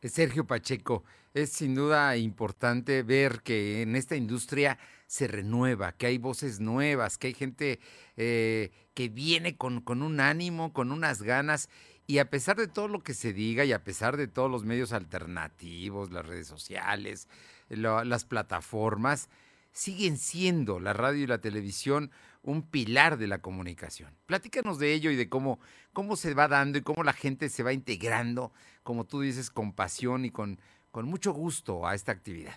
Eh, 0.00 0.08
Sergio 0.08 0.46
Pacheco, 0.46 1.04
es 1.34 1.50
sin 1.50 1.74
duda 1.74 2.16
importante 2.16 3.02
ver 3.02 3.42
que 3.42 3.82
en 3.82 3.96
esta 3.96 4.16
industria 4.16 4.78
se 5.06 5.26
renueva, 5.26 5.92
que 5.92 6.06
hay 6.06 6.18
voces 6.18 6.60
nuevas, 6.60 7.18
que 7.18 7.28
hay 7.28 7.34
gente 7.34 7.80
eh, 8.16 8.70
que 8.94 9.08
viene 9.08 9.56
con, 9.56 9.80
con 9.80 10.02
un 10.02 10.20
ánimo, 10.20 10.72
con 10.72 10.92
unas 10.92 11.22
ganas, 11.22 11.68
y 12.06 12.18
a 12.18 12.30
pesar 12.30 12.56
de 12.56 12.68
todo 12.68 12.88
lo 12.88 13.02
que 13.02 13.12
se 13.12 13.32
diga 13.32 13.64
y 13.64 13.72
a 13.72 13.84
pesar 13.84 14.16
de 14.16 14.28
todos 14.28 14.50
los 14.50 14.64
medios 14.64 14.92
alternativos, 14.92 16.10
las 16.10 16.24
redes 16.24 16.46
sociales, 16.46 17.28
las 17.68 18.24
plataformas, 18.24 19.28
siguen 19.72 20.16
siendo 20.16 20.80
la 20.80 20.94
radio 20.94 21.24
y 21.24 21.26
la 21.26 21.42
televisión 21.42 22.10
un 22.42 22.62
pilar 22.62 23.18
de 23.18 23.26
la 23.26 23.42
comunicación. 23.42 24.16
Platícanos 24.26 24.78
de 24.78 24.94
ello 24.94 25.10
y 25.10 25.16
de 25.16 25.28
cómo, 25.28 25.60
cómo 25.92 26.16
se 26.16 26.32
va 26.32 26.48
dando 26.48 26.78
y 26.78 26.82
cómo 26.82 27.02
la 27.02 27.12
gente 27.12 27.50
se 27.50 27.62
va 27.62 27.74
integrando, 27.74 28.52
como 28.88 29.04
tú 29.04 29.20
dices, 29.20 29.50
con 29.50 29.72
pasión 29.72 30.24
y 30.24 30.30
con, 30.30 30.56
con 30.90 31.04
mucho 31.04 31.34
gusto 31.34 31.86
a 31.86 31.94
esta 31.94 32.10
actividad. 32.10 32.54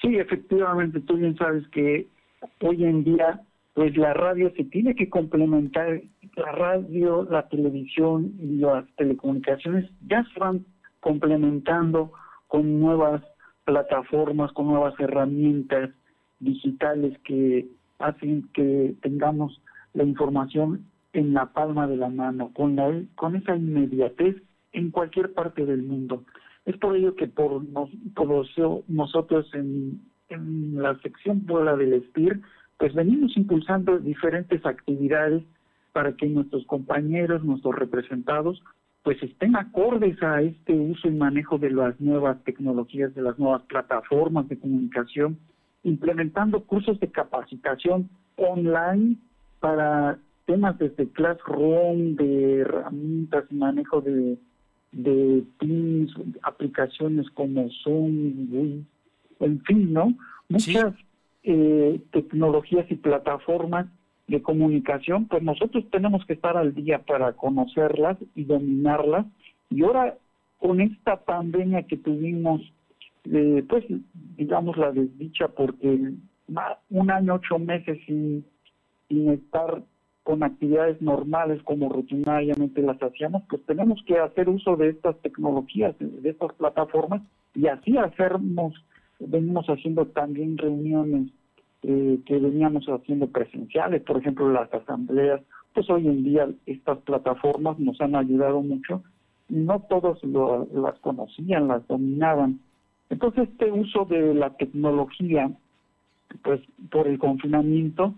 Sí, 0.00 0.16
efectivamente, 0.16 1.00
tú 1.00 1.16
bien 1.16 1.36
sabes 1.36 1.66
que 1.70 2.06
hoy 2.60 2.84
en 2.84 3.02
día, 3.02 3.40
pues 3.74 3.96
la 3.96 4.14
radio 4.14 4.52
se 4.56 4.62
tiene 4.62 4.94
que 4.94 5.10
complementar, 5.10 6.00
la 6.36 6.52
radio, 6.52 7.26
la 7.28 7.48
televisión 7.48 8.34
y 8.38 8.58
las 8.58 8.86
telecomunicaciones 8.94 9.90
ya 10.06 10.24
se 10.32 10.38
van 10.38 10.64
complementando 11.00 12.12
con 12.46 12.78
nuevas 12.78 13.20
plataformas, 13.64 14.52
con 14.52 14.68
nuevas 14.68 14.94
herramientas 15.00 15.90
digitales 16.38 17.18
que 17.24 17.66
hacen 17.98 18.48
que 18.54 18.94
tengamos 19.02 19.60
la 19.92 20.04
información 20.04 20.86
en 21.14 21.34
la 21.34 21.46
palma 21.46 21.88
de 21.88 21.96
la 21.96 22.10
mano, 22.10 22.52
con, 22.54 22.76
la, 22.76 23.02
con 23.16 23.34
esa 23.34 23.56
inmediatez 23.56 24.36
en 24.72 24.90
cualquier 24.90 25.32
parte 25.32 25.64
del 25.64 25.82
mundo. 25.82 26.24
Es 26.64 26.76
por 26.76 26.96
ello 26.96 27.14
que 27.14 27.26
por, 27.26 27.62
nosotros 28.88 29.50
en, 29.54 30.00
en 30.28 30.82
la 30.82 30.98
sección 31.00 31.40
Puebla 31.46 31.76
del 31.76 32.02
SPIR, 32.08 32.40
pues 32.78 32.94
venimos 32.94 33.36
impulsando 33.36 33.98
diferentes 33.98 34.64
actividades 34.64 35.42
para 35.92 36.12
que 36.12 36.26
nuestros 36.26 36.64
compañeros, 36.66 37.44
nuestros 37.44 37.74
representados, 37.74 38.62
pues 39.02 39.22
estén 39.22 39.56
acordes 39.56 40.22
a 40.22 40.42
este 40.42 40.74
uso 40.74 41.08
y 41.08 41.12
manejo 41.12 41.58
de 41.58 41.70
las 41.70 41.98
nuevas 42.00 42.42
tecnologías, 42.44 43.14
de 43.14 43.22
las 43.22 43.38
nuevas 43.38 43.62
plataformas 43.62 44.48
de 44.48 44.58
comunicación, 44.58 45.38
implementando 45.82 46.64
cursos 46.64 47.00
de 47.00 47.10
capacitación 47.10 48.10
online 48.36 49.16
para 49.58 50.18
temas 50.46 50.78
desde 50.78 51.08
Classroom, 51.08 52.16
de 52.16 52.60
herramientas 52.60 53.44
y 53.50 53.54
manejo 53.54 54.00
de, 54.00 54.38
de 54.92 55.44
Teams, 55.58 56.12
aplicaciones 56.42 57.28
como 57.30 57.68
Zoom, 57.82 58.84
en 59.40 59.60
fin, 59.62 59.92
¿no? 59.92 60.14
Muchas 60.48 60.94
eh, 61.42 62.00
tecnologías 62.12 62.90
y 62.90 62.96
plataformas 62.96 63.86
de 64.26 64.42
comunicación, 64.42 65.26
pues 65.26 65.42
nosotros 65.42 65.84
tenemos 65.90 66.24
que 66.26 66.34
estar 66.34 66.56
al 66.56 66.74
día 66.74 67.00
para 67.00 67.32
conocerlas 67.32 68.18
y 68.34 68.44
dominarlas. 68.44 69.26
Y 69.70 69.82
ahora, 69.82 70.16
con 70.58 70.80
esta 70.80 71.16
pandemia 71.24 71.82
que 71.84 71.96
tuvimos, 71.96 72.60
eh, 73.24 73.64
pues 73.68 73.84
digamos 74.36 74.76
la 74.76 74.92
desdicha, 74.92 75.48
porque 75.48 76.12
un 76.90 77.10
año, 77.10 77.34
ocho 77.34 77.58
meses 77.58 77.98
sin, 78.06 78.44
sin 79.08 79.30
estar 79.30 79.82
con 80.30 80.44
actividades 80.44 81.02
normales 81.02 81.60
como 81.64 81.88
rutinariamente 81.88 82.82
las 82.82 83.02
hacíamos, 83.02 83.42
pues 83.50 83.66
tenemos 83.66 84.00
que 84.06 84.16
hacer 84.16 84.48
uso 84.48 84.76
de 84.76 84.90
estas 84.90 85.18
tecnologías, 85.22 85.96
de 85.98 86.30
estas 86.30 86.52
plataformas, 86.52 87.20
y 87.52 87.66
así 87.66 87.96
hacernos, 87.96 88.74
venimos 89.18 89.66
haciendo 89.66 90.06
también 90.06 90.56
reuniones 90.56 91.32
eh, 91.82 92.20
que 92.26 92.38
veníamos 92.38 92.86
haciendo 92.86 93.26
presenciales, 93.26 94.02
por 94.02 94.18
ejemplo 94.18 94.52
las 94.52 94.72
asambleas, 94.72 95.40
pues 95.74 95.90
hoy 95.90 96.06
en 96.06 96.22
día 96.22 96.48
estas 96.64 96.98
plataformas 96.98 97.80
nos 97.80 98.00
han 98.00 98.14
ayudado 98.14 98.60
mucho, 98.60 99.02
no 99.48 99.80
todos 99.90 100.22
las 100.22 100.96
conocían, 101.00 101.66
las 101.66 101.84
dominaban. 101.88 102.60
Entonces 103.08 103.48
este 103.48 103.72
uso 103.72 104.04
de 104.04 104.32
la 104.32 104.50
tecnología, 104.50 105.50
pues 106.44 106.60
por 106.88 107.08
el 107.08 107.18
confinamiento, 107.18 108.14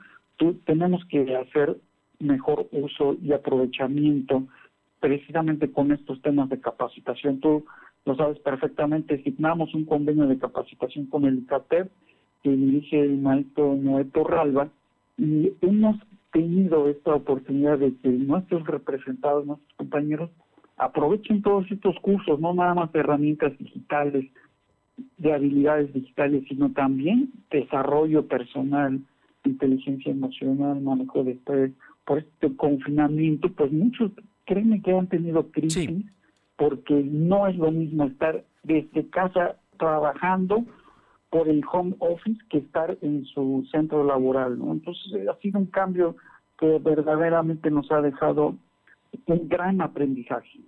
tenemos 0.67 1.03
que 1.07 1.35
hacer 1.37 1.79
mejor 2.23 2.69
uso 2.73 3.17
y 3.23 3.33
aprovechamiento 3.33 4.45
precisamente 5.01 5.71
con 5.71 5.93
estos 5.93 6.23
temas 6.23 6.49
de 6.49 6.61
capacitación. 6.61 7.41
Tú 7.41 7.65
lo 8.05 8.17
sabes 8.17 8.39
perfectamente, 8.39 9.23
signamos 9.23 9.75
un 9.75 9.85
convenio 9.85 10.27
de 10.27 10.39
capacitación 10.39 11.07
con 11.07 11.25
el 11.25 11.39
ICATEP 11.39 11.91
que 12.43 12.51
dirige 12.51 13.01
el 13.01 13.19
maestro 13.19 13.77
Noé 13.77 14.05
Torralba, 14.07 14.69
y 15.17 15.53
hemos 15.61 15.97
tenido 16.33 16.89
esta 16.89 17.15
oportunidad 17.15 17.79
de 17.79 17.95
que 17.97 18.09
nuestros 18.09 18.67
representados, 18.67 19.47
nuestros 19.47 19.73
compañeros, 19.77 20.31
aprovechen 20.77 21.43
todos 21.43 21.71
estos 21.71 21.97
cursos, 22.01 22.41
no 22.41 22.55
nada 22.55 22.75
más 22.75 22.93
de 22.93 23.01
herramientas 23.01 23.57
digitales, 23.59 24.31
de 25.19 25.33
habilidades 25.33 25.93
digitales, 25.93 26.45
sino 26.49 26.73
también 26.73 27.31
desarrollo 27.51 28.27
personal, 28.27 29.01
inteligencia 29.45 30.11
emocional, 30.11 30.81
manejo 30.81 31.23
de 31.25 31.33
estrés, 31.33 31.73
por 32.13 32.19
este 32.19 32.55
confinamiento, 32.57 33.51
pues 33.53 33.73
muchos 33.73 34.13
créeme 34.45 34.83
que 34.83 34.93
han 34.93 35.07
tenido 35.07 35.51
crisis 35.51 36.05
porque 36.57 37.03
no 37.03 37.47
es 37.47 37.57
lo 37.57 37.71
mismo 37.71 38.05
estar 38.05 38.45
desde 38.65 39.09
casa 39.09 39.57
trabajando 39.79 40.63
por 41.31 41.49
el 41.49 41.65
home 41.73 41.95
office 42.01 42.39
que 42.51 42.59
estar 42.59 42.99
en 43.01 43.25
su 43.25 43.67
centro 43.73 44.05
laboral, 44.05 44.59
¿no? 44.59 44.73
Entonces 44.73 45.27
ha 45.27 45.35
sido 45.37 45.59
un 45.59 45.65
cambio 45.65 46.17
que 46.59 46.79
verdaderamente 46.81 47.71
nos 47.71 47.91
ha 47.91 48.03
dejado 48.03 48.57
un 49.25 49.49
gran 49.49 49.81
aprendizaje. 49.81 50.61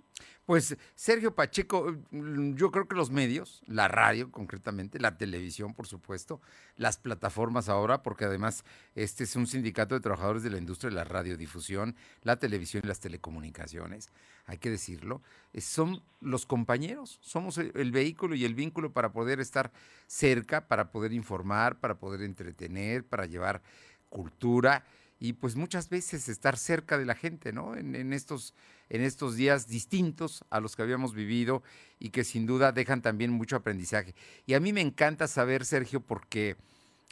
Pues 0.45 0.77
Sergio 0.93 1.33
Pacheco, 1.33 1.95
mm, 2.11 2.53
yo 2.53 2.69
creo 2.69 2.87
que 2.87 2.95
los 2.95 3.09
medios, 3.09 3.63
la 3.65 3.87
radio 3.87 4.31
concretamente, 4.31 4.99
la 4.99 5.17
televisión 5.17 5.73
por 5.73 5.87
supuesto, 5.87 6.39
las 6.75 6.97
plataformas 6.97 7.67
ahora, 7.67 8.03
porque 8.03 8.25
además 8.25 8.63
este 8.93 9.23
es 9.23 9.35
un 9.35 9.47
sindicato 9.47 9.95
de 9.95 10.01
trabajadores 10.01 10.43
de 10.43 10.51
la 10.51 10.59
industria 10.59 10.91
de 10.91 10.97
la 10.97 11.03
radiodifusión, 11.03 11.95
la 12.21 12.37
televisión 12.37 12.83
y 12.85 12.87
las 12.87 12.99
telecomunicaciones, 12.99 14.09
hay 14.45 14.59
que 14.59 14.69
decirlo, 14.69 15.23
eh, 15.53 15.61
son 15.61 16.03
los 16.21 16.45
compañeros, 16.45 17.17
somos 17.21 17.57
el 17.57 17.91
vehículo 17.91 18.35
y 18.35 18.45
el 18.45 18.53
vínculo 18.53 18.93
para 18.93 19.11
poder 19.11 19.39
estar 19.39 19.71
cerca, 20.05 20.67
para 20.67 20.91
poder 20.91 21.11
informar, 21.11 21.79
para 21.79 21.97
poder 21.97 22.21
entretener, 22.21 23.03
para 23.03 23.25
llevar 23.25 23.63
cultura 24.09 24.85
y 25.19 25.33
pues 25.33 25.55
muchas 25.55 25.89
veces 25.89 26.27
estar 26.29 26.57
cerca 26.57 26.97
de 26.97 27.05
la 27.05 27.15
gente, 27.15 27.53
¿no? 27.53 27.75
En, 27.75 28.13
estos, 28.13 28.53
en 28.89 29.01
estos 29.01 29.35
días 29.35 29.67
distintos 29.67 30.43
a 30.49 30.59
los 30.59 30.75
que 30.75 30.81
habíamos 30.81 31.13
vivido 31.13 31.63
y 31.99 32.09
que 32.09 32.23
sin 32.23 32.45
duda 32.45 32.71
dejan 32.71 33.01
también 33.01 33.31
mucho 33.31 33.55
aprendizaje. 33.55 34.15
Y 34.45 34.53
a 34.53 34.59
mí 34.59 34.73
me 34.73 34.81
encanta 34.81 35.27
saber, 35.27 35.65
Sergio, 35.65 36.01
porque 36.01 36.55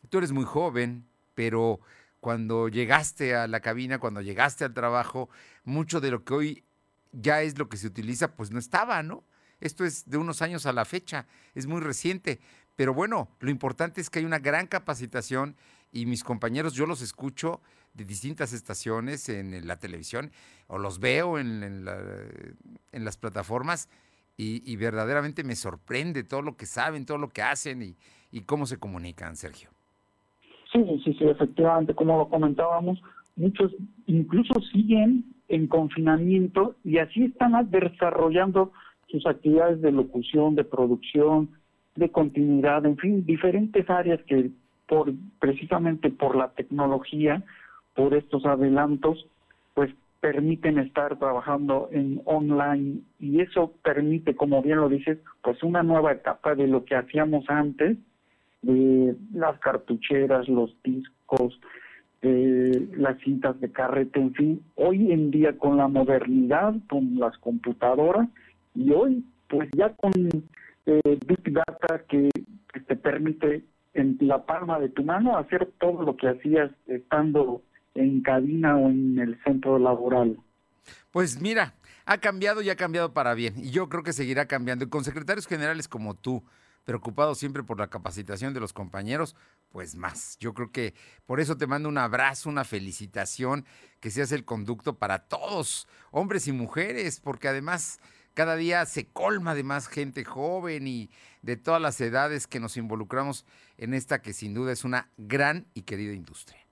tú 0.10 0.18
eres 0.20 0.32
muy 0.32 0.46
joven, 0.46 1.06
pero 1.36 1.80
cuando 2.20 2.70
llegaste 2.70 3.36
a 3.36 3.48
la 3.48 3.60
cabina, 3.60 4.00
cuando 4.00 4.22
llegaste 4.22 4.64
al 4.64 4.74
trabajo, 4.74 5.30
mucho 5.64 6.00
de 6.00 6.12
lo 6.12 6.24
que 6.24 6.34
hoy 6.34 6.64
ya 7.12 7.42
es 7.42 7.58
lo 7.58 7.70
que 7.70 7.78
se 7.78 7.88
utiliza, 7.88 8.36
pues 8.36 8.52
no 8.52 8.60
estaba, 8.60 9.04
¿no? 9.04 9.24
Esto 9.60 9.86
es 9.86 10.10
de 10.10 10.18
unos 10.18 10.42
años 10.42 10.66
a 10.66 10.74
la 10.74 10.86
fecha, 10.86 11.26
es 11.56 11.68
muy 11.68 11.82
reciente. 11.82 12.40
Pero 12.76 12.94
bueno, 12.94 13.30
lo 13.40 13.52
importante 13.52 14.02
es 14.02 14.10
que 14.10 14.20
hay 14.20 14.26
una 14.26 14.40
gran 14.40 14.68
capacitación 14.68 15.56
y 15.92 16.06
mis 16.06 16.24
compañeros, 16.24 16.74
yo 16.74 16.86
los 16.86 17.02
escucho 17.02 17.62
de 17.94 18.06
distintas 18.06 18.54
estaciones 18.54 19.30
en, 19.30 19.68
la 19.68 19.78
televisión 19.78 20.32
o 20.68 20.78
los 20.78 21.00
veo 21.00 21.38
en, 21.38 21.64
en, 21.64 23.06
las 23.06 23.18
plataformas 23.18 23.90
y, 24.36 24.76
verdaderamente 24.78 25.44
me 25.44 25.56
sorprende 25.56 26.24
todo 26.24 26.42
lo 26.42 26.58
que 26.58 26.66
saben, 26.66 27.06
todo 27.06 27.20
lo 27.20 27.30
que 27.30 27.44
hacen 27.44 27.84
y, 27.84 27.96
y 28.32 28.42
cómo 28.42 28.66
se 28.66 28.78
comunican, 28.78 29.36
Sergio. 29.36 29.70
Sí, 30.72 30.84
sí, 31.04 31.14
sí, 31.14 31.26
efectivamente, 31.26 31.94
como 31.94 32.18
lo 32.18 32.30
comentábamos, 32.30 33.00
muchos 33.36 33.72
incluso 34.08 34.60
siguen 34.72 35.26
en 35.48 35.68
confinamiento 35.68 36.76
y 36.84 36.98
así 36.98 37.26
están 37.26 37.54
desarrollando 37.70 38.72
sus 39.08 39.26
actividades 39.28 39.82
de 39.82 39.92
locución, 39.92 40.56
de 40.56 40.64
producción, 40.64 41.50
de 41.96 42.10
continuidad, 42.10 42.86
en 42.88 42.98
fin, 42.98 43.24
diferentes 43.24 43.88
áreas 43.88 44.20
que 44.24 44.50
por 44.88 45.14
precisamente 45.40 46.10
por 46.10 46.36
la 46.36 46.50
tecnología 46.50 47.44
por 47.96 48.14
estos 48.14 48.46
adelantos, 48.46 49.28
pues 49.74 49.92
permiten 50.20 50.80
estar 50.80 51.18
trabajando 51.20 51.90
en 51.92 52.22
online. 52.26 53.00
Y 53.20 53.42
eso 53.42 53.74
permite, 53.84 54.36
como 54.36 54.62
bien 54.62 54.78
lo 54.78 54.90
dices, 54.90 55.20
pues 55.42 55.62
una 55.64 55.84
nueva 55.84 56.14
etapa 56.14 56.56
de 56.56 56.68
lo 56.68 56.86
que 56.86 56.96
hacíamos 56.96 57.44
antes, 57.50 57.98
de 58.62 59.16
las 59.34 59.60
cartucheras, 59.60 60.48
los 60.48 60.74
discos, 60.84 61.60
eh, 62.22 62.88
las 62.96 63.20
cintas 63.20 63.60
de 63.60 63.70
carrete, 63.70 64.20
en 64.22 64.34
fin, 64.34 64.64
hoy 64.76 65.12
en 65.12 65.30
día 65.30 65.58
con 65.58 65.76
la 65.76 65.90
modernidad, 65.90 66.74
con 66.90 67.20
las 67.20 67.38
computadoras 67.40 68.30
y 68.74 68.92
hoy 68.92 69.26
pues 69.50 69.70
ya 69.76 69.90
con 69.90 70.14
eh, 70.86 71.20
Big 71.28 71.52
Data 71.52 72.02
que 72.08 72.30
te 72.88 72.96
permite 72.96 73.64
en 73.94 74.18
la 74.22 74.46
palma 74.46 74.80
de 74.80 74.88
tu 74.88 75.04
mano 75.04 75.38
hacer 75.38 75.70
todo 75.80 76.04
lo 76.04 76.16
que 76.16 76.30
hacías 76.30 76.72
estando 76.88 77.62
en 77.96 78.22
cabina 78.22 78.76
o 78.78 78.90
en 78.90 79.20
el 79.20 79.42
centro 79.44 79.80
laboral. 79.80 80.40
Pues 81.12 81.40
mira, 81.40 81.76
ha 82.06 82.18
cambiado 82.18 82.62
y 82.62 82.70
ha 82.70 82.76
cambiado 82.76 83.14
para 83.14 83.34
bien. 83.34 83.54
Y 83.58 83.72
yo 83.72 83.90
creo 83.90 84.04
que 84.04 84.14
seguirá 84.14 84.48
cambiando. 84.48 84.86
Y 84.86 84.90
con 84.90 85.04
secretarios 85.04 85.48
generales 85.48 85.88
como 85.88 86.16
tú, 86.16 86.44
preocupados 86.84 87.38
siempre 87.38 87.64
por 87.64 87.80
la 87.80 87.90
capacitación 87.90 88.54
de 88.54 88.60
los 88.60 88.74
compañeros, 88.74 89.36
pues 89.70 89.96
más. 89.96 90.38
Yo 90.40 90.54
creo 90.54 90.72
que 90.72 90.94
por 91.26 91.40
eso 91.40 91.58
te 91.58 91.68
mando 91.68 91.90
un 91.90 91.98
abrazo, 91.98 92.50
una 92.50 92.64
felicitación, 92.64 93.66
que 94.00 94.12
seas 94.12 94.32
el 94.32 94.46
conducto 94.46 94.98
para 94.98 95.20
todos, 95.20 95.88
hombres 96.12 96.48
y 96.48 96.52
mujeres, 96.52 97.20
porque 97.20 97.48
además 97.48 98.00
cada 98.34 98.56
día 98.56 98.86
se 98.86 99.08
colma 99.08 99.56
de 99.56 99.64
más 99.64 99.88
gente 99.88 100.26
joven 100.26 100.88
y 100.88 101.10
de 101.42 101.56
todas 101.56 101.82
las 101.82 102.02
edades 102.02 102.48
que 102.48 102.60
nos 102.60 102.78
involucramos 102.78 103.46
en 103.78 103.94
esta 103.94 104.22
que 104.22 104.34
sin 104.34 104.54
duda 104.54 104.72
es 104.72 104.84
una 104.84 105.10
gran 105.18 105.68
y 105.74 105.84
querida 105.84 106.14
industria. 106.14 106.63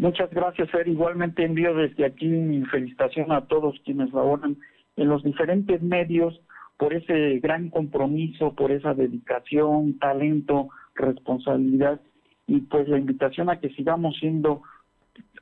Muchas 0.00 0.30
gracias, 0.30 0.70
Fer. 0.70 0.88
Igualmente 0.88 1.44
envío 1.44 1.74
desde 1.74 2.06
aquí 2.06 2.26
mi 2.26 2.64
felicitación 2.64 3.30
a 3.32 3.44
todos 3.44 3.78
quienes 3.84 4.10
laboran 4.14 4.56
en 4.96 5.08
los 5.08 5.22
diferentes 5.22 5.82
medios 5.82 6.40
por 6.78 6.94
ese 6.94 7.38
gran 7.40 7.68
compromiso, 7.68 8.54
por 8.54 8.72
esa 8.72 8.94
dedicación, 8.94 9.98
talento, 9.98 10.70
responsabilidad 10.94 12.00
y 12.46 12.62
pues 12.62 12.88
la 12.88 12.96
invitación 12.96 13.50
a 13.50 13.60
que 13.60 13.68
sigamos 13.74 14.16
siendo 14.18 14.62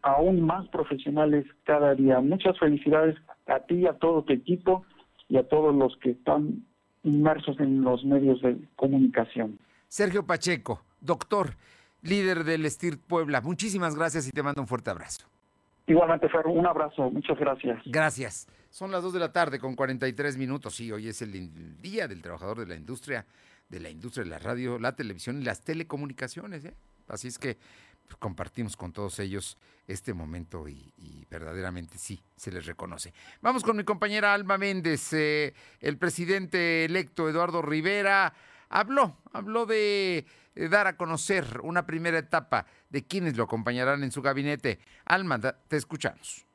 aún 0.02 0.40
más 0.40 0.66
profesionales 0.70 1.46
cada 1.62 1.94
día. 1.94 2.18
Muchas 2.18 2.58
felicidades 2.58 3.14
a 3.46 3.60
ti, 3.60 3.86
a 3.86 3.92
todo 3.92 4.24
tu 4.24 4.32
equipo 4.32 4.84
y 5.28 5.36
a 5.36 5.44
todos 5.44 5.72
los 5.72 5.96
que 5.98 6.10
están 6.10 6.64
inmersos 7.04 7.60
en 7.60 7.82
los 7.82 8.04
medios 8.04 8.42
de 8.42 8.56
comunicación. 8.74 9.60
Sergio 9.86 10.26
Pacheco, 10.26 10.82
doctor, 11.00 11.50
líder 12.02 12.44
del 12.44 12.68
STIR 12.70 12.98
Puebla. 12.98 13.40
Muchísimas 13.40 13.96
gracias 13.96 14.26
y 14.28 14.30
te 14.30 14.42
mando 14.42 14.60
un 14.60 14.68
fuerte 14.68 14.90
abrazo. 14.90 15.26
Igualmente, 15.86 16.28
Fer, 16.28 16.46
un 16.46 16.66
abrazo. 16.66 17.10
Muchas 17.10 17.38
gracias. 17.38 17.80
Gracias. 17.86 18.46
Son 18.70 18.92
las 18.92 19.02
2 19.02 19.14
de 19.14 19.20
la 19.20 19.32
tarde 19.32 19.58
con 19.58 19.74
43 19.74 20.36
minutos. 20.36 20.74
Sí, 20.74 20.92
hoy 20.92 21.08
es 21.08 21.22
el 21.22 21.80
Día 21.80 22.06
del 22.06 22.20
Trabajador 22.20 22.58
de 22.58 22.66
la 22.66 22.74
Industria, 22.74 23.24
de 23.68 23.80
la 23.80 23.88
industria 23.88 24.24
de 24.24 24.30
la 24.30 24.38
radio, 24.38 24.78
la 24.78 24.94
televisión 24.94 25.40
y 25.40 25.44
las 25.44 25.62
telecomunicaciones. 25.62 26.64
¿eh? 26.66 26.74
Así 27.08 27.28
es 27.28 27.38
que 27.38 27.56
pues, 28.06 28.16
compartimos 28.18 28.76
con 28.76 28.92
todos 28.92 29.18
ellos 29.18 29.56
este 29.86 30.12
momento 30.12 30.68
y, 30.68 30.92
verdaderamente 31.30 31.96
sí, 31.96 32.20
se 32.36 32.52
les 32.52 32.66
reconoce. 32.66 33.14
Vamos 33.40 33.62
con 33.62 33.76
mi 33.76 33.84
compañera 33.84 34.34
Alma 34.34 34.58
Méndez. 34.58 35.12
Eh, 35.14 35.54
el 35.80 35.96
presidente 35.96 36.84
electo 36.84 37.30
Eduardo 37.30 37.62
Rivera 37.62 38.34
habló, 38.68 39.16
habló 39.32 39.64
de 39.64 40.26
dar 40.68 40.88
a 40.88 40.96
conocer 40.96 41.60
una 41.62 41.86
primera 41.86 42.18
etapa 42.18 42.66
de 42.88 43.06
quienes 43.06 43.36
lo 43.36 43.44
acompañarán 43.44 44.02
en 44.02 44.10
su 44.10 44.22
gabinete. 44.22 44.80
Alma, 45.04 45.38
te 45.38 45.76
escuchamos. 45.76 46.47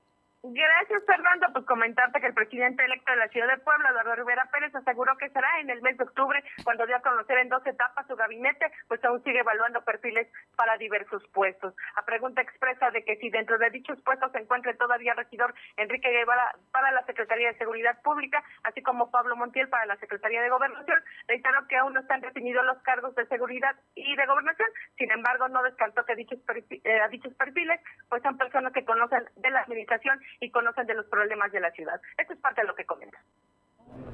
Gracias, 0.45 1.01
Fernando. 1.07 1.47
Pues 1.53 1.63
comentarte 1.63 2.19
que 2.19 2.27
el 2.27 2.33
presidente 2.33 2.83
electo 2.83 3.09
de 3.13 3.17
la 3.17 3.29
ciudad 3.29 3.47
de 3.47 3.63
Puebla, 3.63 3.91
Eduardo 3.91 4.15
Rivera 4.15 4.49
Pérez, 4.51 4.75
aseguró 4.75 5.15
que 5.15 5.29
será 5.29 5.47
en 5.61 5.69
el 5.69 5.81
mes 5.81 5.97
de 5.97 6.03
octubre 6.03 6.43
cuando 6.65 6.85
dio 6.85 6.97
a 6.97 7.01
conocer 7.01 7.37
en 7.37 7.47
dos 7.47 7.65
etapas 7.65 8.05
su 8.07 8.15
gabinete, 8.17 8.69
pues 8.89 9.01
aún 9.05 9.23
sigue 9.23 9.39
evaluando 9.39 9.85
perfiles 9.85 10.27
para 10.57 10.75
diversos 10.75 11.25
puestos. 11.29 11.73
A 11.95 12.03
pregunta 12.03 12.41
expresa 12.41 12.91
de 12.91 13.05
que 13.05 13.15
si 13.17 13.29
dentro 13.29 13.57
de 13.57 13.69
dichos 13.69 13.97
puestos 14.01 14.33
se 14.33 14.39
encuentra 14.39 14.75
todavía 14.75 15.13
regidor 15.13 15.53
Enrique 15.77 16.09
Guevara 16.11 16.53
para 16.73 16.91
la 16.91 17.05
Secretaría 17.05 17.53
de 17.53 17.57
Seguridad 17.57 18.01
Pública, 18.01 18.43
así 18.63 18.81
como 18.81 19.11
Pablo 19.11 19.37
Montiel 19.37 19.69
para 19.69 19.85
la 19.85 19.95
Secretaría 19.95 20.41
de 20.41 20.49
Gobernación, 20.49 21.01
reiteró 21.25 21.65
que 21.69 21.77
aún 21.77 21.93
no 21.93 22.01
están 22.01 22.19
definidos 22.19 22.65
los 22.65 22.79
cargos 22.83 23.15
de 23.15 23.25
seguridad 23.27 23.77
y 23.95 24.13
de 24.13 24.25
gobernación. 24.25 24.67
Sin 24.97 25.09
embargo, 25.09 25.47
no 25.47 25.63
descartó 25.63 26.03
que 26.03 26.15
dichos, 26.15 26.39
eh, 26.69 26.99
dichos 27.11 27.33
perfiles 27.35 27.79
pues 28.09 28.21
son 28.23 28.37
personas 28.37 28.73
que 28.73 28.83
conocen 28.83 29.23
de 29.37 29.49
la 29.49 29.61
administración 29.61 30.19
y 30.39 30.49
conocen 30.49 30.85
de 30.87 30.95
los 30.95 31.05
problemas 31.07 31.51
de 31.51 31.59
la 31.59 31.71
ciudad. 31.71 32.01
Esto 32.17 32.33
es 32.33 32.39
parte 32.39 32.61
de 32.61 32.67
lo 32.67 32.75
que 32.75 32.85
comenta. 32.85 33.19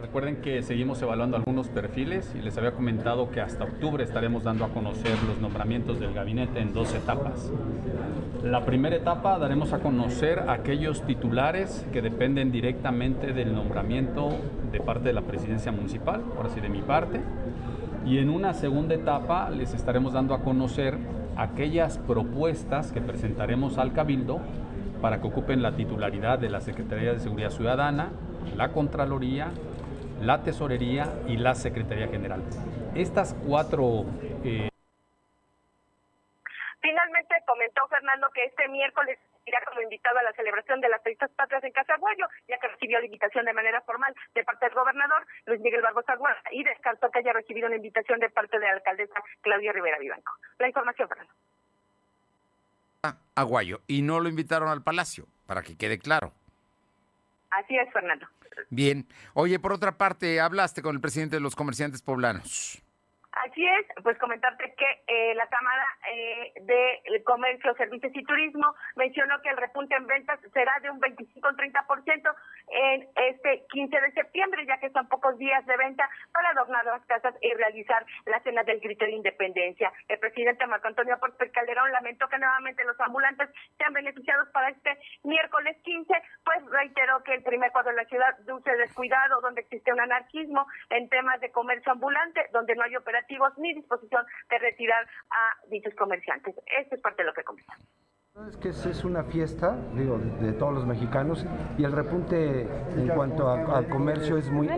Recuerden 0.01 0.41
que 0.41 0.61
seguimos 0.63 1.01
evaluando 1.01 1.35
algunos 1.35 1.67
perfiles 1.67 2.33
y 2.33 2.41
les 2.41 2.57
había 2.57 2.71
comentado 2.71 3.31
que 3.31 3.41
hasta 3.41 3.65
octubre 3.65 4.03
estaremos 4.03 4.43
dando 4.43 4.65
a 4.65 4.69
conocer 4.69 5.21
los 5.23 5.39
nombramientos 5.39 5.99
del 5.99 6.13
gabinete 6.13 6.59
en 6.59 6.73
dos 6.73 6.93
etapas. 6.93 7.51
La 8.43 8.65
primera 8.65 8.95
etapa 8.95 9.37
daremos 9.37 9.73
a 9.73 9.79
conocer 9.79 10.45
aquellos 10.47 11.05
titulares 11.05 11.85
que 11.91 12.01
dependen 12.01 12.51
directamente 12.51 13.33
del 13.33 13.53
nombramiento 13.53 14.29
de 14.71 14.79
parte 14.79 15.09
de 15.09 15.13
la 15.13 15.21
presidencia 15.21 15.71
municipal, 15.71 16.23
ahora 16.37 16.49
sí 16.49 16.61
de 16.61 16.69
mi 16.69 16.81
parte. 16.81 17.19
Y 18.05 18.19
en 18.19 18.29
una 18.29 18.53
segunda 18.53 18.95
etapa 18.95 19.49
les 19.49 19.73
estaremos 19.73 20.13
dando 20.13 20.33
a 20.33 20.41
conocer 20.41 20.97
aquellas 21.35 21.97
propuestas 21.97 22.91
que 22.93 23.01
presentaremos 23.01 23.77
al 23.77 23.93
cabildo 23.93 24.39
para 25.01 25.21
que 25.21 25.27
ocupen 25.27 25.61
la 25.61 25.75
titularidad 25.75 26.39
de 26.39 26.49
la 26.49 26.61
Secretaría 26.61 27.13
de 27.13 27.19
Seguridad 27.19 27.49
Ciudadana, 27.49 28.11
la 28.55 28.71
Contraloría, 28.71 29.51
la 30.21 30.43
Tesorería 30.43 31.07
y 31.27 31.37
la 31.37 31.55
Secretaría 31.55 32.07
General. 32.07 32.41
Estas 32.95 33.35
cuatro... 33.47 34.05
Eh, 34.43 34.69
Finalmente, 36.81 37.35
comentó 37.45 37.87
Fernando 37.89 38.29
que 38.33 38.45
este 38.45 38.67
miércoles 38.69 39.19
irá 39.45 39.59
como 39.65 39.81
invitado 39.81 40.17
a 40.19 40.23
la 40.23 40.33
celebración 40.33 40.79
de 40.79 40.89
las 40.89 41.03
fiestas 41.03 41.29
patrias 41.31 41.63
en 41.63 41.71
Casaguayo, 41.71 42.27
ya 42.47 42.57
que 42.57 42.67
recibió 42.67 42.99
la 42.99 43.05
invitación 43.05 43.45
de 43.45 43.53
manera 43.53 43.81
formal 43.81 44.15
de 44.33 44.43
parte 44.43 44.65
del 44.65 44.75
gobernador 44.75 45.25
Luis 45.45 45.59
Miguel 45.61 45.81
Barbosa 45.81 46.15
Guarda 46.15 46.41
y 46.51 46.63
descartó 46.63 47.09
que 47.11 47.19
haya 47.19 47.33
recibido 47.33 47.67
una 47.67 47.75
invitación 47.75 48.19
de 48.19 48.29
parte 48.29 48.59
de 48.59 48.65
la 48.65 48.73
alcaldesa 48.73 49.21
Claudia 49.41 49.73
Rivera 49.73 49.97
Vivanco. 49.99 50.31
La 50.59 50.67
información, 50.67 51.09
Fernando. 51.09 51.33
Aguayo 53.35 53.81
y 53.87 54.01
no 54.01 54.19
lo 54.19 54.27
invitaron 54.27 54.69
al 54.69 54.83
palacio, 54.83 55.25
para 55.45 55.61
que 55.61 55.77
quede 55.77 55.99
claro. 55.99 56.33
Así 57.49 57.77
es, 57.77 57.91
Fernando. 57.93 58.27
Bien. 58.69 59.07
Oye, 59.33 59.57
por 59.57 59.71
otra 59.71 59.97
parte, 59.97 60.41
hablaste 60.41 60.81
con 60.81 60.95
el 60.95 61.01
presidente 61.01 61.37
de 61.37 61.41
los 61.41 61.55
comerciantes 61.55 62.01
poblanos. 62.01 62.81
Así 63.45 63.65
es, 63.65 63.85
pues 64.03 64.17
comentarte 64.17 64.73
que 64.75 64.85
eh, 65.07 65.33
la 65.35 65.47
Cámara 65.47 65.85
eh, 66.11 66.51
de 66.59 67.23
Comercio, 67.23 67.73
Servicios 67.75 68.11
y 68.13 68.23
Turismo 68.23 68.75
mencionó 68.97 69.39
que 69.41 69.49
el 69.49 69.57
repunte 69.57 69.95
en 69.95 70.07
ventas 70.07 70.39
será 70.51 70.73
de 70.81 70.89
un 70.89 70.99
25-30% 70.99 72.35
en 72.67 73.07
este 73.15 73.65
15 73.71 74.01
de 74.01 74.11
septiembre, 74.11 74.65
ya 74.65 74.77
que 74.79 74.89
son 74.89 75.07
pocos 75.07 75.37
días 75.37 75.65
de 75.65 75.77
venta 75.77 76.09
para 76.33 76.49
adornar 76.49 76.83
las 76.85 77.05
casas 77.05 77.33
y 77.41 77.53
realizar 77.53 78.05
la 78.25 78.41
cena 78.41 78.63
del 78.63 78.81
grito 78.81 79.05
de 79.05 79.11
independencia. 79.11 79.91
El 80.09 80.19
presidente 80.19 80.67
Marco 80.67 80.87
Antonio 80.87 81.17
Porter 81.19 81.49
Calderón 81.51 81.91
lamentó 81.93 82.27
que 82.27 82.37
nuevamente 82.37 82.83
los 82.83 82.99
ambulantes 82.99 83.49
sean 83.77 83.93
beneficiados 83.93 84.49
para 84.49 84.69
este 84.69 84.97
miércoles 85.23 85.77
15, 85.83 86.13
pues 86.43 86.65
reiteró 86.71 87.23
que 87.23 87.35
el 87.35 87.43
primer 87.43 87.71
cuadro 87.71 87.91
de 87.91 88.03
la 88.03 88.09
ciudad 88.09 88.37
luce 88.45 88.75
descuidado, 88.75 89.39
donde 89.39 89.61
existe 89.61 89.93
un 89.93 90.01
anarquismo 90.01 90.67
en 90.89 91.07
temas 91.07 91.39
de 91.39 91.51
comercio 91.51 91.93
ambulante, 91.93 92.45
donde 92.51 92.75
no 92.75 92.83
hay 92.83 92.95
ni 93.57 93.73
disposición 93.73 94.25
de 94.49 94.57
retirar 94.57 95.05
a 95.29 95.67
dichos 95.69 95.93
comerciantes. 95.95 96.55
Esto 96.79 96.95
es 96.95 97.01
parte 97.01 97.23
de 97.23 97.27
lo 97.27 97.33
que 97.33 97.43
comentamos. 97.43 97.85
Es 98.47 98.55
que 98.55 98.69
es 98.69 99.03
una 99.03 99.23
fiesta, 99.23 99.75
digo, 99.95 100.17
de 100.17 100.53
todos 100.53 100.73
los 100.73 100.85
mexicanos 100.85 101.45
y 101.77 101.83
el 101.83 101.91
repunte 101.91 102.61
en 102.61 103.09
cuanto 103.09 103.49
al 103.49 103.89
comercio 103.89 104.37
es 104.37 104.49
muy 104.49 104.67
es, 104.67 104.77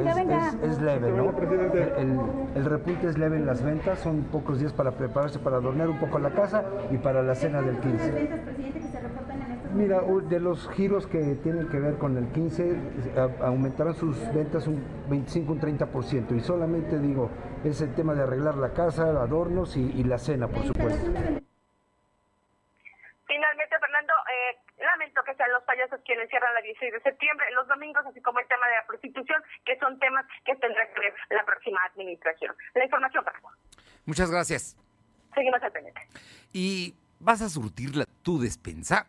leve, 0.82 1.12
¿no? 1.12 1.30
El, 1.30 2.20
el, 2.56 2.66
repunte 2.66 3.08
es 3.08 3.20
leve 3.20 3.38
en 3.38 3.46
las 3.46 3.64
ventas, 3.64 4.00
son 4.00 4.24
pocos 4.32 4.60
días 4.60 4.74
para 4.74 4.92
prepararse 4.92 5.38
para 5.38 5.58
adornar 5.58 5.90
un 5.90 6.00
poco 6.00 6.18
la 6.18 6.32
casa 6.32 6.66
y 6.90 6.98
para 6.98 7.22
la 7.22 7.36
cena 7.36 7.62
del 7.62 7.80
15. 7.80 8.91
Mira, 9.74 10.02
de 10.02 10.40
los 10.40 10.70
giros 10.72 11.08
que 11.08 11.36
tienen 11.42 11.70
que 11.70 11.80
ver 11.80 11.98
con 11.98 12.18
el 12.18 12.30
15, 12.34 12.76
aumentarán 13.42 13.96
sus 13.96 14.18
ventas 14.34 14.68
un 14.68 14.84
25, 15.10 15.54
un 15.54 15.62
30%. 15.62 16.36
Y 16.36 16.42
solamente 16.42 17.00
digo, 17.00 17.32
es 17.64 17.80
el 17.82 17.96
tema 17.96 18.14
de 18.14 18.24
arreglar 18.24 18.56
la 18.58 18.74
casa, 18.74 19.04
adornos 19.04 19.78
y, 19.78 20.04
la 20.04 20.18
cena, 20.18 20.48
por 20.48 20.64
supuesto. 20.64 21.06
Finalmente, 23.28 23.80
Fernando, 23.80 24.14
eh, 24.28 24.58
lamento 24.84 25.22
que 25.24 25.36
sean 25.36 25.52
los 25.54 25.64
payasos 25.64 26.02
quienes 26.06 26.30
cierran 26.30 26.54
la 26.54 26.62
16 26.62 26.92
de 26.92 27.00
septiembre, 27.02 27.46
los 27.56 27.66
domingos, 27.68 28.06
así 28.06 28.22
como 28.22 28.40
el 28.40 28.48
tema 28.48 28.68
de 28.68 28.76
la 28.76 28.86
prostitución, 28.86 29.42
que 29.64 29.80
son 29.80 29.98
temas 30.00 30.26
que 30.44 30.54
tendrá 30.58 30.86
que 30.94 31.00
ver 31.00 31.14
la 31.30 31.46
próxima 31.46 31.80
administración. 31.86 32.54
La 32.74 32.84
información, 32.84 33.24
para 33.24 33.40
Muchas 34.06 34.30
gracias. 34.30 34.76
Seguimos 35.34 35.64
al 35.64 35.72
pendiente. 35.72 36.02
¿Y 36.52 36.94
vas 37.20 37.42
a 37.42 37.48
surtir 37.48 37.96
la, 37.96 38.06
tu 38.22 38.42
despensa? 38.42 39.08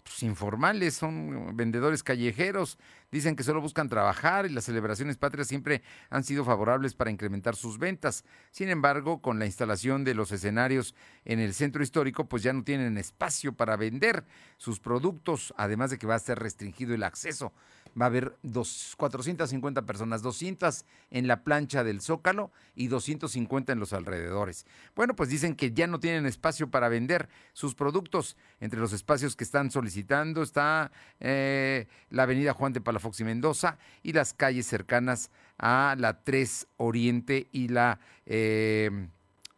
pues, 0.06 0.22
informales, 0.22 0.94
son 0.94 1.56
vendedores 1.56 2.04
callejeros, 2.04 2.78
dicen 3.10 3.34
que 3.34 3.42
solo 3.42 3.60
buscan 3.60 3.88
trabajar 3.88 4.46
y 4.46 4.50
las 4.50 4.64
celebraciones 4.64 5.16
patrias 5.16 5.48
siempre 5.48 5.82
han 6.10 6.22
sido 6.22 6.44
favorables 6.44 6.94
para 6.94 7.10
incrementar 7.10 7.56
sus 7.56 7.78
ventas. 7.78 8.24
Sin 8.52 8.68
embargo, 8.68 9.20
con 9.20 9.40
la 9.40 9.46
instalación 9.46 10.04
de 10.04 10.14
los 10.14 10.30
escenarios 10.30 10.94
en 11.24 11.40
el 11.40 11.54
centro 11.54 11.82
histórico, 11.82 12.28
pues 12.28 12.44
ya 12.44 12.52
no 12.52 12.62
tienen 12.62 12.98
espacio 12.98 13.52
para 13.52 13.76
vender 13.76 14.24
sus 14.58 14.78
productos, 14.78 15.52
además 15.56 15.90
de 15.90 15.98
que 15.98 16.06
va 16.06 16.14
a 16.14 16.20
ser 16.20 16.38
restringido 16.38 16.94
el 16.94 17.02
acceso 17.02 17.52
va 17.98 18.06
a 18.06 18.08
haber 18.08 18.36
dos, 18.42 18.94
450 18.96 19.82
personas, 19.82 20.22
200 20.22 20.84
en 21.10 21.26
la 21.26 21.42
plancha 21.42 21.82
del 21.82 22.00
Zócalo 22.00 22.50
y 22.74 22.88
250 22.88 23.72
en 23.72 23.80
los 23.80 23.92
alrededores. 23.92 24.66
Bueno, 24.94 25.16
pues 25.16 25.28
dicen 25.28 25.56
que 25.56 25.72
ya 25.72 25.86
no 25.86 25.98
tienen 25.98 26.26
espacio 26.26 26.70
para 26.70 26.88
vender 26.88 27.28
sus 27.52 27.74
productos. 27.74 28.36
Entre 28.60 28.78
los 28.78 28.92
espacios 28.92 29.36
que 29.36 29.44
están 29.44 29.70
solicitando 29.70 30.42
está 30.42 30.90
eh, 31.20 31.86
la 32.10 32.24
avenida 32.24 32.52
Juan 32.52 32.72
de 32.72 32.80
Palafox 32.80 33.20
y 33.20 33.24
Mendoza 33.24 33.78
y 34.02 34.12
las 34.12 34.34
calles 34.34 34.66
cercanas 34.66 35.30
a 35.58 35.96
la 35.98 36.22
3 36.22 36.66
Oriente 36.76 37.48
y 37.52 37.68
la, 37.68 37.98
eh, 38.26 39.08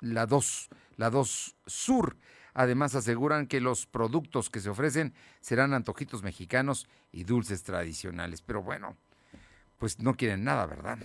la 0.01 0.27
2, 0.27 0.69
la 0.97 1.11
2 1.11 1.57
Sur. 1.67 2.17
Además, 2.59 2.97
aseguran 2.97 3.47
que 3.47 3.61
los 3.61 3.87
productos 3.87 4.51
que 4.51 4.59
se 4.59 4.69
ofrecen 4.69 5.15
serán 5.41 5.75
antojitos 5.75 6.25
mexicanos 6.25 6.89
y 7.13 7.23
dulces 7.23 7.63
tradicionales. 7.63 8.43
Pero 8.43 8.65
bueno, 8.65 8.97
pues 9.79 10.01
no 10.01 10.17
quieren 10.17 10.43
nada, 10.43 10.67
¿verdad? 10.67 10.99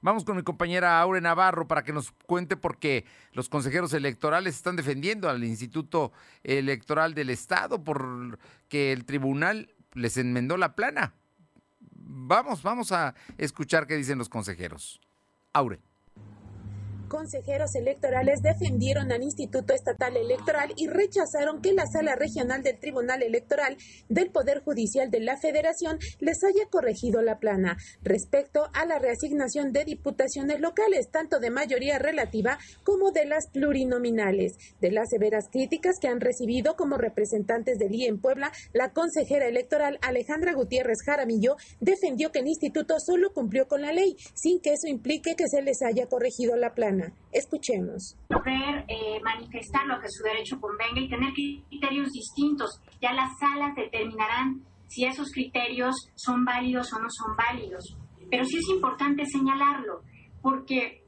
Vamos 0.00 0.24
con 0.24 0.38
mi 0.38 0.42
compañera 0.42 1.02
Aure 1.02 1.20
Navarro 1.20 1.68
para 1.68 1.82
que 1.84 1.92
nos 1.92 2.12
cuente 2.12 2.56
por 2.56 2.78
qué 2.78 3.04
los 3.32 3.50
consejeros 3.50 3.92
electorales 3.92 4.56
están 4.56 4.76
defendiendo 4.76 5.28
al 5.28 5.44
Instituto 5.44 6.12
Electoral 6.42 7.12
del 7.12 7.28
Estado 7.28 7.84
porque 7.84 8.92
el 8.92 9.04
tribunal 9.04 9.74
les 9.92 10.16
enmendó 10.16 10.56
la 10.56 10.74
plana. 10.74 11.12
Vamos, 11.90 12.62
vamos 12.62 12.90
a 12.92 13.14
escuchar 13.36 13.86
qué 13.86 13.96
dicen 13.96 14.16
los 14.16 14.30
consejeros. 14.30 14.98
Aure 15.52 15.78
consejeros 17.08 17.74
electorales 17.74 18.40
defendieron 18.42 19.10
al 19.10 19.22
Instituto 19.22 19.74
Estatal 19.74 20.16
Electoral 20.16 20.72
y 20.76 20.86
rechazaron 20.86 21.60
que 21.60 21.72
la 21.72 21.86
Sala 21.86 22.14
Regional 22.14 22.62
del 22.62 22.78
Tribunal 22.78 23.22
Electoral 23.22 23.76
del 24.08 24.30
Poder 24.30 24.62
Judicial 24.62 25.10
de 25.10 25.20
la 25.20 25.36
Federación 25.36 25.98
les 26.20 26.38
haya 26.44 26.68
corregido 26.70 27.22
la 27.22 27.38
plana 27.38 27.76
respecto 28.02 28.68
a 28.74 28.84
la 28.84 28.98
reasignación 28.98 29.72
de 29.72 29.84
diputaciones 29.84 30.60
locales, 30.60 31.10
tanto 31.10 31.40
de 31.40 31.50
mayoría 31.50 31.98
relativa 31.98 32.58
como 32.84 33.10
de 33.10 33.24
las 33.24 33.48
plurinominales. 33.52 34.52
De 34.80 34.90
las 34.90 35.08
severas 35.10 35.48
críticas 35.50 35.96
que 36.00 36.08
han 36.08 36.20
recibido 36.20 36.76
como 36.76 36.96
representantes 36.96 37.78
del 37.78 37.94
IE 37.94 38.08
en 38.08 38.20
Puebla, 38.20 38.52
la 38.72 38.92
consejera 38.92 39.46
electoral 39.46 39.98
Alejandra 40.02 40.52
Gutiérrez 40.52 40.98
Jaramillo 41.04 41.56
defendió 41.80 42.30
que 42.30 42.40
el 42.40 42.48
instituto 42.48 42.96
solo 43.00 43.32
cumplió 43.32 43.66
con 43.66 43.82
la 43.82 43.92
ley, 43.92 44.16
sin 44.34 44.60
que 44.60 44.72
eso 44.72 44.86
implique 44.86 45.34
que 45.34 45.48
se 45.48 45.62
les 45.62 45.80
haya 45.82 46.06
corregido 46.06 46.56
la 46.56 46.74
plana. 46.74 46.97
Escuchemos. 47.32 48.16
Poder 48.28 48.84
eh, 48.88 49.20
manifestar 49.22 49.86
lo 49.86 50.00
que 50.00 50.08
su 50.08 50.22
derecho 50.24 50.60
convenga 50.60 51.00
y 51.00 51.08
tener 51.08 51.32
criterios 51.32 52.10
distintos. 52.10 52.80
Ya 53.00 53.12
las 53.12 53.30
salas 53.38 53.74
determinarán 53.76 54.62
si 54.88 55.04
esos 55.04 55.30
criterios 55.32 55.94
son 56.14 56.44
válidos 56.44 56.92
o 56.92 56.98
no 56.98 57.08
son 57.10 57.36
válidos. 57.36 57.96
Pero 58.30 58.44
sí 58.44 58.58
es 58.58 58.68
importante 58.74 59.24
señalarlo, 59.24 60.02
porque 60.42 61.02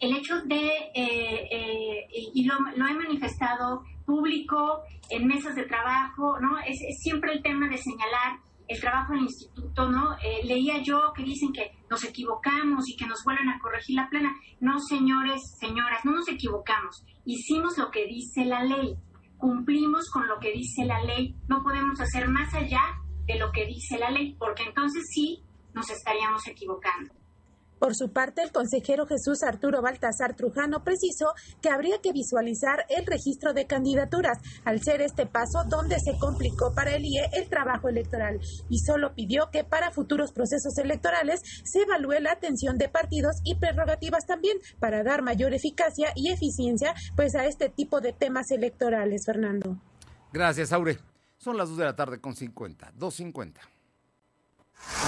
el 0.00 0.16
hecho 0.16 0.40
de, 0.44 0.66
eh, 0.94 1.48
eh, 1.50 2.06
y 2.34 2.44
lo, 2.44 2.56
he 2.86 2.94
manifestado 2.94 3.82
público, 4.04 4.82
en 5.10 5.26
mesas 5.26 5.54
de 5.54 5.64
trabajo, 5.64 6.38
¿no? 6.40 6.58
Es, 6.60 6.76
es, 6.88 7.00
siempre 7.02 7.32
el 7.32 7.42
tema 7.42 7.68
de 7.68 7.76
señalar 7.76 8.38
el 8.68 8.80
trabajo 8.80 9.12
del 9.12 9.22
instituto, 9.22 9.88
¿no? 9.88 10.14
Eh, 10.14 10.44
leía 10.44 10.82
yo 10.82 11.12
que 11.14 11.22
dicen 11.22 11.52
que 11.52 11.72
nos 11.90 12.04
equivocamos 12.04 12.88
y 12.88 12.96
que 12.96 13.06
nos 13.06 13.22
vuelvan 13.24 13.48
a 13.48 13.58
corregir 13.58 13.96
la 13.96 14.08
plana. 14.08 14.34
No, 14.60 14.78
señores, 14.80 15.40
señoras, 15.58 16.04
no 16.04 16.12
nos 16.12 16.28
equivocamos. 16.28 17.04
Hicimos 17.24 17.78
lo 17.78 17.90
que 17.90 18.06
dice 18.06 18.44
la 18.44 18.64
ley, 18.64 18.96
cumplimos 19.38 20.10
con 20.10 20.26
lo 20.26 20.38
que 20.40 20.52
dice 20.52 20.84
la 20.84 21.02
ley. 21.04 21.36
No 21.48 21.62
podemos 21.62 22.00
hacer 22.00 22.28
más 22.28 22.52
allá 22.54 22.82
de 23.26 23.38
lo 23.38 23.52
que 23.52 23.66
dice 23.66 23.98
la 23.98 24.10
ley, 24.10 24.34
porque 24.38 24.64
entonces 24.64 25.02
sí 25.12 25.42
nos 25.74 25.90
estaríamos 25.90 26.46
equivocando. 26.46 27.14
Por 27.78 27.94
su 27.94 28.10
parte, 28.10 28.42
el 28.42 28.52
consejero 28.52 29.06
Jesús 29.06 29.42
Arturo 29.42 29.82
Baltasar 29.82 30.34
Trujano 30.34 30.82
precisó 30.82 31.26
que 31.60 31.68
habría 31.68 32.00
que 32.00 32.12
visualizar 32.12 32.86
el 32.88 33.04
registro 33.06 33.52
de 33.52 33.66
candidaturas, 33.66 34.38
al 34.64 34.80
ser 34.82 35.02
este 35.02 35.26
paso 35.26 35.64
donde 35.68 36.00
se 36.00 36.18
complicó 36.18 36.72
para 36.74 36.96
el 36.96 37.04
IE 37.04 37.28
el 37.32 37.48
trabajo 37.48 37.88
electoral, 37.88 38.40
y 38.68 38.78
solo 38.78 39.14
pidió 39.14 39.50
que 39.52 39.64
para 39.64 39.90
futuros 39.90 40.32
procesos 40.32 40.78
electorales 40.78 41.40
se 41.64 41.82
evalúe 41.82 42.20
la 42.20 42.32
atención 42.32 42.78
de 42.78 42.88
partidos 42.88 43.36
y 43.44 43.56
prerrogativas 43.56 44.26
también 44.26 44.56
para 44.80 45.02
dar 45.02 45.22
mayor 45.22 45.52
eficacia 45.52 46.12
y 46.14 46.30
eficiencia 46.30 46.94
pues 47.14 47.34
a 47.34 47.46
este 47.46 47.68
tipo 47.68 48.00
de 48.00 48.12
temas 48.12 48.50
electorales, 48.50 49.24
Fernando. 49.26 49.80
Gracias, 50.32 50.72
Aure. 50.72 50.98
Son 51.38 51.56
las 51.56 51.68
2 51.68 51.78
de 51.78 51.84
la 51.84 51.96
tarde 51.96 52.20
con 52.20 52.34
50, 52.34 52.94
2.50. 52.94 53.75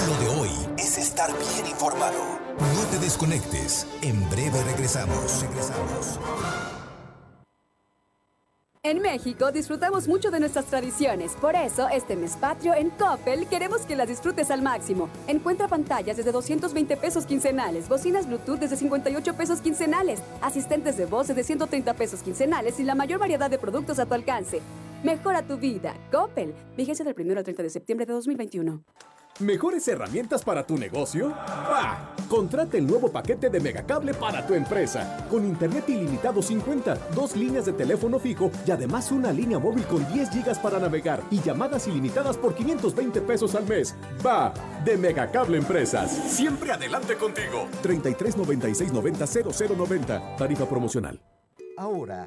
Lo 0.09 0.17
de 0.17 0.41
hoy 0.41 0.51
es 0.79 0.97
estar 0.97 1.31
bien 1.39 1.67
informado. 1.67 2.39
No 2.59 2.85
te 2.91 2.99
desconectes. 2.99 3.87
En 4.01 4.29
breve 4.31 4.63
regresamos. 4.63 5.43
Regresamos. 5.43 6.19
En 8.83 9.03
México 9.03 9.53
disfrutamos 9.53 10.09
mucho 10.09 10.31
de 10.31 10.41
nuestras 10.41 10.65
tradiciones, 10.65 11.33
por 11.33 11.55
eso 11.57 11.89
este 11.89 12.17
mes 12.17 12.37
patrio 12.37 12.73
en 12.75 12.89
Coppel 12.91 13.47
queremos 13.49 13.83
que 13.83 13.97
las 13.97 14.09
disfrutes 14.09 14.51
al 14.51 14.63
máximo. 14.63 15.11
Encuentra 15.27 15.69
pantallas 15.69 16.17
desde 16.17 16.33
220 16.33 16.97
pesos 16.97 17.27
quincenales, 17.27 17.87
bocinas 17.89 18.27
Bluetooth 18.27 18.61
desde 18.61 18.77
58 18.77 19.35
pesos 19.35 19.61
quincenales, 19.61 20.23
asistentes 20.41 20.97
de 20.97 21.05
voz 21.05 21.29
desde 21.29 21.45
130 21.45 21.93
pesos 21.95 22.23
quincenales 22.23 22.81
y 22.81 22.85
la 22.85 22.95
mayor 22.95 23.19
variedad 23.19 23.51
de 23.51 23.59
productos 23.59 23.99
a 23.99 24.07
tu 24.07 24.15
alcance. 24.15 24.63
Mejora 25.03 25.43
tu 25.43 25.59
vida. 25.59 25.95
Coppel. 26.11 26.55
Vigencia 26.77 27.05
del 27.05 27.15
1 27.19 27.39
al 27.39 27.45
30 27.45 27.63
de 27.63 27.71
septiembre 27.71 28.07
de 28.07 28.15
2021. 28.15 28.83
¿Mejores 29.41 29.87
herramientas 29.87 30.43
para 30.43 30.67
tu 30.67 30.77
negocio? 30.77 31.33
¡Ah! 31.37 32.13
Contrata 32.29 32.77
el 32.77 32.89
nuevo 32.89 33.13
paquete 33.13 33.49
de 33.49 33.61
Megacable 33.61 34.13
para 34.13 34.45
tu 34.45 34.55
empresa. 34.55 35.29
Con 35.31 35.47
internet 35.47 35.89
ilimitado 35.89 36.43
50, 36.43 36.99
dos 37.15 37.37
líneas 37.37 37.65
de 37.65 37.73
teléfono 37.73 38.19
fijo 38.19 38.51
y 38.67 38.73
además 38.73 39.13
una 39.13 39.31
línea 39.31 39.61
móvil 39.61 39.85
con 39.85 40.07
10 40.13 40.31
gigas 40.31 40.59
para 40.59 40.81
navegar 40.81 41.23
y 41.31 41.41
llamadas 41.41 41.87
ilimitadas 41.87 42.37
por 42.37 42.53
520 42.57 43.21
pesos 43.21 43.55
al 43.55 43.65
mes. 43.65 43.95
¡Va! 44.27 44.53
De 44.85 44.97
Megacable 44.97 45.57
Empresas. 45.57 46.11
Siempre 46.11 46.73
adelante 46.73 47.15
contigo. 47.15 47.69
33 47.83 48.37
96 48.37 48.93
90 48.93 49.27
0090. 49.27 50.37
Tarifa 50.37 50.69
promocional. 50.69 51.21
Ahora, 51.77 52.27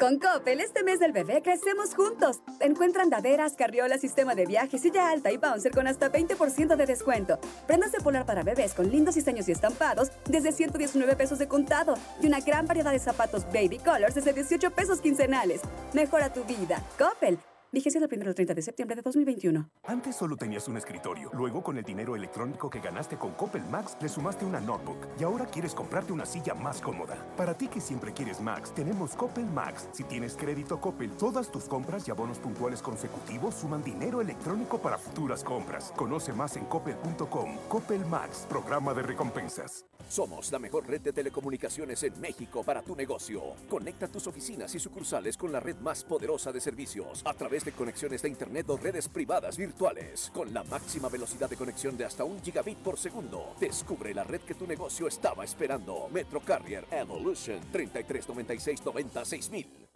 Con 0.00 0.18
Coppel, 0.18 0.60
este 0.60 0.82
mes 0.82 0.98
del 0.98 1.12
bebé 1.12 1.42
crecemos 1.42 1.94
juntos. 1.94 2.40
Encuentra 2.60 3.02
andaderas, 3.02 3.52
carriolas, 3.52 4.00
sistema 4.00 4.34
de 4.34 4.46
viaje, 4.46 4.78
silla 4.78 5.10
alta 5.10 5.30
y 5.30 5.36
bouncer 5.36 5.72
con 5.72 5.86
hasta 5.86 6.10
20% 6.10 6.74
de 6.74 6.86
descuento. 6.86 7.38
Prendas 7.66 7.92
de 7.92 8.00
polar 8.00 8.24
para 8.24 8.42
bebés 8.42 8.72
con 8.72 8.90
lindos 8.90 9.16
diseños 9.16 9.46
y 9.50 9.52
estampados 9.52 10.10
desde 10.26 10.52
119 10.52 11.16
pesos 11.16 11.38
de 11.38 11.48
contado. 11.48 11.96
Y 12.22 12.28
una 12.28 12.40
gran 12.40 12.66
variedad 12.66 12.92
de 12.92 12.98
zapatos 12.98 13.44
baby 13.52 13.76
colors 13.76 14.14
desde 14.14 14.32
18 14.32 14.70
pesos 14.70 15.02
quincenales. 15.02 15.60
Mejora 15.92 16.32
tu 16.32 16.44
vida. 16.44 16.82
Coppel. 16.98 17.38
Vigencia 17.72 18.00
del 18.00 18.10
1 18.12 18.28
al 18.28 18.34
30 18.34 18.52
de 18.52 18.62
septiembre 18.62 18.96
de 18.96 19.02
2021. 19.02 19.70
Antes 19.84 20.16
solo 20.16 20.36
tenías 20.36 20.66
un 20.66 20.76
escritorio. 20.76 21.30
Luego, 21.32 21.62
con 21.62 21.78
el 21.78 21.84
dinero 21.84 22.16
electrónico 22.16 22.68
que 22.68 22.80
ganaste 22.80 23.16
con 23.16 23.30
Coppel 23.34 23.62
Max, 23.70 23.96
le 24.00 24.08
sumaste 24.08 24.44
una 24.44 24.58
notebook. 24.58 25.06
Y 25.20 25.22
ahora 25.22 25.46
quieres 25.46 25.72
comprarte 25.72 26.12
una 26.12 26.26
silla 26.26 26.54
más 26.54 26.80
cómoda. 26.80 27.16
Para 27.36 27.54
ti 27.54 27.68
que 27.68 27.80
siempre 27.80 28.12
quieres 28.12 28.40
Max, 28.40 28.74
tenemos 28.74 29.14
Coppel 29.14 29.46
Max. 29.46 29.88
Si 29.92 30.02
tienes 30.02 30.34
crédito 30.34 30.80
Coppel, 30.80 31.12
todas 31.12 31.52
tus 31.52 31.66
compras 31.66 32.08
y 32.08 32.10
abonos 32.10 32.38
puntuales 32.38 32.82
consecutivos 32.82 33.54
suman 33.54 33.84
dinero 33.84 34.20
electrónico 34.20 34.78
para 34.78 34.98
futuras 34.98 35.44
compras. 35.44 35.92
Conoce 35.94 36.32
más 36.32 36.56
en 36.56 36.64
coppel.com. 36.64 37.56
Coppel 37.68 38.04
Max, 38.06 38.46
programa 38.48 38.94
de 38.94 39.02
recompensas. 39.02 39.84
Somos 40.08 40.50
la 40.50 40.58
mejor 40.58 40.88
red 40.88 41.02
de 41.02 41.12
telecomunicaciones 41.12 42.02
en 42.02 42.20
México 42.20 42.64
para 42.64 42.82
tu 42.82 42.96
negocio. 42.96 43.54
Conecta 43.68 44.08
tus 44.08 44.26
oficinas 44.26 44.74
y 44.74 44.80
sucursales 44.80 45.36
con 45.36 45.52
la 45.52 45.60
red 45.60 45.76
más 45.76 46.02
poderosa 46.02 46.50
de 46.50 46.60
servicios 46.60 47.22
a 47.24 47.32
través 47.32 47.59
de 47.64 47.72
conexiones 47.72 48.22
de 48.22 48.28
Internet 48.28 48.68
o 48.70 48.76
redes 48.76 49.08
privadas 49.08 49.56
virtuales 49.56 50.30
con 50.32 50.52
la 50.52 50.64
máxima 50.64 51.08
velocidad 51.08 51.48
de 51.48 51.56
conexión 51.56 51.96
de 51.96 52.04
hasta 52.04 52.24
un 52.24 52.42
gigabit 52.42 52.78
por 52.78 52.98
segundo. 52.98 53.54
Descubre 53.58 54.14
la 54.14 54.24
red 54.24 54.40
que 54.40 54.54
tu 54.54 54.66
negocio 54.66 55.08
estaba 55.08 55.44
esperando. 55.44 56.08
Metro 56.12 56.40
Carrier 56.40 56.84
Evolution 56.90 57.60
3396 57.72 58.80
96000. 58.84 59.90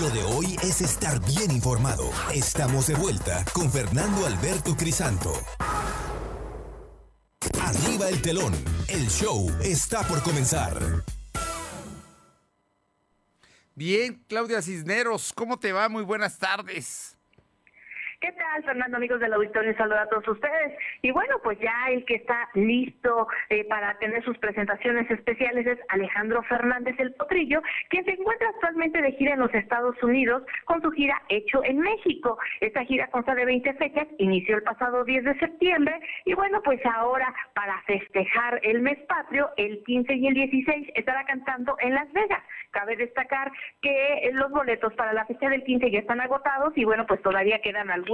Lo 0.00 0.10
de 0.10 0.22
hoy 0.22 0.56
es 0.62 0.80
estar 0.80 1.20
bien 1.26 1.50
informado. 1.50 2.10
Estamos 2.32 2.86
de 2.86 2.94
vuelta 2.94 3.44
con 3.52 3.70
Fernando 3.70 4.26
Alberto 4.26 4.76
Crisanto. 4.76 5.32
Arriba 7.60 8.08
el 8.08 8.22
telón. 8.22 8.54
El 8.88 9.08
show 9.08 9.50
está 9.62 10.02
por 10.06 10.22
comenzar. 10.22 10.78
Bien, 13.78 14.20
Claudia 14.26 14.60
Cisneros, 14.60 15.32
¿cómo 15.32 15.56
te 15.56 15.70
va? 15.70 15.88
Muy 15.88 16.02
buenas 16.02 16.36
tardes. 16.36 17.16
¿Qué 18.20 18.32
tal, 18.32 18.64
Fernando, 18.64 18.96
amigos 18.96 19.20
del 19.20 19.32
auditorio? 19.32 19.76
Saludos 19.76 20.00
a 20.00 20.08
todos 20.08 20.26
ustedes. 20.26 20.76
Y 21.02 21.12
bueno, 21.12 21.36
pues 21.40 21.56
ya 21.60 21.86
el 21.88 22.04
que 22.04 22.16
está 22.16 22.48
listo 22.54 23.28
eh, 23.48 23.64
para 23.68 23.96
tener 23.98 24.24
sus 24.24 24.36
presentaciones 24.38 25.08
especiales 25.08 25.64
es 25.64 25.78
Alejandro 25.88 26.42
Fernández 26.42 26.96
el 26.98 27.14
Potrillo, 27.14 27.62
quien 27.90 28.04
se 28.04 28.14
encuentra 28.14 28.48
actualmente 28.48 29.00
de 29.00 29.12
gira 29.12 29.34
en 29.34 29.38
los 29.38 29.54
Estados 29.54 30.02
Unidos 30.02 30.42
con 30.64 30.82
su 30.82 30.90
gira 30.90 31.22
Hecho 31.28 31.62
en 31.62 31.78
México. 31.78 32.36
Esta 32.60 32.84
gira 32.86 33.06
consta 33.06 33.36
de 33.36 33.44
20 33.44 33.74
fechas, 33.74 34.08
inició 34.18 34.56
el 34.56 34.64
pasado 34.64 35.04
10 35.04 35.22
de 35.22 35.38
septiembre 35.38 36.00
y 36.24 36.34
bueno, 36.34 36.60
pues 36.64 36.84
ahora 36.86 37.32
para 37.54 37.80
festejar 37.82 38.58
el 38.64 38.82
mes 38.82 38.98
patrio, 39.06 39.50
el 39.56 39.80
15 39.84 40.12
y 40.14 40.26
el 40.26 40.34
16 40.34 40.88
estará 40.96 41.24
cantando 41.24 41.76
en 41.78 41.94
Las 41.94 42.12
Vegas. 42.12 42.42
Cabe 42.72 42.96
destacar 42.96 43.52
que 43.80 44.28
los 44.32 44.50
boletos 44.50 44.92
para 44.94 45.12
la 45.12 45.24
fecha 45.24 45.48
del 45.48 45.62
15 45.62 45.88
ya 45.92 46.00
están 46.00 46.20
agotados 46.20 46.76
y 46.76 46.84
bueno, 46.84 47.06
pues 47.06 47.22
todavía 47.22 47.60
quedan 47.60 47.90
algunos 47.90 48.07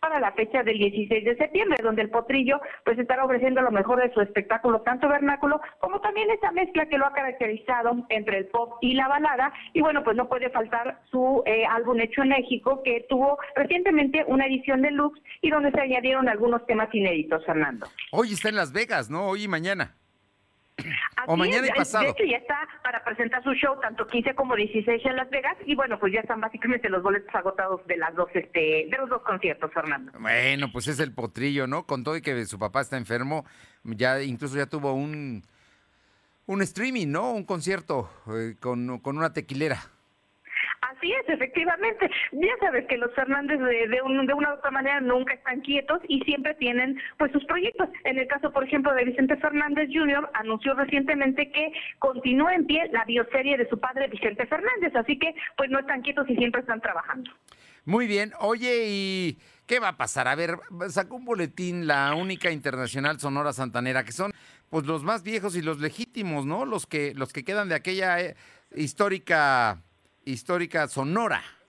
para 0.00 0.20
la 0.20 0.32
fecha 0.32 0.62
del 0.62 0.78
16 0.78 1.24
de 1.24 1.36
septiembre, 1.36 1.78
donde 1.82 2.02
el 2.02 2.10
potrillo 2.10 2.60
pues 2.84 2.98
estará 2.98 3.24
ofreciendo 3.24 3.60
lo 3.62 3.70
mejor 3.70 4.00
de 4.00 4.12
su 4.12 4.20
espectáculo, 4.20 4.80
tanto 4.82 5.08
vernáculo 5.08 5.60
como 5.80 6.00
también 6.00 6.30
esa 6.30 6.52
mezcla 6.52 6.86
que 6.86 6.98
lo 6.98 7.06
ha 7.06 7.12
caracterizado 7.12 8.04
entre 8.08 8.38
el 8.38 8.46
pop 8.46 8.78
y 8.80 8.94
la 8.94 9.08
balada. 9.08 9.52
Y 9.72 9.80
bueno, 9.80 10.02
pues 10.04 10.16
no 10.16 10.28
puede 10.28 10.50
faltar 10.50 11.00
su 11.10 11.42
eh, 11.46 11.64
álbum 11.66 12.00
hecho 12.00 12.22
en 12.22 12.30
México, 12.30 12.82
que 12.84 13.06
tuvo 13.08 13.38
recientemente 13.56 14.24
una 14.26 14.46
edición 14.46 14.82
deluxe 14.82 15.20
y 15.40 15.50
donde 15.50 15.70
se 15.70 15.80
añadieron 15.80 16.28
algunos 16.28 16.64
temas 16.66 16.88
inéditos, 16.94 17.44
Fernando. 17.44 17.86
Hoy 18.12 18.32
está 18.32 18.48
en 18.48 18.56
Las 18.56 18.72
Vegas, 18.72 19.10
¿no? 19.10 19.26
Hoy 19.26 19.44
y 19.44 19.48
mañana. 19.48 19.94
O 21.26 21.36
mañana 21.36 21.66
y 21.68 21.70
pasado. 21.70 22.04
De 22.04 22.10
hecho, 22.10 22.24
ya 22.24 22.38
está 22.38 22.68
para 22.82 23.04
presentar 23.04 23.42
su 23.42 23.52
show, 23.54 23.78
tanto 23.80 24.06
15 24.06 24.34
como 24.34 24.56
16 24.56 25.04
en 25.04 25.16
Las 25.16 25.30
Vegas, 25.30 25.56
y 25.66 25.74
bueno, 25.74 25.98
pues 25.98 26.12
ya 26.12 26.20
están 26.20 26.40
básicamente 26.40 26.88
los 26.88 27.02
boletos 27.02 27.34
agotados 27.34 27.86
de 27.86 27.96
las 27.96 28.14
dos, 28.14 28.28
este, 28.34 28.88
de 28.90 28.96
los 28.98 29.08
dos 29.08 29.22
conciertos, 29.22 29.72
Fernando. 29.72 30.12
Bueno, 30.18 30.70
pues 30.72 30.88
es 30.88 31.00
el 31.00 31.12
potrillo, 31.12 31.66
¿no? 31.66 31.86
Con 31.86 32.04
todo 32.04 32.16
y 32.16 32.22
que 32.22 32.44
su 32.46 32.58
papá 32.58 32.80
está 32.80 32.96
enfermo, 32.96 33.44
ya 33.84 34.22
incluso 34.22 34.56
ya 34.56 34.66
tuvo 34.66 34.94
un, 34.94 35.42
un 36.46 36.62
streaming, 36.62 37.08
¿no? 37.08 37.32
Un 37.32 37.44
concierto 37.44 38.10
eh, 38.28 38.56
con, 38.58 38.98
con 38.98 39.16
una 39.16 39.32
tequilera. 39.32 39.78
Así 41.02 41.12
es, 41.12 41.28
efectivamente. 41.28 42.08
Ya 42.30 42.56
sabes 42.60 42.86
que 42.86 42.96
los 42.96 43.12
Fernández 43.14 43.58
de, 43.58 43.88
de, 43.88 44.02
una 44.02 44.22
u 44.22 44.54
otra 44.54 44.70
manera 44.70 45.00
nunca 45.00 45.34
están 45.34 45.60
quietos 45.62 46.00
y 46.06 46.20
siempre 46.20 46.54
tienen 46.54 46.96
pues 47.18 47.32
sus 47.32 47.44
proyectos. 47.46 47.88
En 48.04 48.18
el 48.18 48.28
caso, 48.28 48.52
por 48.52 48.62
ejemplo, 48.62 48.94
de 48.94 49.06
Vicente 49.06 49.36
Fernández 49.38 49.88
Jr., 49.92 50.30
anunció 50.34 50.74
recientemente 50.74 51.50
que 51.50 51.72
continúa 51.98 52.54
en 52.54 52.66
pie 52.66 52.88
la 52.92 53.04
bioserie 53.04 53.56
de 53.56 53.68
su 53.68 53.80
padre 53.80 54.06
Vicente 54.06 54.46
Fernández, 54.46 54.94
así 54.94 55.18
que 55.18 55.34
pues 55.56 55.70
no 55.70 55.80
están 55.80 56.02
quietos 56.02 56.30
y 56.30 56.36
siempre 56.36 56.60
están 56.60 56.80
trabajando. 56.80 57.32
Muy 57.84 58.06
bien. 58.06 58.30
Oye, 58.38 58.84
¿y 58.86 59.38
¿Qué 59.66 59.80
va 59.80 59.88
a 59.88 59.96
pasar? 59.96 60.28
A 60.28 60.36
ver, 60.36 60.58
sacó 60.88 61.16
un 61.16 61.24
boletín 61.24 61.88
la 61.88 62.14
única 62.14 62.52
internacional 62.52 63.18
Sonora 63.18 63.52
Santanera, 63.52 64.04
que 64.04 64.12
son 64.12 64.32
pues 64.70 64.86
los 64.86 65.02
más 65.02 65.24
viejos 65.24 65.56
y 65.56 65.62
los 65.62 65.80
legítimos, 65.80 66.46
¿no? 66.46 66.64
Los 66.64 66.86
que, 66.86 67.12
los 67.14 67.32
que 67.32 67.44
quedan 67.44 67.68
de 67.68 67.74
aquella 67.74 68.20
eh, 68.20 68.36
histórica, 68.76 69.82
histórica 70.24 70.86
Sonora. 70.88 71.61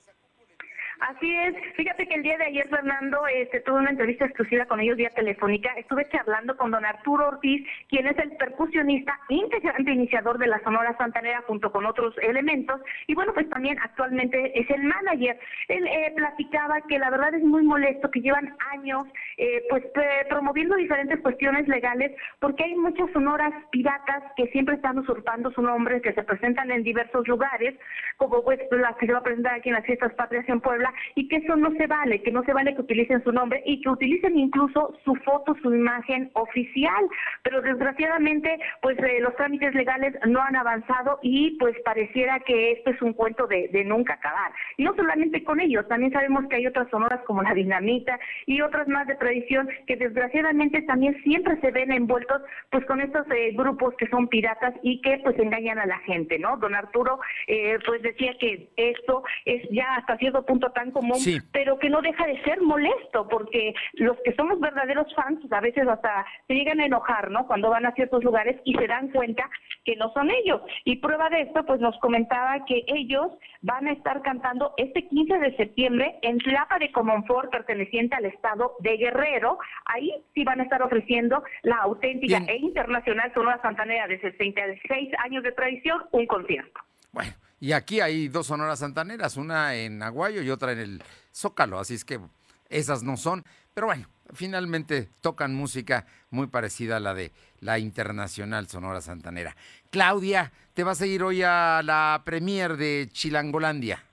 Así 1.09 1.35
es. 1.35 1.53
Fíjate 1.75 2.07
que 2.07 2.15
el 2.15 2.23
día 2.23 2.37
de 2.37 2.45
ayer, 2.45 2.65
Fernando, 2.69 3.27
este, 3.27 3.59
tuve 3.59 3.79
una 3.79 3.89
entrevista 3.89 4.23
exclusiva 4.23 4.65
con 4.65 4.79
ellos 4.79 4.95
vía 4.95 5.09
telefónica. 5.09 5.73
Estuve 5.75 6.07
charlando 6.07 6.55
con 6.55 6.71
don 6.71 6.85
Arturo 6.85 7.27
Ortiz, 7.27 7.67
quien 7.89 8.07
es 8.07 8.17
el 8.19 8.31
percusionista 8.37 9.19
integrante 9.27 9.91
iniciador 9.91 10.37
de 10.37 10.47
la 10.47 10.63
Sonora 10.63 10.95
Santanera 10.97 11.43
junto 11.45 11.73
con 11.73 11.85
otros 11.85 12.15
elementos. 12.19 12.79
Y 13.07 13.15
bueno, 13.15 13.33
pues 13.33 13.49
también 13.49 13.77
actualmente 13.79 14.57
es 14.57 14.69
el 14.69 14.83
manager. 14.83 15.37
Él 15.67 15.85
eh, 15.87 16.13
platicaba 16.15 16.79
que 16.87 16.97
la 16.97 17.09
verdad 17.09 17.33
es 17.33 17.43
muy 17.43 17.63
molesto, 17.63 18.09
que 18.09 18.21
llevan 18.21 18.55
años 18.71 19.05
eh, 19.35 19.61
pues 19.69 19.83
promoviendo 20.29 20.77
diferentes 20.77 21.19
cuestiones 21.19 21.67
legales, 21.67 22.15
porque 22.39 22.63
hay 22.63 22.75
muchas 22.75 23.11
sonoras 23.11 23.51
piratas 23.71 24.23
que 24.37 24.47
siempre 24.47 24.75
están 24.75 24.97
usurpando 24.99 25.51
su 25.51 25.61
nombre, 25.61 26.01
que 26.01 26.13
se 26.13 26.23
presentan 26.23 26.71
en 26.71 26.83
diversos 26.83 27.27
lugares, 27.27 27.75
como 28.15 28.41
pues 28.41 28.61
las 28.71 28.95
que 28.95 29.07
se 29.07 29.11
va 29.11 29.19
a 29.19 29.23
presentar 29.23 29.55
aquí 29.55 29.67
en 29.67 29.75
las 29.75 29.85
fiestas 29.85 30.13
patrias 30.13 30.47
en 30.47 30.61
Puebla 30.61 30.92
y 31.15 31.27
que 31.27 31.37
eso 31.37 31.55
no 31.55 31.71
se 31.71 31.87
vale, 31.87 32.21
que 32.21 32.31
no 32.31 32.43
se 32.43 32.53
vale 32.53 32.75
que 32.75 32.81
utilicen 32.81 33.23
su 33.23 33.31
nombre 33.31 33.61
y 33.65 33.81
que 33.81 33.89
utilicen 33.89 34.37
incluso 34.37 34.93
su 35.03 35.15
foto, 35.15 35.55
su 35.61 35.73
imagen 35.73 36.29
oficial. 36.33 37.05
Pero 37.43 37.61
desgraciadamente, 37.61 38.59
pues 38.81 38.97
eh, 38.99 39.19
los 39.21 39.35
trámites 39.35 39.73
legales 39.75 40.13
no 40.27 40.41
han 40.41 40.55
avanzado 40.55 41.19
y 41.21 41.57
pues 41.57 41.75
pareciera 41.83 42.39
que 42.39 42.73
esto 42.73 42.91
es 42.91 43.01
un 43.01 43.13
cuento 43.13 43.47
de, 43.47 43.83
nunca 43.85 44.13
acabar. 44.13 44.51
Y 44.77 44.83
no 44.83 44.95
solamente 44.95 45.43
con 45.43 45.59
ellos, 45.59 45.87
también 45.87 46.11
sabemos 46.11 46.45
que 46.47 46.55
hay 46.57 46.67
otras 46.67 46.89
sonoras 46.89 47.21
como 47.25 47.43
la 47.43 47.53
Dinamita 47.53 48.19
y 48.45 48.61
otras 48.61 48.87
más 48.87 49.07
de 49.07 49.15
tradición 49.15 49.67
que 49.87 49.95
desgraciadamente 49.95 50.81
también 50.83 51.21
siempre 51.23 51.59
se 51.59 51.71
ven 51.71 51.91
envueltos 51.91 52.41
pues 52.69 52.85
con 52.85 53.01
estos 53.01 53.25
eh, 53.31 53.51
grupos 53.55 53.93
que 53.97 54.07
son 54.07 54.27
piratas 54.27 54.73
y 54.81 55.01
que 55.01 55.19
pues 55.23 55.37
engañan 55.39 55.79
a 55.79 55.85
la 55.85 55.97
gente, 55.99 56.39
¿no? 56.39 56.57
Don 56.57 56.75
Arturo 56.75 57.19
eh, 57.47 57.77
pues 57.85 58.01
decía 58.01 58.33
que 58.39 58.69
esto 58.77 59.23
es 59.45 59.67
ya 59.71 59.95
hasta 59.95 60.17
cierto 60.17 60.45
punto 60.45 60.71
tan 60.71 60.82
común, 60.91 61.17
pero 61.51 61.79
que 61.79 61.89
no 61.89 62.01
deja 62.01 62.25
de 62.25 62.41
ser 62.43 62.61
molesto, 62.61 63.27
porque 63.27 63.73
los 63.93 64.17
que 64.23 64.33
somos 64.35 64.59
verdaderos 64.59 65.13
fans 65.15 65.39
a 65.51 65.61
veces 65.61 65.87
hasta 65.87 66.25
se 66.47 66.53
llegan 66.53 66.79
a 66.79 66.85
enojar, 66.85 67.31
¿no? 67.31 67.47
Cuando 67.47 67.69
van 67.69 67.85
a 67.85 67.93
ciertos 67.93 68.23
lugares 68.23 68.59
y 68.63 68.73
se 68.75 68.87
dan 68.87 69.09
cuenta 69.09 69.49
que 69.85 69.95
no 69.95 70.11
son 70.13 70.29
ellos. 70.31 70.61
Y 70.85 70.97
prueba 70.97 71.29
de 71.29 71.41
esto, 71.41 71.65
pues 71.65 71.79
nos 71.79 71.97
comentaba 71.99 72.65
que 72.65 72.83
ellos 72.87 73.31
van 73.61 73.87
a 73.87 73.91
estar 73.91 74.21
cantando 74.21 74.73
este 74.77 75.07
15 75.07 75.39
de 75.39 75.55
septiembre 75.55 76.17
en 76.21 76.37
Tlapa 76.39 76.79
de 76.79 76.91
Comonfort, 76.91 77.51
perteneciente 77.51 78.15
al 78.15 78.25
estado 78.25 78.75
de 78.79 78.97
Guerrero. 78.97 79.57
Ahí 79.85 80.11
sí 80.33 80.43
van 80.43 80.59
a 80.59 80.63
estar 80.63 80.81
ofreciendo 80.81 81.43
la 81.63 81.77
auténtica 81.77 82.37
e 82.47 82.57
internacional 82.57 83.33
Sonora 83.33 83.61
Santanera 83.61 84.07
de 84.07 84.19
66 84.19 85.11
años 85.23 85.43
de 85.43 85.51
tradición, 85.51 86.03
un 86.11 86.25
concierto. 86.27 86.79
Bueno, 87.11 87.31
y 87.63 87.71
aquí 87.71 88.01
hay 88.01 88.27
dos 88.27 88.47
sonoras 88.47 88.79
santaneras, 88.79 89.37
una 89.37 89.73
en 89.73 90.03
Aguayo 90.03 90.41
y 90.41 90.49
otra 90.49 90.73
en 90.73 90.79
el 90.79 91.03
Zócalo, 91.33 91.79
así 91.79 91.93
es 91.93 92.03
que 92.03 92.19
esas 92.67 93.03
no 93.03 93.15
son. 93.15 93.45
Pero 93.73 93.87
bueno, 93.87 94.09
finalmente 94.33 95.09
tocan 95.21 95.55
música 95.55 96.05
muy 96.29 96.47
parecida 96.47 96.97
a 96.97 96.99
la 96.99 97.13
de 97.13 97.31
la 97.61 97.79
Internacional 97.79 98.67
Sonora 98.67 98.99
Santanera. 98.99 99.55
Claudia, 99.91 100.51
te 100.73 100.83
vas 100.83 100.99
a 100.99 101.05
ir 101.05 101.23
hoy 101.23 101.41
a 101.41 101.81
la 101.85 102.23
premier 102.25 102.75
de 102.75 103.07
Chilangolandia. 103.13 104.03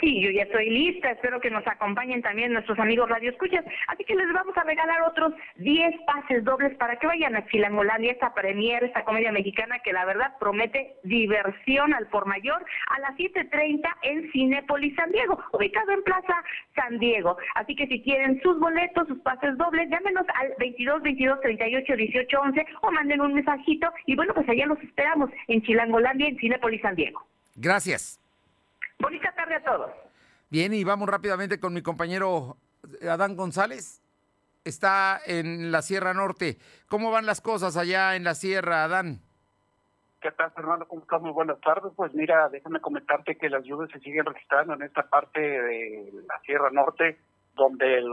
Sí, 0.00 0.22
yo 0.22 0.30
ya 0.30 0.44
estoy 0.44 0.70
lista, 0.70 1.10
espero 1.10 1.40
que 1.40 1.50
nos 1.50 1.66
acompañen 1.66 2.22
también 2.22 2.52
nuestros 2.52 2.78
amigos 2.78 3.08
Radio 3.08 3.30
Escuchas, 3.30 3.64
así 3.88 4.04
que 4.04 4.14
les 4.14 4.32
vamos 4.32 4.56
a 4.56 4.62
regalar 4.62 5.02
otros 5.02 5.32
10 5.56 6.02
pases 6.06 6.44
dobles 6.44 6.76
para 6.76 6.96
que 6.96 7.08
vayan 7.08 7.34
a 7.34 7.44
Chilangolandia, 7.48 8.12
esta 8.12 8.32
premier, 8.32 8.84
esta 8.84 9.04
comedia 9.04 9.32
mexicana 9.32 9.80
que 9.80 9.92
la 9.92 10.04
verdad 10.04 10.34
promete 10.38 10.94
diversión 11.02 11.94
al 11.94 12.06
por 12.06 12.26
mayor 12.26 12.64
a 12.90 13.00
las 13.00 13.16
7.30 13.16 13.88
en 14.02 14.30
Cinépolis 14.30 14.94
San 14.94 15.10
Diego, 15.10 15.36
ubicado 15.52 15.90
en 15.90 16.04
Plaza 16.04 16.44
San 16.76 17.00
Diego. 17.00 17.36
Así 17.56 17.74
que 17.74 17.88
si 17.88 18.00
quieren 18.00 18.40
sus 18.40 18.56
boletos, 18.60 19.08
sus 19.08 19.18
pases 19.22 19.58
dobles, 19.58 19.90
llámenos 19.90 20.26
al 20.34 20.54
22 20.60 21.02
22 21.02 21.40
38 21.40 21.96
18 21.96 22.40
11 22.40 22.66
o 22.82 22.92
manden 22.92 23.20
un 23.20 23.34
mensajito 23.34 23.92
y 24.06 24.14
bueno, 24.14 24.32
pues 24.32 24.48
allá 24.48 24.66
los 24.66 24.80
esperamos 24.80 25.28
en 25.48 25.60
Chilangolandia, 25.62 26.28
en 26.28 26.38
Cinépolis 26.38 26.82
San 26.82 26.94
Diego. 26.94 27.26
Gracias. 27.56 28.20
Bonita 28.98 29.32
tarde 29.34 29.56
a 29.56 29.64
todos. 29.64 29.90
Bien, 30.50 30.72
y 30.74 30.84
vamos 30.84 31.08
rápidamente 31.08 31.60
con 31.60 31.72
mi 31.72 31.82
compañero 31.82 32.56
Adán 33.08 33.36
González. 33.36 34.02
Está 34.64 35.20
en 35.24 35.70
la 35.70 35.82
Sierra 35.82 36.14
Norte. 36.14 36.58
¿Cómo 36.88 37.10
van 37.10 37.26
las 37.26 37.40
cosas 37.40 37.76
allá 37.76 38.16
en 38.16 38.24
la 38.24 38.34
Sierra, 38.34 38.84
Adán? 38.84 39.20
¿Qué 40.20 40.32
tal, 40.32 40.50
Fernando? 40.50 40.88
¿Cómo 40.88 41.02
estás? 41.02 41.22
Muy 41.22 41.30
buenas 41.30 41.60
tardes. 41.60 41.92
Pues 41.94 42.12
mira, 42.12 42.48
déjame 42.48 42.80
comentarte 42.80 43.36
que 43.36 43.48
las 43.48 43.62
lluvias 43.64 43.90
se 43.92 44.00
siguen 44.00 44.26
registrando 44.26 44.74
en 44.74 44.82
esta 44.82 45.08
parte 45.08 45.40
de 45.40 46.12
la 46.26 46.40
Sierra 46.40 46.70
Norte 46.70 47.18
donde 47.58 47.98
el 47.98 48.08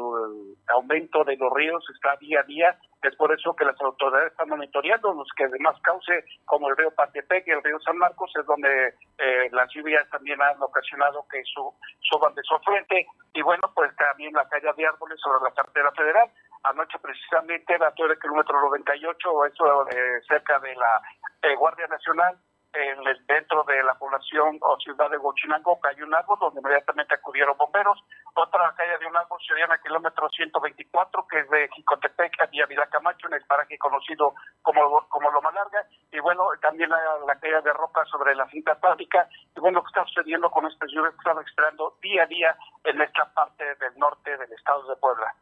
aumento 0.67 1.23
de 1.23 1.37
los 1.37 1.53
ríos 1.53 1.83
está 1.93 2.17
día 2.17 2.41
a 2.41 2.43
día. 2.43 2.77
Es 3.01 3.15
por 3.15 3.31
eso 3.31 3.55
que 3.55 3.63
las 3.65 3.79
autoridades 3.79 4.31
están 4.31 4.49
monitoreando 4.49 5.13
los 5.13 5.27
que 5.37 5.45
además 5.45 5.79
cauce, 5.83 6.25
como 6.45 6.69
el 6.69 6.75
río 6.75 6.91
Patepec 6.91 7.47
y 7.47 7.51
el 7.51 7.63
río 7.63 7.79
San 7.79 7.97
Marcos, 7.97 8.31
es 8.35 8.45
donde 8.45 8.95
eh, 9.19 9.49
las 9.51 9.71
lluvias 9.71 10.09
también 10.09 10.41
han 10.41 10.61
ocasionado 10.61 11.25
que 11.31 11.41
suban 11.45 12.33
de 12.33 12.41
su 12.43 12.57
frente. 12.65 13.05
Y 13.33 13.41
bueno, 13.43 13.71
pues 13.75 13.95
también 13.95 14.33
la 14.33 14.49
caída 14.49 14.73
de 14.73 14.87
árboles 14.87 15.19
sobre 15.21 15.43
la 15.43 15.53
carretera 15.53 15.91
federal. 15.91 16.29
Anoche 16.63 16.97
precisamente, 16.99 17.77
la 17.77 17.91
torre 17.91 18.09
del 18.09 18.19
kilómetro 18.19 18.59
98, 18.59 19.45
eso 19.45 19.87
eh, 19.89 20.21
cerca 20.27 20.59
de 20.59 20.75
la 20.75 21.01
eh, 21.43 21.55
Guardia 21.55 21.85
Nacional, 21.87 22.35
en 22.75 23.07
el, 23.07 23.25
dentro 23.25 23.63
de 23.63 23.81
la 23.83 23.93
población 23.95 24.59
o 24.61 24.77
ciudad 24.79 25.09
de 25.09 25.17
Huachinango 25.17 25.79
cayó 25.79 26.05
un 26.05 26.13
árbol 26.13 26.37
donde 26.39 26.59
inmediatamente 26.59 27.15
acudieron 27.15 27.57
bomberos. 27.57 28.03
Otra 28.33 28.73
caída 28.75 28.97
de 28.97 29.07
un 29.07 29.15
árbol 29.15 29.39
se 29.47 29.53
el 29.53 29.81
kilómetro 29.81 30.29
124, 30.29 31.27
que 31.27 31.39
es 31.39 31.49
de 31.49 31.69
Jicotepec 31.73 32.41
a 32.41 32.45
Villa 32.47 32.87
Camacho, 32.91 33.27
en 33.27 33.35
el 33.35 33.45
paraje 33.45 33.77
conocido 33.77 34.35
como, 34.61 35.07
como 35.07 35.31
Loma 35.31 35.51
Larga. 35.51 35.87
Y 36.11 36.19
bueno, 36.19 36.43
también 36.61 36.89
la, 36.89 37.39
caída 37.39 37.61
de 37.61 37.73
roca 37.73 38.03
sobre 38.05 38.35
la 38.35 38.47
cinta 38.49 38.73
atlántica. 38.73 39.27
Y 39.55 39.59
bueno, 39.59 39.81
que 39.81 39.87
está 39.87 40.05
sucediendo 40.05 40.51
con 40.51 40.65
estas 40.67 40.91
lluvias 40.91 41.13
que 41.13 41.19
estamos 41.19 41.45
esperando 41.45 41.97
día 42.01 42.23
a 42.23 42.27
día 42.27 42.57
en 42.83 43.01
esta 43.01 43.25
parte 43.33 43.63
del 43.75 43.97
norte 43.97 44.37
del 44.37 44.51
estado 44.51 44.87
de 44.87 44.95
Puebla. 44.97 45.33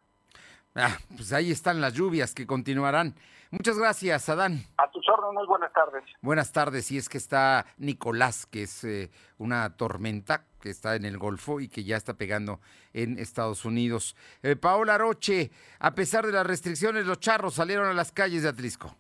Ah, 0.76 0.98
pues 1.16 1.34
ahí 1.34 1.52
están 1.52 1.82
las 1.82 1.94
lluvias 1.94 2.34
que 2.34 2.48
continuarán. 2.48 3.16
Muchas 3.54 3.78
gracias, 3.78 4.30
Adán. 4.30 4.64
A 4.80 4.90
tus 4.90 5.08
órdenes, 5.08 5.46
buenas 5.48 5.72
tardes. 5.74 6.04
Buenas 6.24 6.52
tardes, 6.52 6.92
y 6.92 6.98
es 6.98 7.08
que 7.08 7.20
está 7.20 7.68
Nicolás, 7.78 8.48
que 8.48 8.64
es 8.64 8.84
eh, 8.84 9.12
una 9.38 9.78
tormenta 9.78 10.46
que 10.60 10.72
está 10.72 10.96
en 10.96 11.06
el 11.06 11.20
Golfo 11.20 11.60
y 11.60 11.68
que 11.68 11.84
ya 11.84 11.96
está 11.96 12.16
pegando 12.16 12.62
en 12.94 13.20
Estados 13.20 13.64
Unidos. 13.64 14.16
Eh, 14.42 14.56
Paola 14.56 14.98
Roche, 14.98 15.52
a 15.78 15.94
pesar 15.94 16.26
de 16.26 16.32
las 16.32 16.48
restricciones, 16.48 17.06
los 17.06 17.20
charros 17.20 17.54
salieron 17.54 17.86
a 17.86 17.94
las 17.94 18.12
calles 18.12 18.42
de 18.42 18.50
Atlisco. 18.50 18.96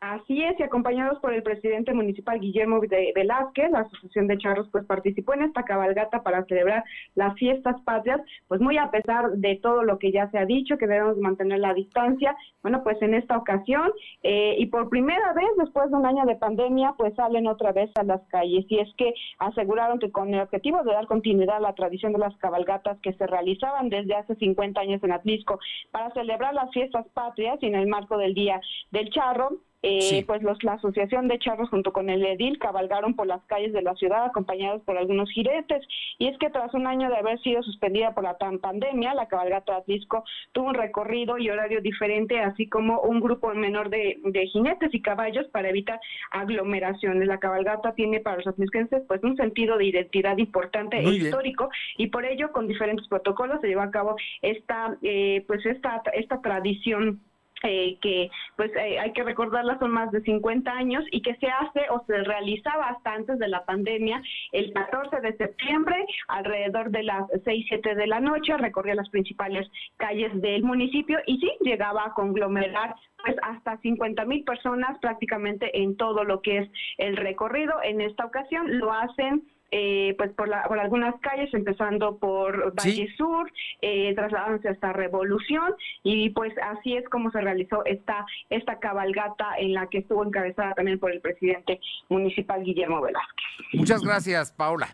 Así 0.00 0.42
es, 0.42 0.58
y 0.58 0.62
acompañados 0.62 1.18
por 1.18 1.34
el 1.34 1.42
presidente 1.42 1.92
municipal 1.92 2.40
Guillermo 2.40 2.80
de 2.80 3.12
Velázquez, 3.14 3.70
la 3.70 3.80
Asociación 3.80 4.28
de 4.28 4.38
Charros 4.38 4.66
pues 4.72 4.86
participó 4.86 5.34
en 5.34 5.42
esta 5.42 5.62
cabalgata 5.64 6.22
para 6.22 6.42
celebrar 6.46 6.84
las 7.16 7.34
fiestas 7.34 7.78
patrias, 7.82 8.18
pues 8.48 8.62
muy 8.62 8.78
a 8.78 8.90
pesar 8.90 9.30
de 9.32 9.56
todo 9.56 9.82
lo 9.82 9.98
que 9.98 10.10
ya 10.10 10.30
se 10.30 10.38
ha 10.38 10.46
dicho, 10.46 10.78
que 10.78 10.86
debemos 10.86 11.18
mantener 11.18 11.58
la 11.58 11.74
distancia, 11.74 12.34
bueno, 12.62 12.82
pues 12.82 13.00
en 13.02 13.14
esta 13.14 13.36
ocasión, 13.36 13.90
eh, 14.22 14.56
y 14.58 14.66
por 14.66 14.88
primera 14.88 15.32
vez 15.32 15.48
después 15.58 15.90
de 15.90 15.96
un 15.96 16.06
año 16.06 16.24
de 16.26 16.36
pandemia, 16.36 16.94
pues 16.98 17.14
salen 17.14 17.46
otra 17.46 17.72
vez 17.72 17.90
a 17.96 18.02
las 18.02 18.20
calles, 18.28 18.64
y 18.68 18.78
es 18.78 18.88
que 18.96 19.14
aseguraron 19.38 19.98
que 19.98 20.10
con 20.10 20.32
el 20.34 20.40
objetivo 20.40 20.82
de 20.82 20.92
dar 20.92 21.06
continuidad 21.06 21.56
a 21.56 21.60
la 21.60 21.74
tradición 21.74 22.12
de 22.12 22.18
las 22.18 22.36
cabalgatas 22.36 22.98
que 23.00 23.14
se 23.14 23.26
realizaban 23.26 23.88
desde 23.88 24.14
hace 24.14 24.34
50 24.34 24.80
años 24.80 25.02
en 25.02 25.12
Atlisco, 25.12 25.58
para 25.90 26.10
celebrar 26.12 26.54
las 26.54 26.70
fiestas 26.72 27.06
patrias 27.14 27.58
y 27.62 27.66
en 27.66 27.74
el 27.74 27.86
marco 27.86 28.18
del 28.18 28.34
Día 28.34 28.60
del 28.90 29.10
Charro, 29.10 29.60
eh, 29.82 30.24
pues 30.26 30.42
los, 30.42 30.62
la 30.62 30.74
Asociación 30.74 31.26
de 31.26 31.38
Charros 31.38 31.70
junto 31.70 31.90
con 31.92 32.10
el 32.10 32.24
Edil 32.24 32.58
cabalgaron 32.58 33.14
por 33.14 33.26
las 33.26 33.42
calles 33.46 33.72
de 33.72 33.80
la 33.80 33.94
ciudad 33.94 34.26
acompañados 34.26 34.82
por 34.82 34.98
algunos 34.98 35.30
jiretes 35.30 35.82
y 36.18 36.26
es 36.26 36.36
que 36.36 36.50
tras 36.50 36.74
un 36.74 36.86
año 36.86 37.08
de 37.08 37.16
haber 37.16 37.40
sido 37.40 37.62
suspendida 37.62 38.14
por 38.14 38.24
la 38.24 38.36
pandemia, 38.36 39.14
la 39.14 39.26
cabalgata 39.26 39.72
de 39.72 39.78
Atlisco 39.78 40.22
tuvo 40.52 40.68
un 40.68 40.74
recorrido 40.74 41.38
y 41.38 41.48
horario 41.48 41.80
diferente 41.80 42.38
así 42.50 42.68
como 42.68 43.00
un 43.00 43.20
grupo 43.20 43.52
menor 43.54 43.90
de, 43.90 44.18
de 44.24 44.46
jinetes 44.46 44.92
y 44.92 45.02
caballos 45.02 45.46
para 45.48 45.70
evitar 45.70 46.00
aglomeraciones. 46.30 47.26
La 47.26 47.38
cabalgata 47.38 47.94
tiene 47.94 48.20
para 48.20 48.38
los 48.38 48.46
atlisquenses 48.46 49.02
pues 49.06 49.22
un 49.22 49.36
sentido 49.36 49.78
de 49.78 49.86
identidad 49.86 50.36
importante 50.38 50.98
e 50.98 51.10
histórico 51.10 51.68
y 51.96 52.08
por 52.08 52.24
ello 52.24 52.52
con 52.52 52.66
diferentes 52.66 53.06
protocolos 53.08 53.60
se 53.60 53.68
llevó 53.68 53.82
a 53.82 53.90
cabo 53.90 54.16
esta 54.42 54.96
eh, 55.02 55.44
pues 55.46 55.64
esta 55.66 56.02
esta 56.14 56.40
tradición 56.40 57.20
eh, 57.62 57.98
que 58.00 58.30
pues 58.56 58.70
eh, 58.76 58.98
hay 58.98 59.12
que 59.12 59.22
recordarla 59.22 59.78
son 59.78 59.90
más 59.90 60.10
de 60.12 60.20
50 60.22 60.70
años 60.70 61.04
y 61.10 61.22
que 61.22 61.34
se 61.36 61.48
hace 61.48 61.88
o 61.90 62.04
se 62.06 62.18
realizaba 62.24 62.88
hasta 62.88 63.12
antes 63.12 63.38
de 63.38 63.48
la 63.48 63.64
pandemia 63.64 64.22
el 64.52 64.72
14 64.72 65.20
de 65.20 65.36
septiembre 65.36 65.96
alrededor 66.28 66.90
de 66.90 67.02
las 67.02 67.24
6 67.44 67.66
7 67.68 67.94
de 67.94 68.06
la 68.06 68.20
noche 68.20 68.56
recorría 68.56 68.94
las 68.94 69.08
principales 69.10 69.68
calles 69.96 70.32
del 70.40 70.62
municipio 70.62 71.18
y 71.26 71.38
sí 71.38 71.50
llegaba 71.60 72.06
a 72.06 72.14
conglomerar 72.14 72.94
pues 73.24 73.36
hasta 73.42 73.76
50 73.78 74.24
mil 74.24 74.44
personas 74.44 74.98
prácticamente 75.00 75.82
en 75.82 75.96
todo 75.96 76.24
lo 76.24 76.40
que 76.40 76.58
es 76.58 76.70
el 76.98 77.16
recorrido. 77.16 77.74
En 77.82 78.00
esta 78.00 78.24
ocasión 78.24 78.78
lo 78.78 78.92
hacen 78.92 79.42
eh, 79.70 80.14
pues 80.18 80.32
por, 80.32 80.48
la, 80.48 80.64
por 80.64 80.78
algunas 80.78 81.18
calles, 81.20 81.52
empezando 81.54 82.18
por 82.18 82.74
Valle 82.74 83.08
Sur, 83.16 83.52
eh, 83.82 84.14
trasladándose 84.14 84.68
hasta 84.68 84.92
Revolución, 84.92 85.74
y 86.02 86.30
pues 86.30 86.52
así 86.62 86.96
es 86.96 87.08
como 87.08 87.30
se 87.30 87.40
realizó 87.40 87.84
esta, 87.84 88.26
esta 88.48 88.78
cabalgata 88.78 89.54
en 89.58 89.74
la 89.74 89.86
que 89.88 89.98
estuvo 89.98 90.24
encabezada 90.24 90.74
también 90.74 90.98
por 90.98 91.12
el 91.12 91.20
presidente 91.20 91.80
municipal 92.08 92.62
Guillermo 92.62 93.00
Velázquez. 93.00 93.46
Muchas 93.74 94.02
gracias, 94.02 94.52
Paula. 94.52 94.88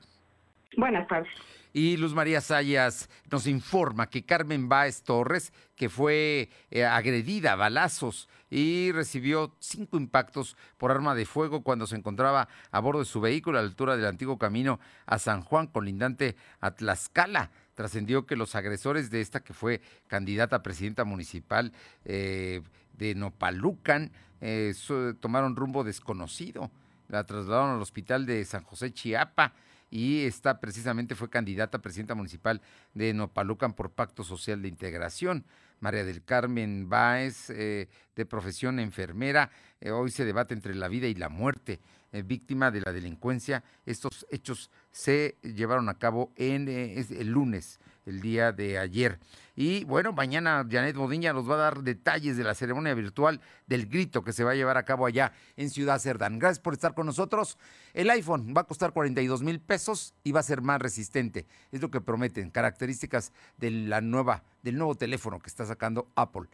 Buenas 0.76 1.06
tardes. 1.08 1.30
Y 1.76 1.98
Luz 1.98 2.14
María 2.14 2.40
Sayas 2.40 3.10
nos 3.30 3.46
informa 3.46 4.08
que 4.08 4.24
Carmen 4.24 4.66
Báez 4.66 5.02
Torres, 5.02 5.52
que 5.74 5.90
fue 5.90 6.48
eh, 6.70 6.86
agredida 6.86 7.52
a 7.52 7.56
balazos 7.56 8.30
y 8.48 8.92
recibió 8.92 9.54
cinco 9.58 9.98
impactos 9.98 10.56
por 10.78 10.90
arma 10.90 11.14
de 11.14 11.26
fuego 11.26 11.62
cuando 11.62 11.86
se 11.86 11.94
encontraba 11.94 12.48
a 12.70 12.80
bordo 12.80 13.00
de 13.00 13.04
su 13.04 13.20
vehículo 13.20 13.58
a 13.58 13.60
la 13.60 13.68
altura 13.68 13.94
del 13.94 14.06
antiguo 14.06 14.38
camino 14.38 14.80
a 15.04 15.18
San 15.18 15.42
Juan, 15.42 15.66
colindante 15.66 16.34
a 16.62 16.70
Tlaxcala. 16.70 17.50
Trascendió 17.74 18.24
que 18.24 18.36
los 18.36 18.54
agresores 18.54 19.10
de 19.10 19.20
esta, 19.20 19.40
que 19.40 19.52
fue 19.52 19.82
candidata 20.06 20.56
a 20.56 20.62
presidenta 20.62 21.04
municipal 21.04 21.74
eh, 22.06 22.62
de 22.94 23.14
Nopalucan, 23.14 24.12
eh, 24.40 24.72
tomaron 25.20 25.56
rumbo 25.56 25.84
desconocido. 25.84 26.70
La 27.08 27.24
trasladaron 27.24 27.76
al 27.76 27.82
hospital 27.82 28.24
de 28.24 28.42
San 28.46 28.62
José 28.62 28.94
Chiapa 28.94 29.52
y 29.90 30.24
esta 30.24 30.60
precisamente 30.60 31.14
fue 31.14 31.30
candidata 31.30 31.78
a 31.78 31.82
presidenta 31.82 32.14
municipal 32.14 32.60
de 32.94 33.14
Nopalucan 33.14 33.72
por 33.72 33.90
Pacto 33.90 34.24
Social 34.24 34.62
de 34.62 34.68
Integración. 34.68 35.44
María 35.80 36.04
del 36.04 36.24
Carmen 36.24 36.88
Báez, 36.88 37.50
eh, 37.50 37.88
de 38.14 38.26
profesión 38.26 38.78
enfermera, 38.78 39.50
eh, 39.80 39.90
hoy 39.90 40.10
se 40.10 40.24
debate 40.24 40.54
entre 40.54 40.74
la 40.74 40.88
vida 40.88 41.06
y 41.06 41.14
la 41.14 41.28
muerte, 41.28 41.80
eh, 42.12 42.22
víctima 42.22 42.70
de 42.70 42.80
la 42.80 42.92
delincuencia. 42.92 43.62
Estos 43.84 44.26
hechos 44.30 44.70
se 44.90 45.36
llevaron 45.42 45.88
a 45.88 45.98
cabo 45.98 46.32
en 46.36 46.68
el 46.68 47.28
lunes 47.28 47.78
el 48.06 48.20
día 48.20 48.52
de 48.52 48.78
ayer. 48.78 49.18
Y 49.54 49.84
bueno, 49.84 50.12
mañana 50.12 50.66
Janet 50.70 50.96
Bodiña 50.96 51.32
nos 51.32 51.48
va 51.48 51.54
a 51.54 51.58
dar 51.58 51.82
detalles 51.82 52.36
de 52.36 52.44
la 52.44 52.54
ceremonia 52.54 52.94
virtual 52.94 53.40
del 53.66 53.86
grito 53.86 54.22
que 54.22 54.32
se 54.32 54.44
va 54.44 54.52
a 54.52 54.54
llevar 54.54 54.76
a 54.76 54.84
cabo 54.84 55.06
allá 55.06 55.32
en 55.56 55.70
Ciudad 55.70 55.98
Cerdán. 55.98 56.38
Gracias 56.38 56.60
por 56.60 56.74
estar 56.74 56.94
con 56.94 57.06
nosotros. 57.06 57.58
El 57.94 58.10
iPhone 58.10 58.52
va 58.56 58.62
a 58.62 58.64
costar 58.64 58.92
42 58.92 59.42
mil 59.42 59.60
pesos 59.60 60.14
y 60.24 60.32
va 60.32 60.40
a 60.40 60.44
ser 60.44 60.60
más 60.60 60.80
resistente. 60.80 61.46
Es 61.72 61.80
lo 61.80 61.90
que 61.90 62.00
prometen, 62.00 62.50
características 62.50 63.32
de 63.56 63.70
la 63.70 64.00
nueva, 64.00 64.42
del 64.62 64.76
nuevo 64.76 64.94
teléfono 64.94 65.40
que 65.40 65.48
está 65.48 65.64
sacando 65.64 66.08
Apple. 66.14 66.48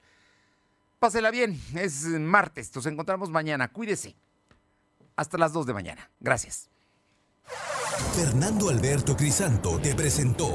Pásela 1.01 1.33
bien, 1.33 1.61
es 1.75 2.05
martes, 2.05 2.75
nos 2.75 2.87
encontramos 2.87 3.31
mañana. 3.31 3.69
Cuídese. 3.69 4.15
Hasta 5.17 5.37
las 5.37 5.53
2 5.53 5.67
de 5.67 5.75
mañana. 5.75 6.11
Gracias. 6.21 6.71
Fernando 8.15 8.69
Alberto 8.69 9.17
Crisanto 9.17 9.79
te 9.81 9.95
presentó 9.95 10.55